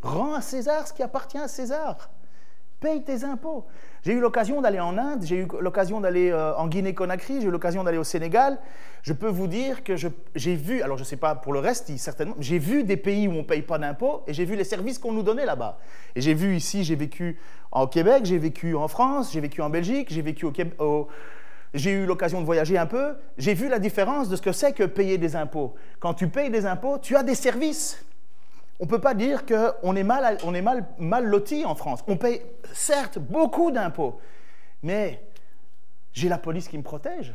Rends 0.03 0.35
à 0.35 0.41
César 0.41 0.87
ce 0.87 0.93
qui 0.93 1.03
appartient 1.03 1.39
à 1.39 1.49
César. 1.49 2.11
Paye 2.81 3.03
tes 3.03 3.25
impôts. 3.25 3.65
J'ai 4.03 4.13
eu 4.13 4.21
l'occasion 4.21 4.61
d'aller 4.61 4.81
en 4.81 4.99
Inde, 4.99 5.23
j'ai 5.25 5.37
eu 5.37 5.49
l'occasion 5.61 6.01
d'aller 6.01 6.31
euh, 6.31 6.55
en 6.57 6.69
Guinée-Conakry, 6.69 7.41
j'ai 7.41 7.49
eu 7.49 7.51
l'occasion 7.51 7.83
d'aller 7.85 7.97
au 7.97 8.05
Sénégal. 8.05 8.59
Je 9.03 9.15
peux 9.15 9.29
vous 9.29 9.47
dire 9.47 9.83
que 9.83 9.95
j'ai 10.35 10.55
vu, 10.55 10.83
alors 10.83 10.99
je 10.99 11.03
ne 11.03 11.07
sais 11.07 11.17
pas 11.17 11.35
pour 11.35 11.53
le 11.55 11.59
reste, 11.61 11.97
certainement, 11.97 12.35
j'ai 12.39 12.59
vu 12.59 12.85
des 12.85 12.99
pays 12.99 13.29
où 13.29 13.33
on 13.33 13.37
ne 13.39 13.43
paye 13.43 13.63
pas 13.63 13.79
d'impôts 13.79 14.23
et 14.27 14.35
j'ai 14.35 14.45
vu 14.45 14.57
les 14.57 14.65
services 14.65 14.99
qu'on 14.99 15.13
nous 15.13 15.23
donnait 15.23 15.47
là-bas. 15.47 15.79
Et 16.15 16.21
j'ai 16.21 16.35
vu 16.35 16.55
ici, 16.55 16.85
j'ai 16.85 16.97
vécu 16.97 17.39
au 17.73 17.87
Québec, 17.87 18.25
j'ai 18.25 18.39
vécu 18.39 18.75
en 18.75 18.89
France, 18.89 19.33
j'ai 19.33 19.41
vécu 19.41 19.63
en 19.63 19.71
Belgique, 19.71 20.09
j'ai 20.11 20.23
vécu 20.23 20.47
au, 20.79 21.09
j'ai 21.75 21.91
eu 21.91 22.07
l'occasion 22.07 22.41
de 22.41 22.47
voyager 22.47 22.79
un 22.79 22.87
peu, 22.87 23.17
j'ai 23.37 23.55
vu 23.55 23.69
la 23.69 23.79
différence 23.79 24.29
de 24.29 24.37
ce 24.37 24.43
que 24.43 24.53
c'est 24.53 24.73
que 24.73 24.85
payer 24.85 25.19
des 25.19 25.35
impôts. 25.35 25.75
Quand 26.01 26.15
tu 26.15 26.29
payes 26.29 26.51
des 26.51 26.67
impôts, 26.67 26.99
tu 26.99 27.17
as 27.17 27.23
des 27.23 27.35
services. 27.35 28.05
On 28.81 28.85
ne 28.85 28.91
peut 28.91 29.01
pas 29.01 29.15
dire 29.15 29.45
qu'on 29.47 29.95
est, 29.95 30.03
mal, 30.03 30.39
on 30.45 30.55
est 30.55 30.63
mal, 30.63 31.25
loti 31.25 31.65
en 31.65 31.75
France. 31.75 32.03
On 32.09 32.17
paye 32.17 32.43
certes 32.73 33.19
beaucoup 33.19 33.71
d'impôts, 33.71 34.19
mais 34.83 35.23
j'ai 36.13 36.29
la 36.29 36.39
police 36.39 36.69
qui 36.69 36.77
me 36.77 36.83
protège. 36.83 37.35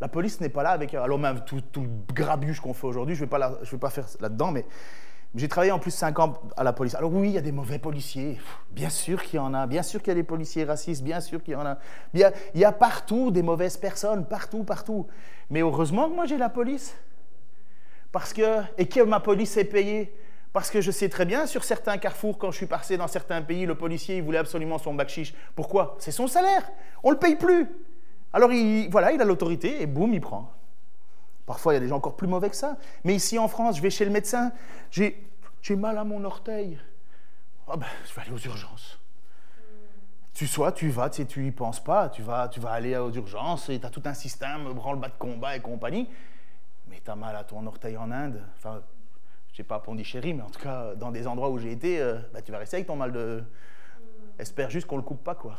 La 0.00 0.08
police 0.08 0.40
n'est 0.40 0.48
pas 0.48 0.62
là 0.62 0.70
avec, 0.70 0.94
alors 0.94 1.18
même 1.18 1.40
tout, 1.44 1.62
le 1.76 2.14
grabuge 2.14 2.60
qu'on 2.60 2.72
fait 2.72 2.86
aujourd'hui, 2.86 3.14
je 3.14 3.24
ne 3.24 3.28
vais, 3.28 3.78
pas 3.78 3.90
faire 3.90 4.06
là-dedans, 4.20 4.52
mais 4.52 4.64
j'ai 5.34 5.48
travaillé 5.48 5.72
en 5.72 5.78
plus 5.78 5.90
5 5.90 6.18
ans 6.20 6.34
à 6.56 6.64
la 6.64 6.72
police. 6.72 6.94
Alors 6.94 7.12
oui, 7.12 7.28
il 7.28 7.34
y 7.34 7.38
a 7.38 7.42
des 7.42 7.52
mauvais 7.52 7.78
policiers, 7.78 8.38
bien 8.70 8.88
sûr 8.88 9.22
qu'il 9.22 9.36
y 9.36 9.40
en 9.40 9.52
a, 9.52 9.66
bien 9.66 9.82
sûr 9.82 10.00
qu'il 10.00 10.08
y 10.08 10.12
a 10.12 10.14
des 10.14 10.22
policiers 10.22 10.64
racistes, 10.64 11.02
bien 11.02 11.20
sûr 11.20 11.42
qu'il 11.42 11.52
y 11.52 11.56
en 11.56 11.66
a. 11.66 11.78
Il 12.14 12.20
y 12.20 12.24
a, 12.24 12.32
y 12.54 12.64
a 12.64 12.72
partout 12.72 13.30
des 13.30 13.42
mauvaises 13.42 13.76
personnes, 13.76 14.24
partout, 14.24 14.62
partout. 14.62 15.06
Mais 15.50 15.60
heureusement 15.60 16.08
que 16.08 16.14
moi 16.14 16.24
j'ai 16.24 16.38
la 16.38 16.48
police. 16.48 16.96
Parce 18.10 18.32
que, 18.32 18.62
et 18.78 18.86
que 18.86 19.00
ma 19.00 19.20
police 19.20 19.56
est 19.58 19.64
payée. 19.64 20.14
Parce 20.52 20.70
que 20.70 20.80
je 20.80 20.90
sais 20.90 21.08
très 21.08 21.26
bien, 21.26 21.46
sur 21.46 21.64
certains 21.64 21.98
carrefours, 21.98 22.38
quand 22.38 22.50
je 22.50 22.56
suis 22.56 22.66
passé 22.66 22.96
dans 22.96 23.06
certains 23.06 23.42
pays, 23.42 23.66
le 23.66 23.74
policier, 23.74 24.16
il 24.16 24.22
voulait 24.22 24.38
absolument 24.38 24.78
son 24.78 24.94
bac 24.94 25.12
Pourquoi? 25.54 25.96
C'est 25.98 26.10
son 26.10 26.26
salaire. 26.26 26.68
On 27.02 27.10
ne 27.10 27.14
le 27.14 27.18
paye 27.18 27.36
plus. 27.36 27.68
Alors, 28.32 28.52
il, 28.52 28.88
voilà, 28.90 29.12
il 29.12 29.20
a 29.20 29.24
l'autorité 29.24 29.82
et 29.82 29.86
boum, 29.86 30.12
il 30.14 30.20
prend. 30.20 30.52
Parfois, 31.46 31.72
il 31.72 31.76
y 31.76 31.78
a 31.78 31.80
des 31.80 31.88
gens 31.88 31.96
encore 31.96 32.16
plus 32.16 32.28
mauvais 32.28 32.50
que 32.50 32.56
ça. 32.56 32.76
Mais 33.04 33.14
ici, 33.14 33.38
en 33.38 33.48
France, 33.48 33.76
je 33.76 33.82
vais 33.82 33.90
chez 33.90 34.04
le 34.04 34.10
médecin, 34.10 34.52
j'ai 34.90 35.24
mal 35.70 35.98
à 35.98 36.04
mon 36.04 36.24
orteil. 36.24 36.78
Ah 37.66 37.76
ben, 37.76 37.86
je 38.08 38.14
vais 38.14 38.22
aller 38.22 38.32
aux 38.32 38.38
urgences. 38.38 38.98
Tu 40.32 40.46
sois, 40.46 40.72
tu 40.72 40.88
vas, 40.88 41.10
tu 41.10 41.22
sais, 41.22 41.26
tu 41.26 41.46
y 41.46 41.50
penses 41.50 41.80
pas, 41.80 42.08
tu 42.08 42.22
vas, 42.22 42.48
tu 42.48 42.60
vas 42.60 42.70
aller 42.70 42.96
aux 42.96 43.10
urgences 43.10 43.68
et 43.68 43.80
tu 43.80 43.84
as 43.84 43.90
tout 43.90 44.02
un 44.04 44.14
système, 44.14 44.72
branle-bas 44.72 45.08
de 45.08 45.18
combat 45.18 45.56
et 45.56 45.60
compagnie. 45.60 46.08
Mais 46.88 47.00
tu 47.04 47.10
as 47.10 47.16
mal 47.16 47.34
à 47.34 47.44
ton 47.44 47.66
orteil 47.66 47.96
en 47.96 48.10
Inde. 48.10 48.40
Enfin, 48.56 48.82
sais 49.58 49.64
pas 49.64 49.80
Pondichéry, 49.80 50.34
mais 50.34 50.42
en 50.42 50.50
tout 50.50 50.60
cas, 50.60 50.94
dans 50.94 51.10
des 51.10 51.26
endroits 51.26 51.50
où 51.50 51.58
j'ai 51.58 51.72
été, 51.72 52.00
euh, 52.00 52.18
bah, 52.32 52.42
tu 52.42 52.52
vas 52.52 52.58
rester 52.58 52.76
avec 52.76 52.86
ton 52.86 52.96
mal 52.96 53.12
de. 53.12 53.42
Espère 54.38 54.70
juste 54.70 54.86
qu'on 54.86 54.96
le 54.96 55.02
coupe 55.02 55.22
pas, 55.22 55.34
quoi. 55.34 55.58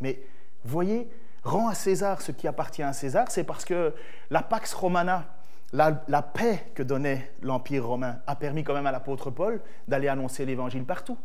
Mais 0.00 0.20
voyez, 0.64 1.08
rends 1.44 1.68
à 1.68 1.74
César 1.74 2.20
ce 2.20 2.32
qui 2.32 2.48
appartient 2.48 2.82
à 2.82 2.92
César, 2.92 3.30
c'est 3.30 3.44
parce 3.44 3.64
que 3.64 3.94
la 4.30 4.42
Pax 4.42 4.74
Romana, 4.74 5.24
la, 5.72 6.04
la 6.08 6.20
paix 6.20 6.66
que 6.74 6.82
donnait 6.82 7.32
l'Empire 7.42 7.86
romain, 7.86 8.18
a 8.26 8.34
permis 8.34 8.64
quand 8.64 8.74
même 8.74 8.86
à 8.86 8.92
l'apôtre 8.92 9.30
Paul 9.30 9.62
d'aller 9.86 10.08
annoncer 10.08 10.44
l'évangile 10.44 10.84
partout. 10.84 11.16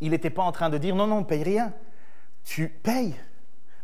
Il 0.00 0.10
n'était 0.10 0.30
pas 0.30 0.42
en 0.42 0.52
train 0.52 0.68
de 0.68 0.76
dire 0.76 0.94
non, 0.94 1.06
non, 1.06 1.24
paye 1.24 1.44
rien. 1.44 1.72
Tu 2.44 2.68
payes. 2.68 3.14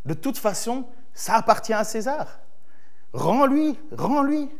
De 0.05 0.13
toute 0.13 0.37
façon, 0.37 0.87
ça 1.15 1.37
appartient 1.37 1.73
à 1.73 1.85
César. 1.85 2.41
Rends-lui, 3.15 3.79
rends-lui. 3.97 4.51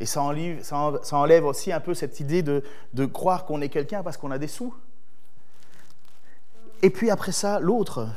Et 0.00 0.06
ça 0.06 0.22
enlève, 0.22 1.44
aussi 1.44 1.72
un 1.72 1.80
peu 1.80 1.94
cette 1.94 2.20
idée 2.20 2.42
de 2.42 3.06
croire 3.06 3.44
qu'on 3.44 3.60
est 3.60 3.68
quelqu'un 3.68 4.02
parce 4.02 4.16
qu'on 4.16 4.30
a 4.30 4.38
des 4.38 4.48
sous. 4.48 4.74
Et 6.82 6.90
puis 6.90 7.10
après 7.10 7.32
ça, 7.32 7.60
l'autre, 7.60 8.08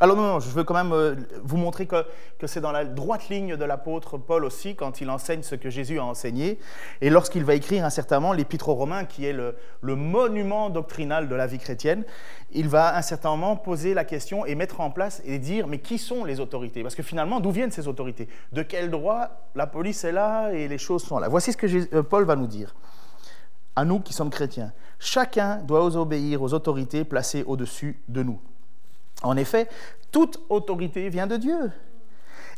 alors 0.00 0.16
non, 0.16 0.22
non, 0.22 0.40
je 0.40 0.48
veux 0.50 0.62
quand 0.62 0.74
même 0.74 0.92
euh, 0.92 1.16
vous 1.42 1.56
montrer 1.56 1.86
que, 1.86 2.04
c'est 2.46 2.60
dans 2.60 2.70
la 2.70 2.84
droite 2.84 3.28
ligne 3.30 3.56
de 3.56 3.64
l'apôtre 3.64 4.16
Paul 4.16 4.44
aussi, 4.44 4.76
quand 4.76 5.00
il 5.00 5.10
enseigne 5.10 5.42
ce 5.42 5.56
que 5.56 5.70
Jésus 5.70 5.98
a 5.98 6.04
enseigné, 6.04 6.60
et 7.00 7.10
lorsqu'il 7.10 7.44
va 7.44 7.54
écrire 7.54 7.84
incertainement 7.84 8.32
l'Épître 8.32 8.68
aux 8.68 8.74
Romains, 8.74 9.04
qui 9.04 9.26
est 9.26 9.32
le, 9.32 9.56
le, 9.80 9.96
monument 9.96 10.70
doctrinal 10.70 11.28
de 11.28 11.34
la 11.34 11.48
vie 11.48 11.58
chrétienne, 11.58 12.04
il 12.52 12.68
va 12.68 12.96
incertainement 12.96 13.56
poser 13.56 13.92
la 13.92 14.04
question 14.04 14.46
et 14.46 14.54
mettre 14.54 14.80
en 14.80 14.92
place 14.92 15.20
et 15.24 15.40
dire, 15.40 15.66
mais 15.66 15.78
qui 15.78 15.98
sont 15.98 16.24
les 16.24 16.38
autorités? 16.38 16.82
Parce 16.82 16.94
que 16.94 17.02
finalement, 17.02 17.40
d'où 17.40 17.50
viennent 17.50 17.72
ces 17.72 17.88
autorités? 17.88 18.28
De 18.52 18.62
quel 18.62 18.90
droit? 18.90 19.48
La 19.56 19.66
police 19.66 20.04
est 20.04 20.12
là 20.12 20.52
et 20.52 20.68
les 20.68 20.78
choses 20.78 21.02
sont 21.02 21.18
là 21.18 21.28
Voici 21.28 21.52
ce 21.52 21.56
que 21.56 21.66
euh, 21.96 22.04
Paul 22.04 22.24
va 22.24 22.36
nous 22.36 22.46
dire, 22.46 22.76
à 23.74 23.84
nous 23.84 23.98
qui 23.98 24.12
sommes 24.12 24.30
chrétiens. 24.30 24.72
Chacun 25.00 25.56
doit 25.56 25.84
obéir 25.96 26.40
aux 26.40 26.54
autorités 26.54 27.04
placées 27.04 27.42
au-dessus 27.44 28.00
de 28.08 28.22
nous. 28.22 28.40
En 29.22 29.36
effet, 29.36 29.68
toute 30.12 30.40
autorité 30.48 31.08
vient 31.08 31.26
de 31.26 31.36
Dieu. 31.36 31.72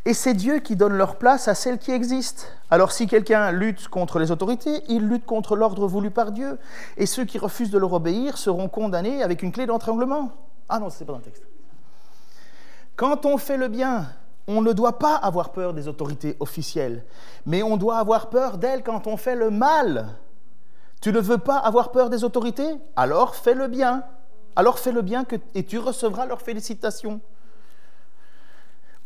Et 0.07 0.15
c'est 0.15 0.35
Dieu 0.35 0.61
qui 0.61 0.77
donne 0.77 0.95
leur 0.95 1.17
place 1.17 1.47
à 1.49 1.55
celles 1.55 1.79
qui 1.79 1.93
existent. 1.93 2.45
Alors 2.71 2.91
si 2.91 3.07
quelqu'un 3.07 3.53
lutte 3.53 3.89
contre 3.89 4.19
les 4.19 4.31
autorités, 4.31 4.83
il 4.89 5.07
lutte 5.07 5.27
contre 5.27 5.57
l'ordre 5.57 5.87
voulu 5.87 6.11
par 6.11 6.33
Dieu. 6.33 6.59
Et 6.97 7.05
ceux 7.05 7.25
qui 7.25 7.39
refusent 7.39 7.71
de 7.71 7.79
leur 7.79 7.93
obéir 7.93 8.39
seront 8.39 8.69
condamnés 8.69 9.23
avec 9.23 9.43
une 9.43 9.53
clé 9.53 9.67
d'entranglement. 9.67 10.33
Ah 10.69 10.79
non, 10.79 10.89
ce 10.89 11.01
n'est 11.01 11.07
pas 11.07 11.13
dans 11.13 11.19
le 11.19 11.25
texte. 11.25 11.45
Quand 12.97 13.27
on 13.27 13.37
fait 13.37 13.59
le 13.59 13.69
bien, 13.69 14.07
on 14.47 14.63
ne 14.63 14.73
doit 14.73 14.99
pas 14.99 15.17
avoir 15.17 15.53
peur 15.53 15.75
des 15.75 15.87
autorités 15.87 16.37
officielles, 16.41 17.05
mais 17.45 17.63
on 17.63 17.77
doit 17.77 17.99
avoir 17.99 18.31
peur 18.31 18.57
d'elles 18.57 18.83
quand 18.83 19.07
on 19.07 19.17
fait 19.17 19.37
le 19.37 19.51
mal. 19.51 20.17
Tu 21.03 21.13
ne 21.13 21.21
veux 21.21 21.39
pas 21.39 21.59
avoir 21.59 21.93
peur 21.93 22.09
des 22.11 22.25
autorités? 22.25 22.79
Alors 22.97 23.35
fais 23.35 23.55
le 23.55 23.69
bien 23.69 24.05
alors 24.57 24.79
fais 24.79 24.93
le 24.93 25.03
bien 25.03 25.25
et 25.55 25.65
tu 25.65 25.79
recevras 25.79 26.27
leurs 26.27 26.43
félicitations. 26.43 27.21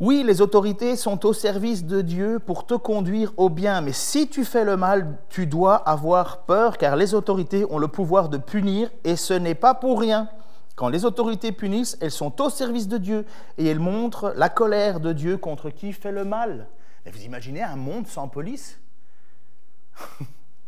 Oui, 0.00 0.24
les 0.26 0.40
autorités 0.40 0.96
sont 0.96 1.24
au 1.24 1.32
service 1.32 1.84
de 1.84 2.00
Dieu 2.00 2.40
pour 2.40 2.66
te 2.66 2.74
conduire 2.74 3.32
au 3.36 3.48
bien, 3.48 3.80
mais 3.80 3.92
si 3.92 4.28
tu 4.28 4.44
fais 4.44 4.64
le 4.64 4.76
mal, 4.76 5.16
tu 5.28 5.46
dois 5.46 5.76
avoir 5.76 6.42
peur, 6.42 6.78
car 6.78 6.96
les 6.96 7.14
autorités 7.14 7.64
ont 7.70 7.78
le 7.78 7.86
pouvoir 7.86 8.28
de 8.28 8.36
punir, 8.36 8.90
et 9.04 9.14
ce 9.14 9.34
n'est 9.34 9.54
pas 9.54 9.72
pour 9.72 10.00
rien. 10.00 10.28
Quand 10.74 10.88
les 10.88 11.04
autorités 11.04 11.52
punissent, 11.52 11.96
elles 12.00 12.10
sont 12.10 12.42
au 12.42 12.50
service 12.50 12.88
de 12.88 12.98
Dieu, 12.98 13.24
et 13.56 13.66
elles 13.68 13.78
montrent 13.78 14.32
la 14.36 14.48
colère 14.48 14.98
de 14.98 15.12
Dieu 15.12 15.36
contre 15.36 15.70
qui 15.70 15.92
fait 15.92 16.10
le 16.10 16.24
mal. 16.24 16.66
Mais 17.04 17.12
vous 17.12 17.22
imaginez 17.22 17.62
un 17.62 17.76
monde 17.76 18.08
sans 18.08 18.26
police? 18.26 18.80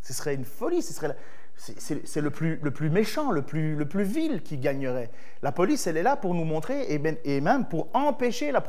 Ce 0.02 0.12
serait 0.12 0.36
une 0.36 0.44
folie, 0.44 0.82
ce 0.82 0.92
serait 0.92 1.16
c'est 1.56 2.20
le 2.20 2.30
plus, 2.30 2.90
méchant, 2.90 3.30
le 3.30 3.42
plus, 3.42 4.02
vil 4.02 4.42
qui 4.42 4.58
gagnerait. 4.58 5.10
La 5.42 5.52
police, 5.52 5.86
elle 5.86 5.96
est 5.96 6.02
là 6.02 6.16
pour 6.16 6.34
nous 6.34 6.44
montrer 6.44 6.92
et, 6.92 6.98
ben, 6.98 7.16
même 7.24 7.66
pour 7.66 7.88
empêcher 7.94 8.52
la, 8.52 8.62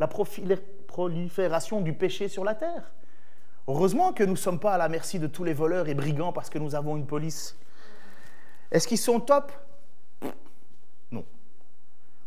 la 0.00 0.08
prolifération 0.86 1.80
du 1.80 1.92
péché 1.92 2.28
sur 2.28 2.44
la 2.44 2.54
terre. 2.54 2.92
Heureusement 3.68 4.12
que 4.12 4.24
nous 4.24 4.32
ne 4.32 4.36
sommes 4.36 4.58
pas 4.58 4.74
à 4.74 4.78
la 4.78 4.88
merci 4.88 5.20
de 5.20 5.28
tous 5.28 5.44
les 5.44 5.52
voleurs 5.52 5.88
et 5.88 5.94
brigands 5.94 6.32
parce 6.32 6.50
que 6.50 6.58
nous 6.58 6.74
avons 6.74 6.96
une 6.96 7.06
police. 7.06 7.56
Est-ce 8.72 8.88
qu'ils 8.88 8.98
sont 8.98 9.20
top? 9.20 9.52
Non. 11.12 11.24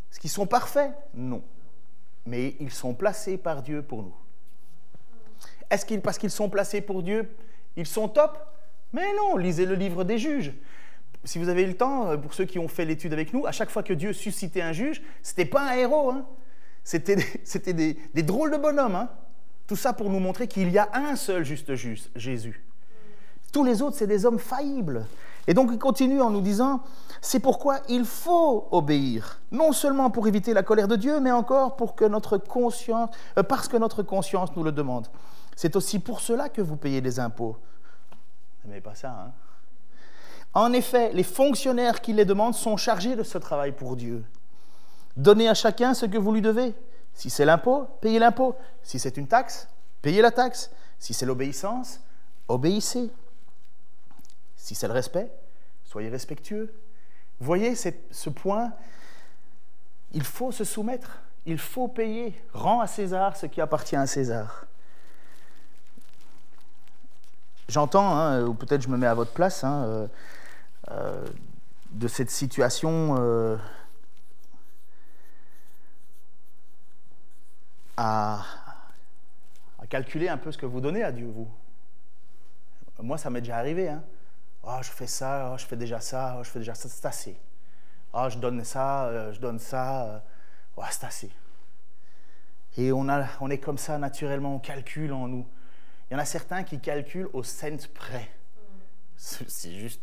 Est-ce 0.09 0.19
qu'ils 0.19 0.29
sont 0.29 0.47
parfaits? 0.47 0.91
Non. 1.13 1.43
Mais 2.25 2.55
ils 2.61 2.71
sont 2.71 2.93
placés 2.93 3.37
par 3.37 3.61
Dieu 3.61 3.81
pour 3.81 4.03
nous. 4.03 4.15
Est-ce 5.69 5.85
qu'ils, 5.85 6.01
parce 6.01 6.17
qu'ils 6.17 6.31
sont 6.31 6.49
placés 6.49 6.79
pour 6.79 7.03
Dieu, 7.03 7.35
ils 7.75 7.87
sont 7.87 8.07
top? 8.07 8.39
Mais 8.93 9.13
non, 9.15 9.37
lisez 9.37 9.65
le 9.65 9.75
livre 9.75 10.03
des 10.03 10.17
juges. 10.17 10.53
Si 11.25 11.39
vous 11.39 11.49
avez 11.49 11.63
eu 11.63 11.67
le 11.67 11.75
temps, 11.75 12.09
euh, 12.09 12.17
pour 12.17 12.33
ceux 12.33 12.45
qui 12.45 12.59
ont 12.59 12.67
fait 12.67 12.85
l'étude 12.85 13.13
avec 13.13 13.33
nous, 13.33 13.45
à 13.45 13.51
chaque 13.51 13.69
fois 13.69 13.83
que 13.83 13.93
Dieu 13.93 14.13
suscitait 14.13 14.61
un 14.61 14.73
juge, 14.73 15.01
ce 15.21 15.31
n'était 15.31 15.45
pas 15.45 15.61
un 15.61 15.73
héros. 15.73 16.11
Hein. 16.11 16.25
C'était, 16.83 17.15
des, 17.73 17.97
des, 18.13 18.23
drôles 18.23 18.51
de 18.51 18.57
bonhommes. 18.57 18.95
Hein. 18.95 19.09
Tout 19.67 19.77
ça 19.77 19.93
pour 19.93 20.09
nous 20.09 20.19
montrer 20.19 20.47
qu'il 20.47 20.69
y 20.69 20.77
a 20.77 20.89
un 20.93 21.15
seul 21.15 21.45
juste 21.45 21.75
juge, 21.75 22.03
Jésus. 22.15 22.63
Tous 23.53 23.63
les 23.63 23.81
autres, 23.81 23.95
c'est 23.95 24.07
des 24.07 24.25
hommes 24.25 24.39
faillibles. 24.39 25.05
Et 25.47 25.53
donc 25.53 25.69
il 25.71 25.79
continue 25.79 26.21
en 26.21 26.29
nous 26.29 26.41
disant, 26.41 26.81
c'est 27.21 27.39
pourquoi 27.39 27.79
il 27.89 28.05
faut 28.05 28.67
obéir, 28.71 29.41
non 29.51 29.71
seulement 29.71 30.09
pour 30.09 30.27
éviter 30.27 30.53
la 30.53 30.63
colère 30.63 30.87
de 30.87 30.95
Dieu, 30.95 31.19
mais 31.19 31.31
encore 31.31 31.75
pour 31.75 31.95
que 31.95 32.05
notre 32.05 32.37
conscience, 32.37 33.09
euh, 33.37 33.43
parce 33.43 33.67
que 33.67 33.77
notre 33.77 34.03
conscience 34.03 34.55
nous 34.55 34.63
le 34.63 34.71
demande. 34.71 35.07
C'est 35.55 35.75
aussi 35.75 35.99
pour 35.99 36.21
cela 36.21 36.49
que 36.49 36.61
vous 36.61 36.77
payez 36.77 37.01
des 37.01 37.19
impôts. 37.19 37.57
Mais 38.65 38.81
pas 38.81 38.95
ça, 38.95 39.09
hein 39.09 39.31
En 40.53 40.73
effet, 40.73 41.11
les 41.13 41.23
fonctionnaires 41.23 42.01
qui 42.01 42.13
les 42.13 42.25
demandent 42.25 42.55
sont 42.55 42.77
chargés 42.77 43.15
de 43.15 43.23
ce 43.23 43.37
travail 43.37 43.71
pour 43.71 43.95
Dieu. 43.95 44.23
Donnez 45.17 45.49
à 45.49 45.53
chacun 45.53 45.93
ce 45.93 46.05
que 46.05 46.17
vous 46.17 46.33
lui 46.33 46.41
devez. 46.41 46.73
Si 47.13 47.29
c'est 47.29 47.45
l'impôt, 47.45 47.87
payez 48.01 48.19
l'impôt. 48.19 48.55
Si 48.81 48.99
c'est 48.99 49.17
une 49.17 49.27
taxe, 49.27 49.67
payez 50.01 50.21
la 50.21 50.31
taxe. 50.31 50.71
Si 50.97 51.13
c'est 51.13 51.25
l'obéissance, 51.25 51.99
obéissez. 52.47 53.11
Si 54.55 54.75
c'est 54.75 54.87
le 54.87 54.93
respect, 54.93 55.31
soyez 55.83 56.09
respectueux. 56.09 56.73
Voyez 57.39 57.75
ce 57.75 58.29
point, 58.29 58.71
il 60.13 60.23
faut 60.23 60.51
se 60.51 60.63
soumettre, 60.63 61.19
il 61.45 61.57
faut 61.57 61.87
payer. 61.87 62.41
Rends 62.53 62.79
à 62.79 62.87
César 62.87 63.35
ce 63.35 63.47
qui 63.47 63.59
appartient 63.59 63.95
à 63.95 64.07
César. 64.07 64.65
J'entends, 67.69 68.17
hein, 68.17 68.43
ou 68.43 68.53
peut-être 68.53 68.81
je 68.81 68.89
me 68.89 68.97
mets 68.97 69.07
à 69.07 69.13
votre 69.13 69.31
place, 69.31 69.63
hein, 69.63 69.83
euh, 69.85 70.07
euh, 70.91 71.25
de 71.91 72.07
cette 72.07 72.29
situation 72.29 73.15
euh, 73.19 73.57
à, 77.95 78.43
calculer 79.89 80.27
un 80.27 80.37
peu 80.37 80.51
ce 80.51 80.57
que 80.57 80.65
vous 80.65 80.81
donnez 80.81 81.03
à 81.03 81.11
Dieu, 81.11 81.27
vous. 81.27 81.47
Moi, 82.99 83.17
ça 83.17 83.29
m'est 83.29 83.41
déjà 83.41 83.57
arrivé. 83.57 83.95
Oh, 84.63 84.79
je 84.81 84.89
fais 84.89 85.07
ça, 85.07 85.51
oh, 85.53 85.57
je 85.57 85.65
fais 85.65 85.75
déjà 85.75 85.99
ça, 85.99 86.37
oh, 86.37 86.43
je 86.43 86.49
fais 86.49 86.59
déjà 86.59 86.73
ça, 86.73 86.89
c'est 86.89 87.05
assez. 87.05 87.37
Oh, 88.13 88.27
je 88.29 88.39
donne 88.39 88.63
ça, 88.63 89.31
je 89.31 89.39
donne 89.39 89.59
ça, 89.59 90.23
c'est 90.89 91.05
assez. 91.05 91.31
Et 92.77 92.91
on, 92.91 93.07
a, 93.07 93.27
on 93.39 93.49
est 93.49 93.59
comme 93.59 93.77
ça 93.77 93.97
naturellement, 93.97 94.55
on 94.55 94.59
calcule 94.59 95.13
en 95.13 95.27
nous. 95.27 95.47
Il 96.09 96.13
y 96.13 96.15
en 96.15 96.19
a 96.19 96.25
certains 96.25 96.63
qui 96.63 96.79
calculent 96.79 97.29
au 97.33 97.43
cent 97.43 97.89
près. 97.93 98.29
C'est 99.15 99.71
juste. 99.71 100.01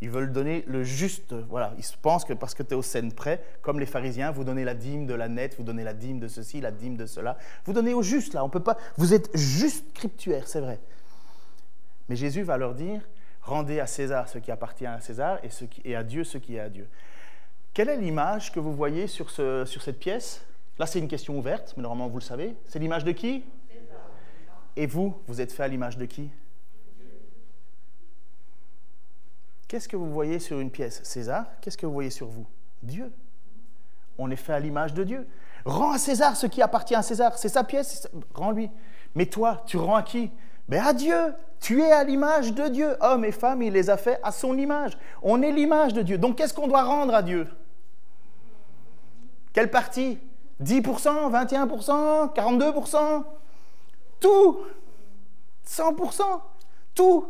Ils 0.00 0.10
veulent 0.10 0.32
donner 0.32 0.64
le 0.66 0.82
juste. 0.82 1.32
Voilà, 1.32 1.72
ils 1.78 1.84
pensent 2.02 2.24
que 2.24 2.32
parce 2.32 2.54
que 2.54 2.62
tu 2.62 2.70
es 2.70 2.74
au 2.74 2.82
cent 2.82 3.14
près, 3.14 3.42
comme 3.62 3.80
les 3.80 3.86
pharisiens, 3.86 4.30
vous 4.30 4.44
donnez 4.44 4.64
la 4.64 4.74
dîme 4.74 5.06
de 5.06 5.14
la 5.14 5.28
nette, 5.28 5.56
vous 5.56 5.62
donnez 5.62 5.84
la 5.84 5.94
dîme 5.94 6.20
de 6.20 6.28
ceci, 6.28 6.60
la 6.60 6.70
dîme 6.70 6.96
de 6.96 7.06
cela. 7.06 7.38
Vous 7.64 7.72
donnez 7.72 7.94
au 7.94 8.02
juste 8.02 8.34
là. 8.34 8.44
On 8.44 8.50
peut 8.50 8.62
pas. 8.62 8.76
Vous 8.96 9.14
êtes 9.14 9.34
juste 9.36 9.88
scriptuaire, 9.90 10.48
c'est 10.48 10.60
vrai. 10.60 10.80
Mais 12.08 12.16
Jésus 12.16 12.42
va 12.42 12.58
leur 12.58 12.74
dire 12.74 13.00
rendez 13.40 13.78
à 13.78 13.86
César 13.86 14.28
ce 14.28 14.38
qui 14.38 14.50
appartient 14.50 14.86
à 14.86 15.00
César 15.00 15.38
et, 15.42 15.50
ce 15.50 15.64
qui, 15.64 15.94
à 15.94 16.02
Dieu 16.02 16.24
ce 16.24 16.38
qui 16.38 16.56
est 16.56 16.60
à 16.60 16.68
Dieu. 16.68 16.88
Quelle 17.72 17.88
est 17.88 17.96
l'image 17.96 18.52
que 18.52 18.60
vous 18.60 18.74
voyez 18.74 19.06
sur 19.06 19.30
cette 19.30 19.98
pièce? 19.98 20.44
Là, 20.78 20.86
c'est 20.86 20.98
une 20.98 21.08
question 21.08 21.38
ouverte, 21.38 21.74
mais 21.76 21.82
normalement, 21.82 22.08
vous 22.08 22.18
le 22.18 22.24
savez. 22.24 22.54
C'est 22.66 22.78
l'image 22.78 23.04
de 23.04 23.12
qui? 23.12 23.44
Et 24.76 24.86
vous, 24.86 25.14
vous 25.26 25.40
êtes 25.40 25.52
fait 25.52 25.62
à 25.62 25.68
l'image 25.68 25.96
de 25.98 26.04
qui? 26.04 26.30
Qu'est-ce 29.68 29.88
que 29.88 29.96
vous 29.96 30.12
voyez 30.12 30.38
sur 30.38 30.60
une 30.60 30.70
pièce? 30.70 31.00
César. 31.04 31.46
Qu'est-ce 31.60 31.78
que 31.78 31.86
vous 31.86 31.92
voyez 31.92 32.10
sur 32.10 32.28
vous? 32.28 32.46
Dieu. 32.82 33.12
On 34.18 34.30
est 34.30 34.36
fait 34.36 34.52
à 34.52 34.60
l'image 34.60 34.94
de 34.94 35.04
Dieu. 35.04 35.26
Rends 35.64 35.92
à 35.92 35.98
César 35.98 36.36
ce 36.36 36.46
qui 36.46 36.62
appartient 36.62 36.94
à 36.94 37.02
César. 37.02 37.36
C'est 37.38 37.48
sa 37.48 37.64
pièce, 37.64 38.08
rends-lui. 38.34 38.70
Mais 39.14 39.26
toi, 39.26 39.62
tu 39.66 39.76
rends 39.76 39.96
à 39.96 40.02
qui? 40.02 40.30
Mais 40.68 40.78
à 40.78 40.92
Dieu. 40.92 41.34
Tu 41.60 41.80
es 41.80 41.90
à 41.90 42.04
l'image 42.04 42.52
de 42.52 42.68
Dieu. 42.68 42.96
Hommes 43.00 43.24
et 43.24 43.32
femmes, 43.32 43.62
il 43.62 43.72
les 43.72 43.88
a 43.88 43.96
fait 43.96 44.20
à 44.22 44.32
son 44.32 44.56
image. 44.58 44.98
On 45.22 45.40
est 45.42 45.50
l'image 45.50 45.94
de 45.94 46.02
Dieu. 46.02 46.18
Donc 46.18 46.36
qu'est-ce 46.36 46.52
qu'on 46.52 46.68
doit 46.68 46.84
rendre 46.84 47.14
à 47.14 47.22
Dieu? 47.22 47.48
Quelle 49.52 49.70
partie? 49.70 50.18
10%, 50.62 50.82
21%, 51.32 52.34
42% 52.34 53.24
tout. 54.24 54.56
100%. 55.68 56.22
Tout. 56.94 57.26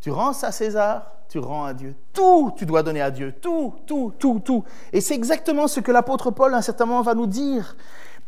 Tu 0.00 0.12
rends 0.12 0.32
ça 0.32 0.48
à 0.48 0.52
César, 0.52 1.10
tu 1.28 1.40
rends 1.40 1.64
à 1.64 1.74
Dieu. 1.74 1.96
Tout, 2.12 2.52
tu 2.56 2.66
dois 2.66 2.84
donner 2.84 3.02
à 3.02 3.10
Dieu. 3.10 3.34
Tout, 3.40 3.74
tout, 3.84 4.12
tout, 4.16 4.40
tout. 4.44 4.62
Et 4.92 5.00
c'est 5.00 5.14
exactement 5.14 5.66
ce 5.66 5.80
que 5.80 5.90
l'apôtre 5.90 6.30
Paul, 6.30 6.54
à 6.54 6.58
un 6.58 6.62
certain 6.62 6.86
moment, 6.86 7.02
va 7.02 7.14
nous 7.14 7.26
dire. 7.26 7.76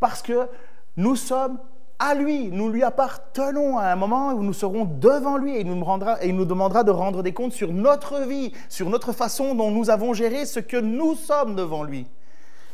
Parce 0.01 0.21
que 0.21 0.49
nous 0.97 1.15
sommes 1.15 1.59
à 2.01 2.15
lui, 2.15 2.49
nous 2.49 2.71
lui 2.71 2.83
appartenons 2.83 3.79
à 3.79 3.85
un 3.85 3.97
moment 3.97 4.33
où 4.33 4.43
nous 4.43 4.55
serons 4.55 4.85
devant 4.85 5.37
lui 5.37 5.55
et 5.55 5.61
il 5.61 5.67
nous, 6.35 6.45
demandera 6.45 6.83
de 6.83 6.91
rendre 6.91 7.23
des 7.23 7.33
comptes 7.33 7.53
sur 7.53 7.73
notre 7.73 8.21
vie, 8.23 8.53
sur 8.69 8.89
notre 8.89 9.13
façon 9.13 9.55
dont 9.55 9.71
nous 9.71 9.91
avons 9.91 10.13
géré 10.13 10.45
ce 10.45 10.59
que 10.59 10.79
nous 10.79 11.15
sommes 11.15 11.55
devant 11.55 11.85
lui. 11.85 12.07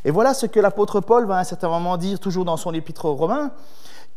Et 0.05 0.11
voilà 0.11 0.33
ce 0.33 0.45
que 0.45 0.59
l'apôtre 0.59 1.01
Paul 1.01 1.27
va 1.27 1.35
à 1.35 1.39
un 1.41 1.43
certain 1.43 1.67
moment 1.67 1.97
dire, 1.97 2.19
toujours 2.19 2.45
dans 2.45 2.57
son 2.57 2.73
épître 2.73 3.05
aux 3.05 3.15
Romains. 3.15 3.51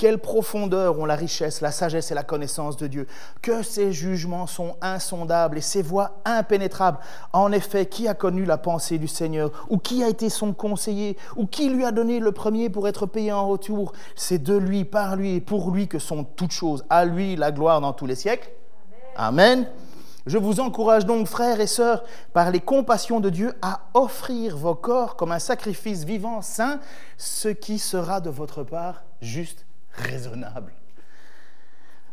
Quelle 0.01 0.17
profondeur 0.17 0.99
ont 0.99 1.05
la 1.05 1.15
richesse, 1.15 1.61
la 1.61 1.71
sagesse 1.71 2.11
et 2.11 2.15
la 2.15 2.23
connaissance 2.23 2.79
de 2.79 2.87
Dieu. 2.87 3.07
Que 3.43 3.63
ses 3.63 3.93
jugements 3.93 4.47
sont 4.47 4.77
insondables 4.81 5.59
et 5.59 5.61
ses 5.61 5.83
voies 5.83 6.23
impénétrables. 6.25 6.97
En 7.35 7.53
effet, 7.53 7.85
qui 7.85 8.09
a 8.09 8.15
connu 8.15 8.47
la 8.47 8.57
pensée 8.57 8.97
du 8.97 9.09
Seigneur 9.09 9.51
Ou 9.69 9.77
qui 9.77 10.03
a 10.03 10.09
été 10.09 10.31
son 10.31 10.55
conseiller 10.55 11.19
Ou 11.37 11.45
qui 11.45 11.69
lui 11.69 11.85
a 11.85 11.93
donné 11.93 12.19
le 12.19 12.33
premier 12.33 12.71
pour 12.71 12.89
être 12.89 13.05
payé 13.05 13.31
en 13.31 13.47
retour? 13.47 13.93
C'est 14.17 14.43
de 14.43 14.57
lui, 14.57 14.87
par 14.87 15.17
lui 15.17 15.35
et 15.35 15.41
pour 15.43 15.71
lui 15.71 15.87
que 15.87 15.99
sont 15.99 16.25
toutes 16.25 16.53
choses. 16.53 16.83
À 16.89 17.05
lui 17.05 17.37
la 17.37 17.53
gloire 17.53 17.83
dans 17.83 17.93
tous 17.93 18.07
les 18.07 18.15
siècles. 18.15 18.51
Amen. 19.17 19.69
Je 20.25 20.39
vous 20.39 20.61
encourage 20.61 21.05
donc, 21.05 21.27
frères 21.27 21.61
et 21.61 21.67
sœurs, 21.67 22.05
par 22.33 22.51
les 22.51 22.61
compassions 22.61 23.21
de 23.21 23.29
Dieu, 23.29 23.53
à 23.61 23.81
offrir 23.93 24.57
vos 24.57 24.75
corps 24.75 25.17
comme 25.17 25.33
un 25.33 25.39
sacrifice 25.39 26.05
vivant, 26.05 26.41
saint, 26.41 26.81
ce 27.19 27.49
qui 27.49 27.79
sera 27.79 28.23
de 28.23 28.31
votre 28.31 28.65
part 28.65 29.03
juste 29.21 29.67
raisonnable. 29.93 30.72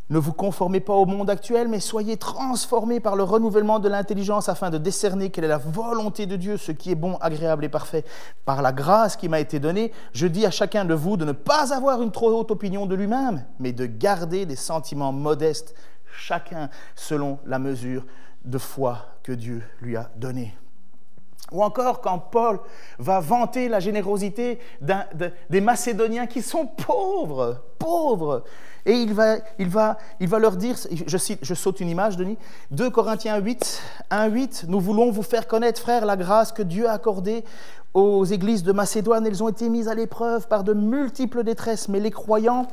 Ne 0.10 0.20
vous 0.20 0.32
conformez 0.32 0.80
pas 0.80 0.94
au 0.94 1.06
monde 1.06 1.30
actuel, 1.30 1.68
mais 1.68 1.82
soyez 1.82 2.16
transformés 2.16 3.02
par 3.02 3.18
le 3.18 3.24
renouvellement 3.24 3.80
de 3.80 3.90
l'intelligence 3.90 4.48
afin 4.48 4.70
de 4.70 4.78
décerner 4.78 5.32
quelle 5.32 5.44
est 5.44 5.50
la 5.50 5.58
volonté 5.58 6.26
de 6.26 6.38
Dieu, 6.38 6.56
ce 6.56 6.72
qui 6.72 6.92
est 6.92 6.96
bon, 6.96 7.18
agréable 7.18 7.66
et 7.66 7.70
parfait. 7.70 8.06
Par 8.46 8.62
la 8.62 8.72
grâce 8.72 9.18
qui 9.18 9.28
m'a 9.28 9.42
été 9.42 9.60
donnée, 9.60 9.92
je 10.14 10.28
dis 10.28 10.46
à 10.46 10.52
chacun 10.52 10.86
de 10.86 10.94
vous 10.94 11.18
de 11.18 11.26
ne 11.26 11.34
pas 11.34 11.74
avoir 11.74 12.02
une 12.02 12.12
trop 12.12 12.30
haute 12.40 12.52
opinion 12.52 12.86
de 12.86 12.96
lui-même, 12.96 13.44
mais 13.60 13.74
de 13.74 13.86
garder 13.86 14.46
des 14.46 14.56
sentiments 14.56 15.12
modestes, 15.12 15.76
chacun 16.18 16.70
selon 16.96 17.40
la 17.46 17.60
mesure 17.60 18.06
de 18.46 18.58
foi 18.58 19.08
que 19.24 19.34
Dieu 19.34 19.62
lui 19.82 19.98
a 19.98 20.10
donnée. 20.16 20.56
Ou 21.52 21.64
encore 21.64 22.02
quand 22.02 22.20
Paul 22.20 22.60
va 23.00 23.20
vanter 23.22 23.70
la 23.70 23.80
générosité 23.80 24.60
des 25.50 25.62
Macédoniens 25.62 26.28
qui 26.28 26.42
sont 26.42 26.66
pauvres, 26.66 27.62
pauvres. 27.80 28.44
Et 28.86 28.94
il 28.94 29.14
va, 29.14 29.36
il 29.60 29.70
va, 29.70 29.98
il 30.20 30.28
va 30.28 30.40
leur 30.40 30.56
dire, 30.56 30.76
je, 30.92 31.18
cite, 31.18 31.40
je 31.42 31.54
saute 31.54 31.80
une 31.80 31.90
image, 31.90 32.16
Denis, 32.18 32.38
2 32.72 32.90
Corinthiens 32.90 33.38
8, 33.38 33.82
1, 34.10 34.28
8, 34.28 34.66
nous 34.68 34.80
voulons 34.80 35.12
vous 35.12 35.24
faire 35.24 35.48
connaître, 35.48 35.82
frères, 35.82 36.06
la 36.06 36.16
grâce 36.16 36.52
que 36.52 36.62
Dieu 36.62 36.88
a 36.88 36.94
accordée 36.94 37.44
aux 37.94 38.26
églises 38.26 38.64
de 38.64 38.72
Macédoine. 38.72 39.26
Elles 39.26 39.44
ont 39.44 39.50
été 39.50 39.70
mises 39.70 39.88
à 39.88 39.96
l'épreuve 39.96 40.48
par 40.48 40.64
de 40.64 40.74
multiples 40.74 41.44
détresses, 41.44 41.90
mais 41.90 42.00
les 42.00 42.12
croyants 42.12 42.68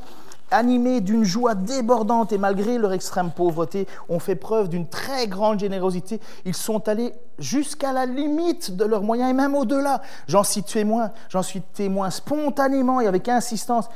animés 0.51 1.01
d'une 1.01 1.23
joie 1.23 1.55
débordante 1.55 2.31
et 2.31 2.37
malgré 2.37 2.77
leur 2.77 2.93
extrême 2.93 3.31
pauvreté, 3.31 3.87
ont 4.09 4.19
fait 4.19 4.35
preuve 4.35 4.69
d'une 4.69 4.87
très 4.87 5.27
grande 5.27 5.59
générosité. 5.59 6.19
Ils 6.45 6.55
sont 6.55 6.87
allés 6.87 7.13
jusqu'à 7.39 7.93
la 7.93 8.05
limite 8.05 8.75
de 8.75 8.85
leurs 8.85 9.03
moyens 9.03 9.29
et 9.29 9.33
même 9.33 9.55
au-delà. 9.55 10.01
J'en 10.27 10.43
suis 10.43 10.63
témoin, 10.63 11.11
j'en 11.29 11.43
suis 11.43 11.61
témoin 11.61 12.09
spontanément 12.09 13.01
et 13.01 13.07
avec 13.07 13.27
insistance. 13.29 13.89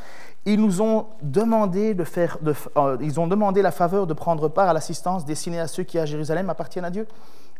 Ils 0.45 0.59
nous 0.59 0.81
ont 0.81 1.07
demandé 1.21 1.93
de 1.93 2.03
faire, 2.03 2.37
euh, 2.77 2.97
ils 3.01 3.19
ont 3.19 3.27
demandé 3.27 3.61
la 3.61 3.71
faveur 3.71 4.07
de 4.07 4.13
prendre 4.13 4.47
part 4.47 4.69
à 4.69 4.73
l'assistance 4.73 5.25
destinée 5.25 5.59
à 5.59 5.67
ceux 5.67 5.83
qui 5.83 5.99
à 5.99 6.05
Jérusalem 6.05 6.49
appartiennent 6.49 6.85
à 6.85 6.89
Dieu. 6.89 7.07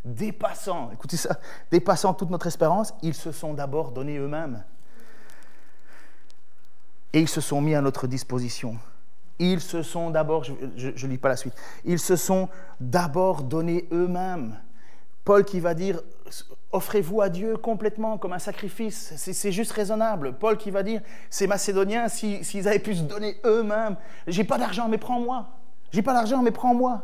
Dépassant, 0.05 0.89
écoutez 0.93 1.17
ça, 1.17 1.37
dépassant 1.71 2.13
toute 2.13 2.29
notre 2.29 2.47
espérance, 2.47 2.93
ils 3.01 3.13
se 3.13 3.33
sont 3.33 3.53
d'abord 3.53 3.91
donnés 3.91 4.17
eux-mêmes 4.17 4.63
et 7.13 7.21
ils 7.21 7.29
se 7.29 7.41
sont 7.41 7.61
mis 7.61 7.75
à 7.75 7.81
notre 7.81 8.07
disposition. 8.07 8.77
Ils 9.39 9.61
se 9.61 9.83
sont 9.83 10.09
d'abord, 10.09 10.43
je 10.43 10.53
ne 10.53 11.11
lis 11.11 11.17
pas 11.17 11.29
la 11.29 11.37
suite, 11.37 11.53
ils 11.85 11.99
se 11.99 12.15
sont 12.15 12.49
d'abord 12.79 13.43
donnés 13.43 13.87
eux-mêmes. 13.91 14.59
Paul 15.23 15.45
qui 15.45 15.59
va 15.59 15.73
dire, 15.73 16.01
offrez-vous 16.71 17.21
à 17.21 17.29
Dieu 17.29 17.55
complètement 17.55 18.17
comme 18.17 18.33
un 18.33 18.39
sacrifice, 18.39 19.13
c'est 19.15 19.51
juste 19.51 19.71
raisonnable. 19.71 20.33
Paul 20.33 20.57
qui 20.57 20.71
va 20.71 20.83
dire, 20.83 21.01
ces 21.29 21.47
Macédoniens, 21.47 22.07
s'ils 22.09 22.67
avaient 22.67 22.79
pu 22.79 22.95
se 22.95 23.03
donner 23.03 23.37
eux-mêmes, 23.45 23.95
j'ai 24.27 24.43
pas 24.43 24.57
d'argent, 24.57 24.87
mais 24.89 24.97
prends-moi. 24.97 25.47
J'ai 25.91 26.01
pas 26.01 26.13
d'argent, 26.13 26.41
mais 26.41 26.51
prends-moi. 26.51 27.01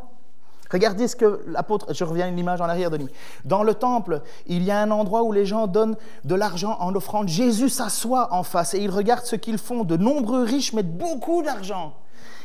Regardez 0.70 1.08
ce 1.08 1.16
que 1.16 1.42
l'apôtre, 1.46 1.92
je 1.94 2.04
reviens 2.04 2.26
à 2.26 2.28
une 2.28 2.38
image 2.38 2.60
en 2.60 2.64
arrière, 2.64 2.90
Denis. 2.90 3.08
Dans 3.44 3.62
le 3.62 3.74
temple, 3.74 4.22
il 4.46 4.62
y 4.64 4.70
a 4.70 4.80
un 4.80 4.90
endroit 4.90 5.22
où 5.22 5.32
les 5.32 5.46
gens 5.46 5.66
donnent 5.66 5.96
de 6.24 6.34
l'argent 6.34 6.76
en 6.80 6.94
offrande. 6.94 7.28
Jésus 7.28 7.68
s'assoit 7.68 8.32
en 8.32 8.42
face 8.42 8.74
et 8.74 8.78
il 8.78 8.90
regarde 8.90 9.24
ce 9.24 9.36
qu'ils 9.36 9.58
font. 9.58 9.84
De 9.84 9.96
nombreux 9.96 10.42
riches 10.42 10.72
mettent 10.72 10.96
beaucoup 10.96 11.42
d'argent. 11.42 11.94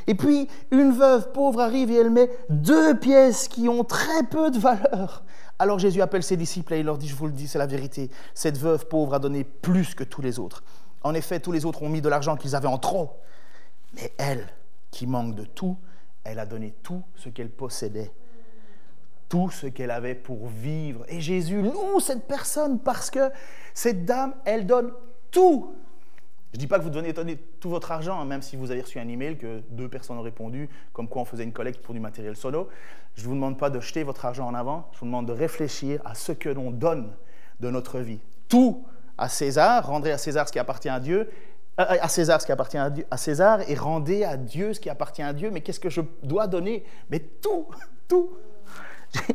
Et 0.08 0.16
puis, 0.16 0.48
une 0.72 0.92
veuve 0.92 1.32
pauvre 1.32 1.62
arrive 1.62 1.92
et 1.92 1.96
elle 1.96 2.10
met 2.10 2.30
deux 2.50 2.98
pièces 2.98 3.48
qui 3.48 3.70
ont 3.70 3.84
très 3.84 4.24
peu 4.24 4.50
de 4.52 4.60
valeur. 4.60 5.24
Alors 5.60 5.78
Jésus 5.78 6.02
appelle 6.02 6.24
ses 6.24 6.38
disciples 6.38 6.74
et 6.74 6.80
il 6.80 6.86
leur 6.86 6.98
dit, 6.98 7.08
je 7.08 7.16
vous 7.16 7.28
le 7.28 7.34
dis, 7.34 7.48
c'est 7.48 7.60
la 7.60 7.68
vérité, 7.68 8.10
cette 8.34 8.58
veuve 8.58 8.88
pauvre 8.88 9.14
a 9.14 9.20
donné 9.20 9.44
plus 9.44 9.94
que 9.94 10.04
tous 10.04 10.22
les 10.22 10.40
autres. 10.40 10.64
En 11.04 11.14
effet, 11.14 11.40
tous 11.40 11.52
les 11.52 11.66
autres 11.66 11.84
ont 11.84 11.90
mis 11.90 12.02
de 12.02 12.10
l'argent 12.10 12.36
qu'ils 12.36 12.56
avaient 12.56 12.68
en 12.68 12.80
trop. 12.80 13.12
Mais 13.94 14.12
elle, 14.18 14.48
qui 14.90 15.06
manque 15.06 15.36
de 15.36 15.44
tout, 15.44 15.78
elle 16.24 16.40
a 16.40 16.46
donné 16.46 16.74
tout 16.84 17.04
ce 17.16 17.30
qu'elle 17.30 17.50
possédait, 17.50 18.12
tout 19.30 19.50
ce 19.50 19.68
qu'elle 19.68 19.92
avait 19.92 20.16
pour 20.16 20.48
vivre. 20.48 21.06
Et 21.08 21.22
Jésus 21.22 21.62
loue 21.62 22.00
cette 22.00 22.28
personne 22.28 22.80
parce 22.80 23.10
que 23.10 23.32
cette 23.74 24.06
dame, 24.06 24.34
elle 24.46 24.66
donne 24.66 24.92
tout. 25.32 25.76
Je 26.52 26.58
ne 26.58 26.60
dis 26.60 26.68
pas 26.68 26.80
que 26.80 26.84
vous 26.84 26.90
devez 26.90 27.14
donner 27.14 27.38
tout 27.62 27.70
votre 27.70 27.94
argent, 27.94 28.20
hein, 28.20 28.26
même 28.26 28.42
si 28.42 28.58
vous 28.58 28.72
avez 28.72 28.82
reçu 28.82 29.00
un 29.00 29.08
email 29.08 29.38
que 29.38 29.62
deux 29.70 29.88
personnes 29.88 30.18
ont 30.18 30.22
répondu, 30.22 30.70
comme 30.92 31.08
quoi 31.08 31.22
on 31.22 31.26
faisait 31.26 31.46
une 31.46 31.54
collecte 31.54 31.82
pour 31.82 31.94
du 31.94 32.02
matériel 32.02 32.36
solo. 32.36 32.68
Je 33.16 33.24
ne 33.24 33.28
vous 33.28 33.36
demande 33.36 33.58
pas 33.58 33.70
de 33.70 33.80
jeter 33.80 34.04
votre 34.04 34.26
argent 34.26 34.48
en 34.48 34.54
avant, 34.54 34.90
je 34.94 35.00
vous 35.00 35.06
demande 35.06 35.28
de 35.28 35.34
réfléchir 35.34 36.02
à 36.04 36.14
ce 36.14 36.34
que 36.34 36.50
l'on 36.50 36.72
donne 36.72 37.14
de 37.62 37.70
notre 37.70 38.00
vie. 38.00 38.20
Tout 38.50 38.84
à 39.18 39.30
César, 39.30 39.88
rendrez 39.88 40.12
à 40.12 40.18
César 40.18 40.46
ce 40.46 40.52
qui 40.52 40.60
appartient 40.60 40.90
à 40.90 41.00
Dieu, 41.00 41.30
à 41.78 42.08
César 42.08 42.42
ce 42.42 42.46
qui 42.46 42.52
appartient 42.52 42.78
à 42.78 43.18
César 43.18 43.60
et 43.68 43.76
rendez 43.76 44.24
à 44.24 44.38
Dieu 44.38 44.74
ce 44.74 44.80
qui 44.80 44.90
appartient 44.90 45.24
à 45.24 45.34
Dieu. 45.34 45.50
Mais 45.52 45.62
qu'est-ce 45.62 45.80
que 45.80 45.90
je 45.90 46.02
dois 46.24 46.48
donner? 46.48 46.84
Mais 47.10 47.20
tout, 47.20 47.68
tout. 48.08 48.32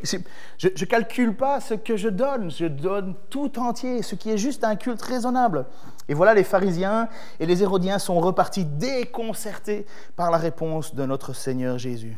Je 0.03 0.67
ne 0.67 0.85
calcule 0.85 1.35
pas 1.35 1.59
ce 1.61 1.75
que 1.75 1.97
je 1.97 2.09
donne, 2.09 2.49
je 2.49 2.65
donne 2.65 3.15
tout 3.29 3.59
entier, 3.59 4.01
ce 4.01 4.15
qui 4.15 4.31
est 4.31 4.37
juste 4.37 4.63
un 4.63 4.75
culte 4.75 5.01
raisonnable. 5.01 5.65
Et 6.07 6.15
voilà, 6.15 6.33
les 6.33 6.43
pharisiens 6.43 7.09
et 7.39 7.45
les 7.45 7.61
hérodiens 7.61 7.99
sont 7.99 8.19
repartis 8.19 8.65
déconcertés 8.65 9.85
par 10.15 10.31
la 10.31 10.37
réponse 10.37 10.95
de 10.95 11.05
notre 11.05 11.33
Seigneur 11.33 11.77
Jésus. 11.77 12.17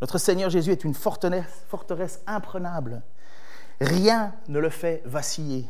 Notre 0.00 0.18
Seigneur 0.18 0.50
Jésus 0.50 0.70
est 0.70 0.84
une 0.84 0.94
forteresse 0.94 2.22
imprenable. 2.26 3.02
Rien 3.80 4.32
ne 4.48 4.60
le 4.60 4.70
fait 4.70 5.02
vaciller 5.04 5.66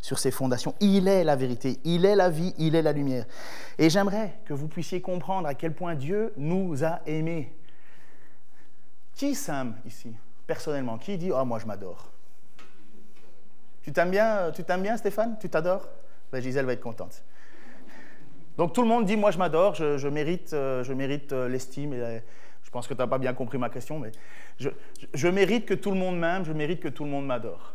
sur 0.00 0.18
ses 0.18 0.30
fondations. 0.30 0.74
Il 0.80 1.08
est 1.08 1.24
la 1.24 1.36
vérité, 1.36 1.78
il 1.84 2.04
est 2.06 2.16
la 2.16 2.30
vie, 2.30 2.54
il 2.58 2.74
est 2.74 2.82
la 2.82 2.92
lumière. 2.92 3.26
Et 3.78 3.90
j'aimerais 3.90 4.38
que 4.44 4.54
vous 4.54 4.68
puissiez 4.68 5.00
comprendre 5.00 5.46
à 5.46 5.54
quel 5.54 5.74
point 5.74 5.94
Dieu 5.94 6.32
nous 6.36 6.84
a 6.84 7.00
aimés. 7.06 7.54
Qui 9.14 9.34
s'aime 9.34 9.76
ici, 9.84 10.14
personnellement? 10.46 10.96
Qui 10.98 11.18
dit 11.18 11.30
Oh, 11.32 11.44
moi 11.44 11.58
je 11.58 11.66
m'adore? 11.66 12.10
Tu 13.82 13.92
t'aimes 13.92 14.10
bien, 14.10 14.50
tu 14.52 14.64
t'aimes 14.64 14.82
bien 14.82 14.96
Stéphane? 14.96 15.36
Tu 15.40 15.48
t'adores? 15.48 15.88
Ben, 16.32 16.42
Gisèle 16.42 16.64
va 16.64 16.72
être 16.72 16.80
contente. 16.80 17.22
Donc 18.56 18.72
tout 18.72 18.82
le 18.82 18.88
monde 18.88 19.04
dit 19.04 19.16
Moi 19.16 19.30
je 19.30 19.38
m'adore, 19.38 19.74
je, 19.74 20.08
mérite, 20.08 20.50
je 20.52 20.92
mérite 20.92 21.32
euh, 21.32 21.46
euh, 21.46 21.48
l'estime. 21.48 21.92
Et, 21.92 22.22
je 22.62 22.70
pense 22.70 22.86
que 22.86 22.94
tu 22.94 23.00
n'as 23.00 23.06
pas 23.06 23.18
bien 23.18 23.32
compris 23.34 23.58
ma 23.58 23.68
question, 23.68 23.98
mais 23.98 24.12
je 24.58 25.28
mérite 25.28 25.66
que 25.66 25.74
tout 25.74 25.90
le 25.90 25.96
monde 25.96 26.18
m'aime, 26.18 26.44
je 26.44 26.52
mérite 26.52 26.80
que 26.80 26.88
tout 26.88 27.04
le 27.04 27.10
monde 27.10 27.26
m'adore. 27.26 27.74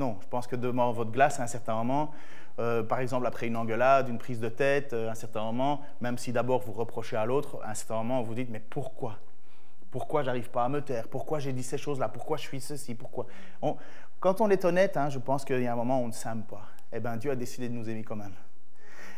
Non, 0.00 0.16
je 0.22 0.28
pense 0.28 0.46
que 0.46 0.56
devant 0.56 0.92
votre 0.92 1.10
glace, 1.10 1.40
à 1.40 1.42
un 1.42 1.46
certain 1.46 1.74
moment, 1.74 2.10
euh, 2.58 2.82
par 2.82 3.00
exemple 3.00 3.26
après 3.26 3.48
une 3.48 3.56
engueulade, 3.58 4.08
une 4.08 4.16
prise 4.16 4.40
de 4.40 4.48
tête, 4.48 4.94
euh, 4.94 5.08
à 5.08 5.12
un 5.12 5.14
certain 5.14 5.42
moment, 5.42 5.82
même 6.00 6.16
si 6.16 6.32
d'abord 6.32 6.62
vous 6.62 6.72
reprochez 6.72 7.16
à 7.16 7.26
l'autre, 7.26 7.60
à 7.62 7.72
un 7.72 7.74
certain 7.74 7.96
moment 7.96 8.22
vous 8.22 8.34
dites 8.34 8.48
mais 8.48 8.60
pourquoi? 8.60 9.18
Pourquoi 9.90 10.22
j'arrive 10.22 10.48
pas 10.48 10.64
à 10.64 10.70
me 10.70 10.80
taire? 10.80 11.06
Pourquoi 11.06 11.38
j'ai 11.38 11.52
dit 11.52 11.62
ces 11.62 11.76
choses-là? 11.76 12.08
Pourquoi 12.08 12.38
je 12.38 12.44
suis 12.44 12.62
ceci? 12.62 12.94
Pourquoi? 12.94 13.26
Quand 14.20 14.40
on 14.40 14.48
est 14.48 14.64
honnête, 14.64 14.96
hein, 14.96 15.10
je 15.10 15.18
pense 15.18 15.44
qu'il 15.44 15.60
y 15.60 15.66
a 15.66 15.72
un 15.74 15.76
moment 15.76 16.00
où 16.00 16.04
on 16.04 16.08
ne 16.08 16.12
s'aime 16.12 16.44
pas. 16.44 16.62
Eh 16.94 16.98
bien 16.98 17.18
Dieu 17.18 17.30
a 17.30 17.36
décidé 17.36 17.68
de 17.68 17.74
nous 17.74 17.90
aimer 17.90 18.02
quand 18.02 18.16
même. 18.16 18.32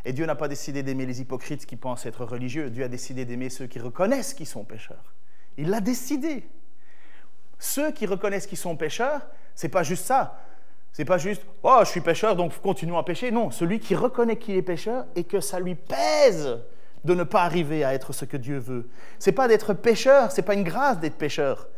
Et 0.04 0.12
Dieu 0.12 0.26
n'a 0.26 0.34
pas 0.34 0.48
décidé 0.48 0.82
d'aimer 0.82 1.06
les 1.06 1.20
hypocrites 1.20 1.64
qui 1.64 1.76
pensent 1.76 2.06
être 2.06 2.24
religieux. 2.24 2.70
Dieu 2.70 2.82
a 2.82 2.88
décidé 2.88 3.24
d'aimer 3.24 3.50
ceux 3.50 3.68
qui 3.68 3.78
reconnaissent 3.78 4.34
qu'ils 4.34 4.48
sont 4.48 4.64
pécheurs. 4.64 5.14
Il 5.56 5.70
l'a 5.70 5.80
décidé. 5.80 6.48
Ceux 7.60 7.92
qui 7.92 8.04
reconnaissent 8.04 8.48
qu'ils 8.48 8.58
sont 8.58 8.76
pécheurs, 8.76 9.20
c'est 9.54 9.68
pas 9.68 9.84
juste 9.84 10.06
ça. 10.06 10.40
C'est 10.92 11.06
pas 11.06 11.18
juste, 11.18 11.42
oh, 11.62 11.78
je 11.80 11.88
suis 11.88 12.02
pécheur, 12.02 12.36
donc 12.36 12.58
continuons 12.60 12.98
à 12.98 13.02
pécher. 13.02 13.30
Non, 13.30 13.50
celui 13.50 13.80
qui 13.80 13.94
reconnaît 13.94 14.36
qu'il 14.36 14.56
est 14.56 14.62
pécheur 14.62 15.06
et 15.16 15.24
que 15.24 15.40
ça 15.40 15.58
lui 15.58 15.74
pèse 15.74 16.58
de 17.04 17.14
ne 17.14 17.24
pas 17.24 17.42
arriver 17.42 17.82
à 17.82 17.94
être 17.94 18.12
ce 18.12 18.24
que 18.24 18.36
Dieu 18.36 18.58
veut. 18.58 18.88
C'est 19.18 19.32
pas 19.32 19.48
d'être 19.48 19.72
pécheur, 19.72 20.30
c'est 20.30 20.42
pas 20.42 20.54
une 20.54 20.64
grâce 20.64 21.00
d'être 21.00 21.16
pécheur. 21.16 21.68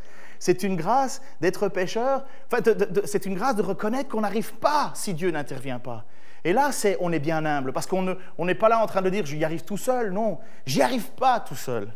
C'est 0.40 0.62
une 0.64 0.76
grâce 0.76 1.22
d'être 1.40 1.68
pécheur, 1.68 2.24
enfin, 2.52 2.62
c'est 3.04 3.24
une 3.24 3.34
grâce 3.34 3.56
de 3.56 3.62
reconnaître 3.62 4.10
qu'on 4.10 4.20
n'arrive 4.20 4.52
pas 4.54 4.90
si 4.94 5.14
Dieu 5.14 5.30
n'intervient 5.30 5.78
pas. 5.78 6.04
Et 6.42 6.52
là, 6.52 6.72
c'est, 6.72 6.98
on 7.00 7.10
est 7.12 7.20
bien 7.20 7.46
humble, 7.46 7.72
parce 7.72 7.86
qu'on 7.86 8.16
n'est 8.38 8.54
pas 8.54 8.68
là 8.68 8.80
en 8.80 8.86
train 8.86 9.00
de 9.00 9.08
dire, 9.08 9.24
j'y 9.24 9.42
arrive 9.42 9.64
tout 9.64 9.78
seul. 9.78 10.12
Non, 10.12 10.40
j'y 10.66 10.82
arrive 10.82 11.10
pas 11.12 11.40
tout 11.40 11.54
seul. 11.54 11.90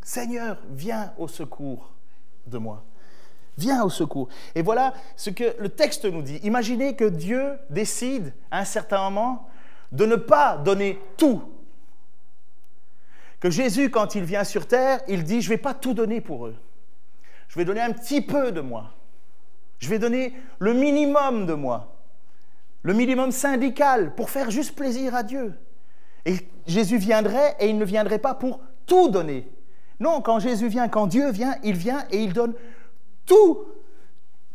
Seigneur, 0.00 0.56
viens 0.70 1.12
au 1.18 1.28
secours 1.28 1.92
de 2.46 2.56
moi. 2.56 2.84
Viens 3.58 3.84
au 3.84 3.90
secours. 3.90 4.28
Et 4.54 4.62
voilà 4.62 4.94
ce 5.16 5.30
que 5.30 5.54
le 5.58 5.68
texte 5.68 6.04
nous 6.04 6.22
dit. 6.22 6.40
Imaginez 6.42 6.96
que 6.96 7.04
Dieu 7.04 7.52
décide 7.70 8.32
à 8.50 8.60
un 8.60 8.64
certain 8.64 9.10
moment 9.10 9.48
de 9.92 10.06
ne 10.06 10.16
pas 10.16 10.56
donner 10.56 10.98
tout. 11.16 11.42
Que 13.40 13.50
Jésus, 13.50 13.90
quand 13.90 14.14
il 14.14 14.24
vient 14.24 14.44
sur 14.44 14.66
terre, 14.66 15.00
il 15.08 15.24
dit, 15.24 15.42
je 15.42 15.50
ne 15.50 15.54
vais 15.54 15.62
pas 15.62 15.74
tout 15.74 15.94
donner 15.94 16.20
pour 16.20 16.46
eux. 16.46 16.54
Je 17.48 17.58
vais 17.58 17.64
donner 17.64 17.80
un 17.80 17.92
petit 17.92 18.22
peu 18.22 18.52
de 18.52 18.60
moi. 18.60 18.92
Je 19.78 19.88
vais 19.88 19.98
donner 19.98 20.32
le 20.58 20.72
minimum 20.72 21.44
de 21.44 21.52
moi. 21.52 21.96
Le 22.82 22.94
minimum 22.94 23.32
syndical 23.32 24.14
pour 24.14 24.30
faire 24.30 24.50
juste 24.50 24.74
plaisir 24.74 25.14
à 25.14 25.22
Dieu. 25.22 25.52
Et 26.24 26.36
Jésus 26.66 26.96
viendrait 26.96 27.56
et 27.58 27.68
il 27.68 27.78
ne 27.78 27.84
viendrait 27.84 28.18
pas 28.18 28.34
pour 28.34 28.60
tout 28.86 29.08
donner. 29.08 29.48
Non, 30.00 30.20
quand 30.20 30.38
Jésus 30.38 30.68
vient, 30.68 30.88
quand 30.88 31.06
Dieu 31.06 31.30
vient, 31.30 31.56
il 31.62 31.76
vient 31.76 32.04
et 32.10 32.22
il 32.22 32.32
donne 32.32 32.54
tout. 33.26 33.64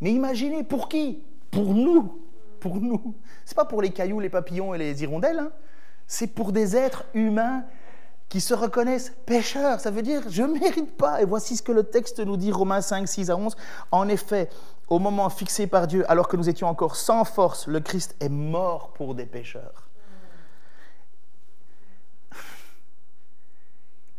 Mais 0.01 0.11
imaginez, 0.11 0.63
pour 0.63 0.89
qui? 0.89 1.23
Pour 1.51 1.73
nous. 1.73 2.21
Pour 2.59 2.77
nous. 2.77 3.15
Ce 3.45 3.51
n'est 3.51 3.55
pas 3.55 3.65
pour 3.65 3.81
les 3.81 3.91
cailloux, 3.91 4.19
les 4.19 4.29
papillons 4.29 4.73
et 4.73 4.77
les 4.77 5.03
hirondelles. 5.03 5.39
Hein. 5.39 5.51
C'est 6.07 6.27
pour 6.27 6.51
des 6.51 6.75
êtres 6.75 7.05
humains 7.13 7.65
qui 8.29 8.41
se 8.41 8.53
reconnaissent 8.53 9.13
pécheurs. 9.25 9.79
Ça 9.79 9.91
veut 9.91 10.01
dire, 10.01 10.23
je 10.29 10.43
ne 10.43 10.59
mérite 10.59 10.95
pas. 10.97 11.21
Et 11.21 11.25
voici 11.25 11.55
ce 11.55 11.63
que 11.63 11.71
le 11.71 11.83
texte 11.83 12.19
nous 12.19 12.37
dit, 12.37 12.51
Romains 12.51 12.81
5, 12.81 13.07
6 13.07 13.29
à 13.29 13.37
11. 13.37 13.55
En 13.91 14.07
effet, 14.07 14.49
au 14.87 14.99
moment 14.99 15.29
fixé 15.29 15.67
par 15.67 15.87
Dieu, 15.87 16.09
alors 16.11 16.27
que 16.27 16.37
nous 16.37 16.49
étions 16.49 16.67
encore 16.67 16.95
sans 16.95 17.23
force, 17.23 17.67
le 17.67 17.79
Christ 17.79 18.15
est 18.19 18.29
mort 18.29 18.93
pour 18.93 19.15
des 19.15 19.25
pécheurs. 19.25 19.87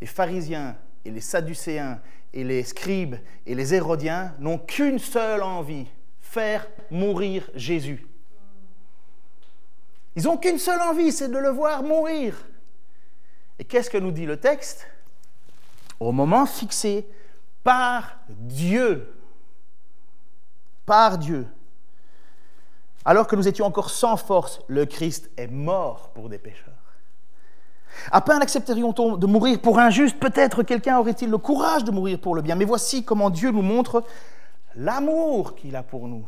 Les 0.00 0.06
pharisiens 0.06 0.76
et 1.04 1.10
les 1.10 1.20
sadducéens 1.20 2.00
et 2.32 2.44
les 2.44 2.62
scribes 2.62 3.16
et 3.46 3.54
les 3.54 3.74
hérodiens 3.74 4.34
n'ont 4.38 4.58
qu'une 4.58 4.98
seule 4.98 5.42
envie, 5.42 5.86
faire 6.20 6.66
mourir 6.90 7.48
Jésus. 7.54 8.06
Ils 10.16 10.24
n'ont 10.24 10.36
qu'une 10.36 10.58
seule 10.58 10.80
envie, 10.80 11.12
c'est 11.12 11.28
de 11.28 11.38
le 11.38 11.50
voir 11.50 11.82
mourir. 11.82 12.34
Et 13.58 13.64
qu'est-ce 13.64 13.90
que 13.90 13.98
nous 13.98 14.10
dit 14.10 14.26
le 14.26 14.38
texte? 14.38 14.86
Au 16.00 16.12
moment 16.12 16.46
fixé 16.46 17.06
par 17.64 18.18
Dieu, 18.28 19.12
par 20.86 21.18
Dieu, 21.18 21.46
alors 23.04 23.26
que 23.26 23.36
nous 23.36 23.48
étions 23.48 23.64
encore 23.64 23.90
sans 23.90 24.16
force, 24.16 24.60
le 24.68 24.84
Christ 24.86 25.30
est 25.36 25.46
mort 25.46 26.10
pour 26.10 26.28
des 26.28 26.38
pécheurs. 26.38 26.74
À 28.10 28.20
peine 28.20 28.42
accepterions-on 28.42 29.16
de 29.16 29.26
mourir 29.26 29.60
pour 29.60 29.78
un 29.78 29.90
juste, 29.90 30.18
peut-être 30.18 30.62
quelqu'un 30.62 30.98
aurait-il 30.98 31.30
le 31.30 31.38
courage 31.38 31.84
de 31.84 31.90
mourir 31.90 32.20
pour 32.20 32.34
le 32.34 32.42
bien. 32.42 32.54
Mais 32.54 32.64
voici 32.64 33.04
comment 33.04 33.30
Dieu 33.30 33.50
nous 33.50 33.62
montre 33.62 34.04
l'amour 34.74 35.54
qu'il 35.56 35.76
a 35.76 35.82
pour 35.82 36.08
nous. 36.08 36.26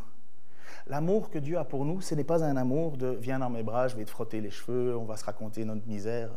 L'amour 0.87 1.31
que 1.31 1.39
Dieu 1.39 1.59
a 1.59 1.65
pour 1.65 1.85
nous, 1.85 2.01
ce 2.01 2.15
n'est 2.15 2.25
pas 2.25 2.43
un 2.43 2.57
amour 2.57 2.97
de 2.97 3.17
viens 3.21 3.39
dans 3.39 3.51
mes 3.51 3.63
bras, 3.63 3.89
je 3.89 3.97
vais 3.97 4.05
te 4.05 4.11
frotter 4.11 4.41
les 4.41 4.51
cheveux, 4.51 4.97
on 4.97 5.05
va 5.05 5.17
se 5.17 5.25
raconter 5.25 5.65
notre 5.65 5.87
misère. 5.87 6.31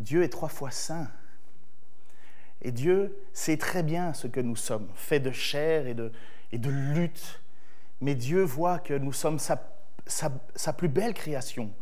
Dieu 0.00 0.22
est 0.22 0.30
trois 0.30 0.48
fois 0.48 0.70
saint. 0.70 1.08
Et 2.62 2.70
Dieu 2.70 3.16
sait 3.32 3.56
très 3.56 3.82
bien 3.82 4.14
ce 4.14 4.26
que 4.26 4.40
nous 4.40 4.56
sommes, 4.56 4.88
fait 4.94 5.20
de 5.20 5.32
chair 5.32 5.86
et 5.86 5.94
de, 5.94 6.12
lutte. 6.52 7.40
Mais 8.00 8.14
Dieu 8.14 8.42
voit 8.42 8.78
que 8.78 8.94
nous 8.94 9.12
sommes 9.12 9.38
sa 9.38 10.72
plus 10.72 10.88
belle 10.88 11.12
création, 11.12 11.72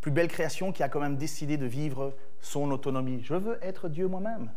plus 0.00 0.10
belle 0.10 0.28
création 0.28 0.72
qui 0.72 0.82
a 0.82 0.88
quand 0.88 1.00
même 1.00 1.16
décidé 1.16 1.56
de 1.56 1.66
vivre 1.66 2.14
son 2.40 2.70
autonomie. 2.70 3.20
Je 3.22 3.34
veux 3.34 3.58
être 3.62 3.88
Dieu 3.88 4.06
moi-même. 4.08 4.50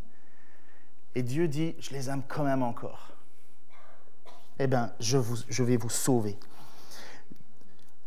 Et 1.15 1.23
Dieu 1.23 1.47
dit, 1.47 1.75
je 1.79 1.91
les 1.91 2.09
aime 2.09 2.21
quand 2.27 2.43
même 2.43 2.63
encore. 2.63 3.09
Eh 4.59 4.67
bien, 4.67 4.93
je, 4.99 5.17
vous, 5.17 5.37
je 5.49 5.63
vais 5.63 5.77
vous 5.77 5.89
sauver 5.89 6.37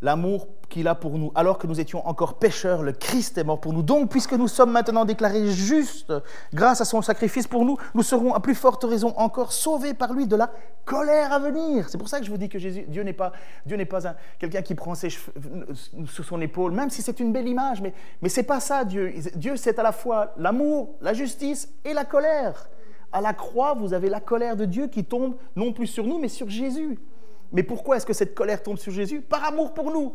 l'amour 0.04 0.48
qu'il 0.68 0.86
a 0.86 0.94
pour 0.94 1.18
nous, 1.18 1.32
alors 1.34 1.56
que 1.56 1.66
nous 1.66 1.80
étions 1.80 2.06
encore 2.06 2.34
pécheurs, 2.34 2.82
le 2.82 2.92
Christ 2.92 3.38
est 3.38 3.44
mort 3.44 3.58
pour 3.58 3.72
nous. 3.72 3.82
Donc, 3.82 4.10
puisque 4.10 4.34
nous 4.34 4.48
sommes 4.48 4.70
maintenant 4.70 5.06
déclarés 5.06 5.50
justes 5.50 6.12
grâce 6.52 6.82
à 6.82 6.84
son 6.84 7.00
sacrifice 7.00 7.46
pour 7.46 7.64
nous, 7.64 7.78
nous 7.94 8.02
serons 8.02 8.34
à 8.34 8.40
plus 8.40 8.54
forte 8.54 8.84
raison 8.84 9.14
encore 9.16 9.52
sauvés 9.52 9.94
par 9.94 10.12
lui 10.12 10.26
de 10.26 10.36
la 10.36 10.50
colère 10.84 11.32
à 11.32 11.38
venir. 11.38 11.88
C'est 11.88 11.96
pour 11.96 12.08
ça 12.08 12.18
que 12.18 12.26
je 12.26 12.30
vous 12.30 12.36
dis 12.36 12.50
que 12.50 12.58
Jésus, 12.58 12.84
Dieu 12.86 13.02
n'est 13.02 13.14
pas, 13.14 13.32
Dieu 13.64 13.78
n'est 13.78 13.86
pas 13.86 14.00
quelqu'un 14.38 14.60
qui 14.60 14.74
prend 14.74 14.94
ses 14.94 15.08
cheveux 15.08 15.32
euh, 15.70 16.04
sur 16.06 16.24
son 16.24 16.38
épaule, 16.42 16.72
même 16.72 16.90
si 16.90 17.00
c'est 17.00 17.18
une 17.18 17.32
belle 17.32 17.48
image, 17.48 17.80
mais, 17.80 17.94
mais 18.20 18.28
ce 18.28 18.40
n'est 18.40 18.46
pas 18.46 18.60
ça, 18.60 18.84
Dieu. 18.84 19.14
Dieu, 19.36 19.56
c'est 19.56 19.78
à 19.78 19.82
la 19.82 19.92
fois 19.92 20.34
l'amour, 20.36 20.96
la 21.00 21.14
justice 21.14 21.72
et 21.82 21.94
la 21.94 22.04
colère. 22.04 22.68
À 23.10 23.22
la 23.22 23.32
croix, 23.32 23.72
vous 23.72 23.94
avez 23.94 24.10
la 24.10 24.20
colère 24.20 24.56
de 24.56 24.66
Dieu 24.66 24.88
qui 24.88 25.04
tombe 25.04 25.36
non 25.56 25.72
plus 25.72 25.86
sur 25.86 26.04
nous, 26.04 26.18
mais 26.18 26.28
sur 26.28 26.50
Jésus. 26.50 26.98
Mais 27.52 27.62
pourquoi 27.62 27.96
est-ce 27.96 28.06
que 28.06 28.12
cette 28.12 28.34
colère 28.34 28.62
tombe 28.62 28.78
sur 28.78 28.92
Jésus 28.92 29.20
Par 29.20 29.44
amour 29.44 29.74
pour 29.74 29.90
nous. 29.90 30.14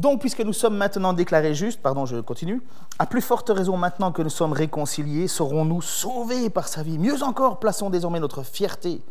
Donc, 0.00 0.20
puisque 0.20 0.40
nous 0.40 0.54
sommes 0.54 0.78
maintenant 0.78 1.12
déclarés 1.12 1.54
justes, 1.54 1.82
pardon, 1.82 2.06
je 2.06 2.16
continue, 2.16 2.62
à 2.98 3.04
plus 3.04 3.20
forte 3.20 3.50
raison 3.50 3.76
maintenant 3.76 4.12
que 4.12 4.22
nous 4.22 4.30
sommes 4.30 4.54
réconciliés, 4.54 5.28
serons-nous 5.28 5.82
sauvés 5.82 6.48
par 6.48 6.68
sa 6.68 6.82
vie. 6.82 6.98
Mieux 6.98 7.22
encore, 7.22 7.60
plaçons 7.60 7.90
désormais 7.90 8.18
notre 8.18 8.42
fierté 8.42 9.02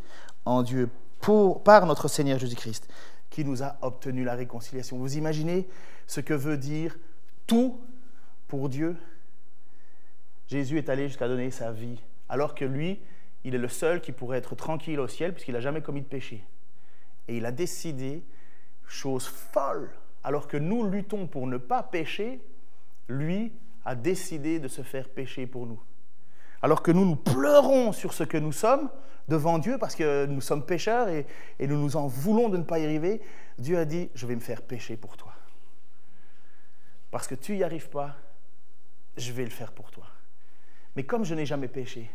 en 0.46 0.64
Dieu 0.64 0.90
pour, 1.22 1.62
par 1.62 1.86
notre 1.86 2.08
Seigneur 2.08 2.40
Jésus-Christ, 2.40 2.88
qui 3.30 3.46
nous 3.46 3.62
a 3.62 3.76
obtenu 3.84 4.24
la 4.24 4.34
réconciliation. 4.34 4.98
Vous 4.98 5.16
imaginez 5.16 5.70
ce 6.08 6.22
que 6.22 6.34
veut 6.34 6.58
dire 6.58 6.98
tout 7.46 7.80
pour 8.48 8.68
Dieu? 8.68 8.98
Jésus 10.48 10.80
est 10.80 10.90
allé 10.90 11.08
jusqu'à 11.08 11.28
donner 11.28 11.52
sa 11.52 11.72
vie, 11.72 12.02
alors 12.30 12.56
que 12.56 12.66
lui, 12.66 13.00
il 13.44 13.56
est 13.56 13.60
le 13.60 13.68
seul 13.68 14.02
qui 14.02 14.12
pourrait 14.12 14.38
être 14.38 14.56
tranquille 14.56 15.00
au 15.00 15.08
ciel 15.08 15.34
puisqu'il 15.34 15.54
n'a 15.54 15.62
jamais 15.62 15.82
commis 15.82 16.02
de 16.02 16.08
péché. 16.08 16.44
Et 17.28 17.38
il 17.38 17.46
a 17.46 17.52
décidé, 17.52 18.24
chose 18.88 19.28
folle, 19.28 19.90
alors 20.24 20.48
que 20.48 20.58
nous 20.58 20.86
luttons 20.86 21.28
pour 21.28 21.48
ne 21.48 21.58
pas 21.58 21.84
pécher, 21.84 22.42
lui 23.08 23.52
a 23.86 23.96
décidé 23.96 24.60
de 24.60 24.68
se 24.68 24.82
faire 24.82 25.10
pécher 25.10 25.48
pour 25.48 25.66
nous. 25.66 25.82
Alors 26.62 26.84
que 26.84 26.92
nous, 26.92 27.06
nous 27.06 27.16
pleurons 27.16 27.94
sur 27.94 28.14
ce 28.14 28.24
que 28.24 28.38
nous 28.38 28.52
sommes 28.52 28.90
devant 29.28 29.60
Dieu 29.60 29.78
parce 29.78 29.96
que 29.96 30.26
nous 30.26 30.42
sommes 30.42 30.66
pécheurs 30.66 31.08
et, 31.08 31.26
et 31.60 31.68
nous 31.68 31.78
nous 31.78 31.96
en 31.96 32.08
voulons 32.08 32.50
de 32.50 32.58
ne 32.58 32.64
pas 32.64 32.80
y 32.80 32.86
arriver, 32.86 33.22
Dieu 33.58 33.78
a 33.78 33.86
dit, 33.86 34.10
je 34.16 34.26
vais 34.26 34.36
me 34.36 34.42
faire 34.42 34.62
pécher 34.62 34.98
pour 34.98 35.16
toi. 35.16 35.34
Parce 37.12 37.28
que 37.28 37.36
tu 37.36 37.56
n'y 37.56 37.64
arrives 37.64 37.90
pas, 37.90 38.16
je 39.18 39.32
vais 39.32 39.44
le 39.44 39.50
faire 39.50 39.72
pour 39.72 39.92
toi. 39.92 40.06
Mais 40.96 41.04
comme 41.04 41.24
je 41.24 41.34
n'ai 41.34 41.46
jamais 41.46 41.68
péché, 41.68 42.10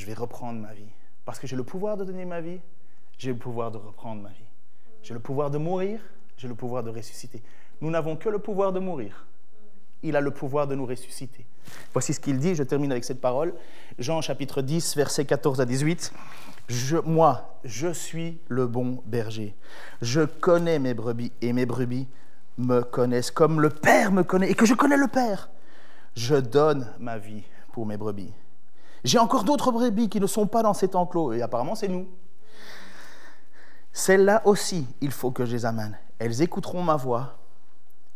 je 0.00 0.06
vais 0.06 0.14
reprendre 0.14 0.58
ma 0.58 0.72
vie. 0.72 0.88
Parce 1.26 1.38
que 1.38 1.46
j'ai 1.46 1.56
le 1.56 1.62
pouvoir 1.62 1.96
de 1.96 2.04
donner 2.04 2.24
ma 2.24 2.40
vie, 2.40 2.58
j'ai 3.18 3.30
le 3.30 3.36
pouvoir 3.36 3.70
de 3.70 3.76
reprendre 3.76 4.22
ma 4.22 4.30
vie. 4.30 4.48
J'ai 5.02 5.12
le 5.14 5.20
pouvoir 5.20 5.50
de 5.50 5.58
mourir, 5.58 6.00
j'ai 6.38 6.48
le 6.48 6.54
pouvoir 6.54 6.82
de 6.82 6.90
ressusciter. 6.90 7.42
Nous 7.82 7.90
n'avons 7.90 8.16
que 8.16 8.28
le 8.28 8.38
pouvoir 8.38 8.72
de 8.72 8.80
mourir. 8.80 9.26
Il 10.02 10.16
a 10.16 10.22
le 10.22 10.30
pouvoir 10.30 10.66
de 10.66 10.74
nous 10.74 10.86
ressusciter. 10.86 11.44
Voici 11.92 12.14
ce 12.14 12.20
qu'il 12.20 12.38
dit, 12.38 12.54
je 12.54 12.62
termine 12.62 12.90
avec 12.90 13.04
cette 13.04 13.20
parole. 13.20 13.52
Jean 13.98 14.22
chapitre 14.22 14.62
10, 14.62 14.96
versets 14.96 15.26
14 15.26 15.60
à 15.60 15.66
18. 15.66 16.12
Je, 16.68 16.96
moi, 16.96 17.58
je 17.64 17.92
suis 17.92 18.38
le 18.48 18.66
bon 18.66 19.02
berger. 19.04 19.54
Je 20.00 20.22
connais 20.22 20.78
mes 20.78 20.94
brebis 20.94 21.32
et 21.42 21.52
mes 21.52 21.66
brebis 21.66 22.08
me 22.56 22.80
connaissent 22.80 23.30
comme 23.30 23.60
le 23.60 23.68
Père 23.68 24.12
me 24.12 24.22
connaît 24.22 24.50
et 24.50 24.54
que 24.54 24.64
je 24.64 24.74
connais 24.74 24.96
le 24.96 25.08
Père. 25.08 25.50
Je 26.16 26.36
donne 26.36 26.86
ma 26.98 27.18
vie 27.18 27.42
pour 27.72 27.84
mes 27.84 27.98
brebis. 27.98 28.32
J'ai 29.04 29.18
encore 29.18 29.44
d'autres 29.44 29.72
brebis 29.72 30.08
qui 30.08 30.20
ne 30.20 30.26
sont 30.26 30.46
pas 30.46 30.62
dans 30.62 30.74
cet 30.74 30.94
enclos, 30.94 31.32
et 31.32 31.42
apparemment 31.42 31.74
c'est 31.74 31.88
nous. 31.88 32.08
Celles-là 33.92 34.42
aussi, 34.44 34.86
il 35.00 35.10
faut 35.10 35.30
que 35.30 35.44
je 35.44 35.52
les 35.52 35.66
amène. 35.66 35.98
Elles 36.18 36.42
écouteront 36.42 36.82
ma 36.82 36.96
voix. 36.96 37.38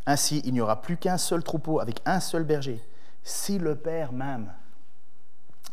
Ainsi, 0.05 0.41
il 0.45 0.53
n'y 0.53 0.61
aura 0.61 0.81
plus 0.81 0.97
qu'un 0.97 1.17
seul 1.17 1.43
troupeau 1.43 1.79
avec 1.79 1.99
un 2.05 2.19
seul 2.19 2.43
berger. 2.43 2.81
Si 3.23 3.57
le 3.57 3.75
Père 3.75 4.13
m'aime, 4.13 4.53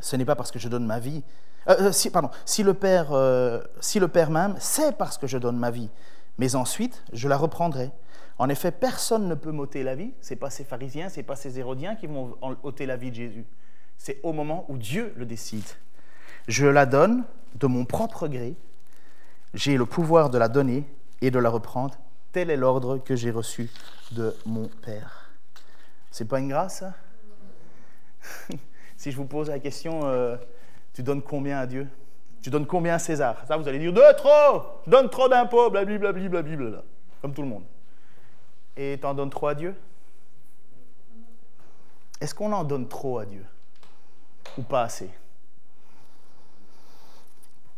ce 0.01 0.17
n'est 0.17 0.25
pas 0.25 0.35
parce 0.35 0.51
que 0.51 0.59
je 0.59 0.69
donne 0.69 0.87
ma 0.87 0.99
vie. 0.99 1.23
Euh, 1.69 1.93
euh, 1.93 2.11
pardon, 2.11 2.31
si 2.45 2.63
le 2.63 2.75
Père, 2.75 3.13
euh, 3.13 3.63
si 3.81 4.01
le 4.01 4.09
Père 4.09 4.31
m'aime, 4.31 4.57
c'est 4.59 4.97
parce 4.97 5.19
que 5.19 5.27
je 5.27 5.39
donne 5.39 5.59
ma 5.59 5.71
vie. 5.71 5.91
Mais 6.39 6.57
ensuite, 6.57 7.05
je 7.13 7.29
la 7.29 7.37
reprendrai. 7.37 7.93
En 8.39 8.49
effet, 8.49 8.73
personne 8.73 9.29
ne 9.29 9.35
peut 9.35 9.53
m'ôter 9.53 9.83
la 9.83 9.95
vie. 9.95 10.15
Ce 10.23 10.31
n'est 10.31 10.41
pas 10.41 10.51
ces 10.51 10.65
pharisiens, 10.65 11.11
ce 11.11 11.19
n'est 11.19 11.23
pas 11.23 11.37
ces 11.37 11.59
hérodiens 11.59 11.95
qui 11.95 12.07
vont 12.07 12.37
ôter 12.63 12.87
la 12.87 12.97
vie 12.97 13.11
de 13.11 13.17
Jésus 13.17 13.47
c'est 13.99 14.19
au 14.23 14.33
moment 14.33 14.65
où 14.69 14.77
Dieu 14.77 15.13
le 15.17 15.27
décide. 15.27 15.65
Je 16.49 16.67
la 16.67 16.87
donne 16.87 17.25
de 17.55 17.67
mon 17.67 17.85
propre 17.85 18.29
gré. 18.29 18.55
J'ai 19.55 19.77
le 19.77 19.87
pouvoir 19.87 20.31
de 20.31 20.39
la 20.39 20.49
donner 20.49 20.85
et 21.21 21.31
de 21.31 21.39
la 21.39 21.51
reprendre. 21.51 21.95
Tel 22.33 22.51
est 22.51 22.57
l'ordre 22.57 22.99
que 22.99 23.15
j'ai 23.15 23.31
reçu 23.31 23.71
de 24.13 24.35
mon 24.47 24.69
Père. 24.69 25.31
C'est 26.11 26.27
pas 26.27 26.41
une 26.41 26.49
grâce, 26.49 26.85
Si 28.97 29.11
je 29.11 29.17
vous 29.17 29.27
pose 29.27 29.49
la 29.49 29.59
question, 29.59 30.03
euh, 30.05 30.37
tu 30.93 31.03
donnes 31.03 31.23
combien 31.23 31.59
à 31.59 31.67
Dieu? 31.67 31.89
Tu 32.41 32.51
donnes 32.51 32.67
combien 32.67 32.95
à 32.95 32.99
César? 32.99 33.45
Ça, 33.47 33.57
vous 33.57 33.67
allez 33.67 33.79
dire, 33.79 33.93
de 33.93 34.17
trop 34.17 34.63
Je 34.87 34.91
donne 34.91 35.11
trop 35.11 35.29
d'impôts, 35.29 35.71
blablabla, 35.71 36.13
blablabla, 36.13 36.83
comme 37.21 37.35
tout 37.35 37.43
le 37.43 37.49
monde. 37.49 37.65
Et 38.77 38.99
tu 39.01 39.07
en 39.07 39.15
donnes 39.15 39.31
trop 39.31 39.49
à 39.49 39.55
Dieu? 39.55 39.75
Est-ce 42.21 42.35
qu'on 42.35 42.53
en 42.53 42.65
donne 42.65 42.89
trop 42.89 43.19
à 43.19 43.27
Dieu? 43.27 43.45
Ou 44.59 44.63
pas 44.63 44.83
assez? 44.83 45.11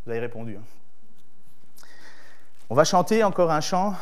Vous 0.05 0.11
avez 0.11 0.20
répondu. 0.20 0.57
Hein. 0.57 1.87
On 2.70 2.75
va 2.75 2.85
chanter 2.85 3.25
encore 3.25 3.51
un 3.51 3.61
chant. 3.61 3.95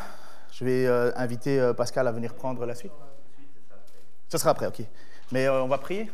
Je 0.51 0.65
vais 0.65 0.85
euh, 0.85 1.11
inviter 1.15 1.59
euh, 1.59 1.73
Pascal 1.73 2.07
à 2.07 2.11
venir 2.11 2.33
prendre 2.33 2.65
la 2.65 2.75
suite. 2.75 2.91
Ce 4.29 4.37
sera 4.37 4.51
après, 4.51 4.67
ok. 4.67 4.81
Mais 5.31 5.47
euh, 5.47 5.63
on 5.63 5.67
va 5.67 5.77
prier. 5.77 6.09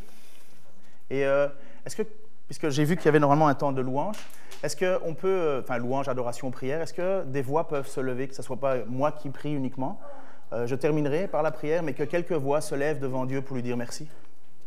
Et 1.10 1.22
est-ce 1.22 1.96
que, 1.96 2.04
puisque 2.46 2.70
j'ai 2.70 2.84
vu 2.84 2.96
qu'il 2.96 3.06
y 3.06 3.08
avait 3.08 3.20
normalement 3.20 3.48
un 3.48 3.56
temps 3.56 3.72
de 3.72 3.82
louange, 3.82 4.18
est-ce 4.62 4.78
qu'on 4.78 5.16
peut, 5.16 5.60
enfin 5.64 5.80
louange, 5.80 6.08
adoration, 6.08 6.52
prière, 6.52 6.82
est-ce 6.82 6.94
que 6.94 7.24
des 7.24 7.42
voix 7.42 7.68
peuvent 7.68 7.88
se 7.88 8.00
lever, 8.00 8.28
que 8.28 8.36
ce 8.36 8.42
ne 8.42 8.46
soit 8.46 8.60
pas 8.60 8.76
moi 8.86 9.12
qui 9.12 9.32
prie 9.32 9.52
uniquement? 9.52 10.00
Je 10.52 10.76
terminerai 10.76 11.28
par 11.28 11.42
la 11.42 11.50
prière, 11.50 11.82
mais 11.82 11.94
que 11.94 12.04
quelques 12.04 12.34
voix 12.34 12.62
se 12.62 12.76
lèvent 12.76 13.00
devant 13.00 13.26
Dieu 13.26 13.42
pour 13.42 13.56
lui 13.56 13.64
dire 13.64 13.76
merci. 13.76 14.08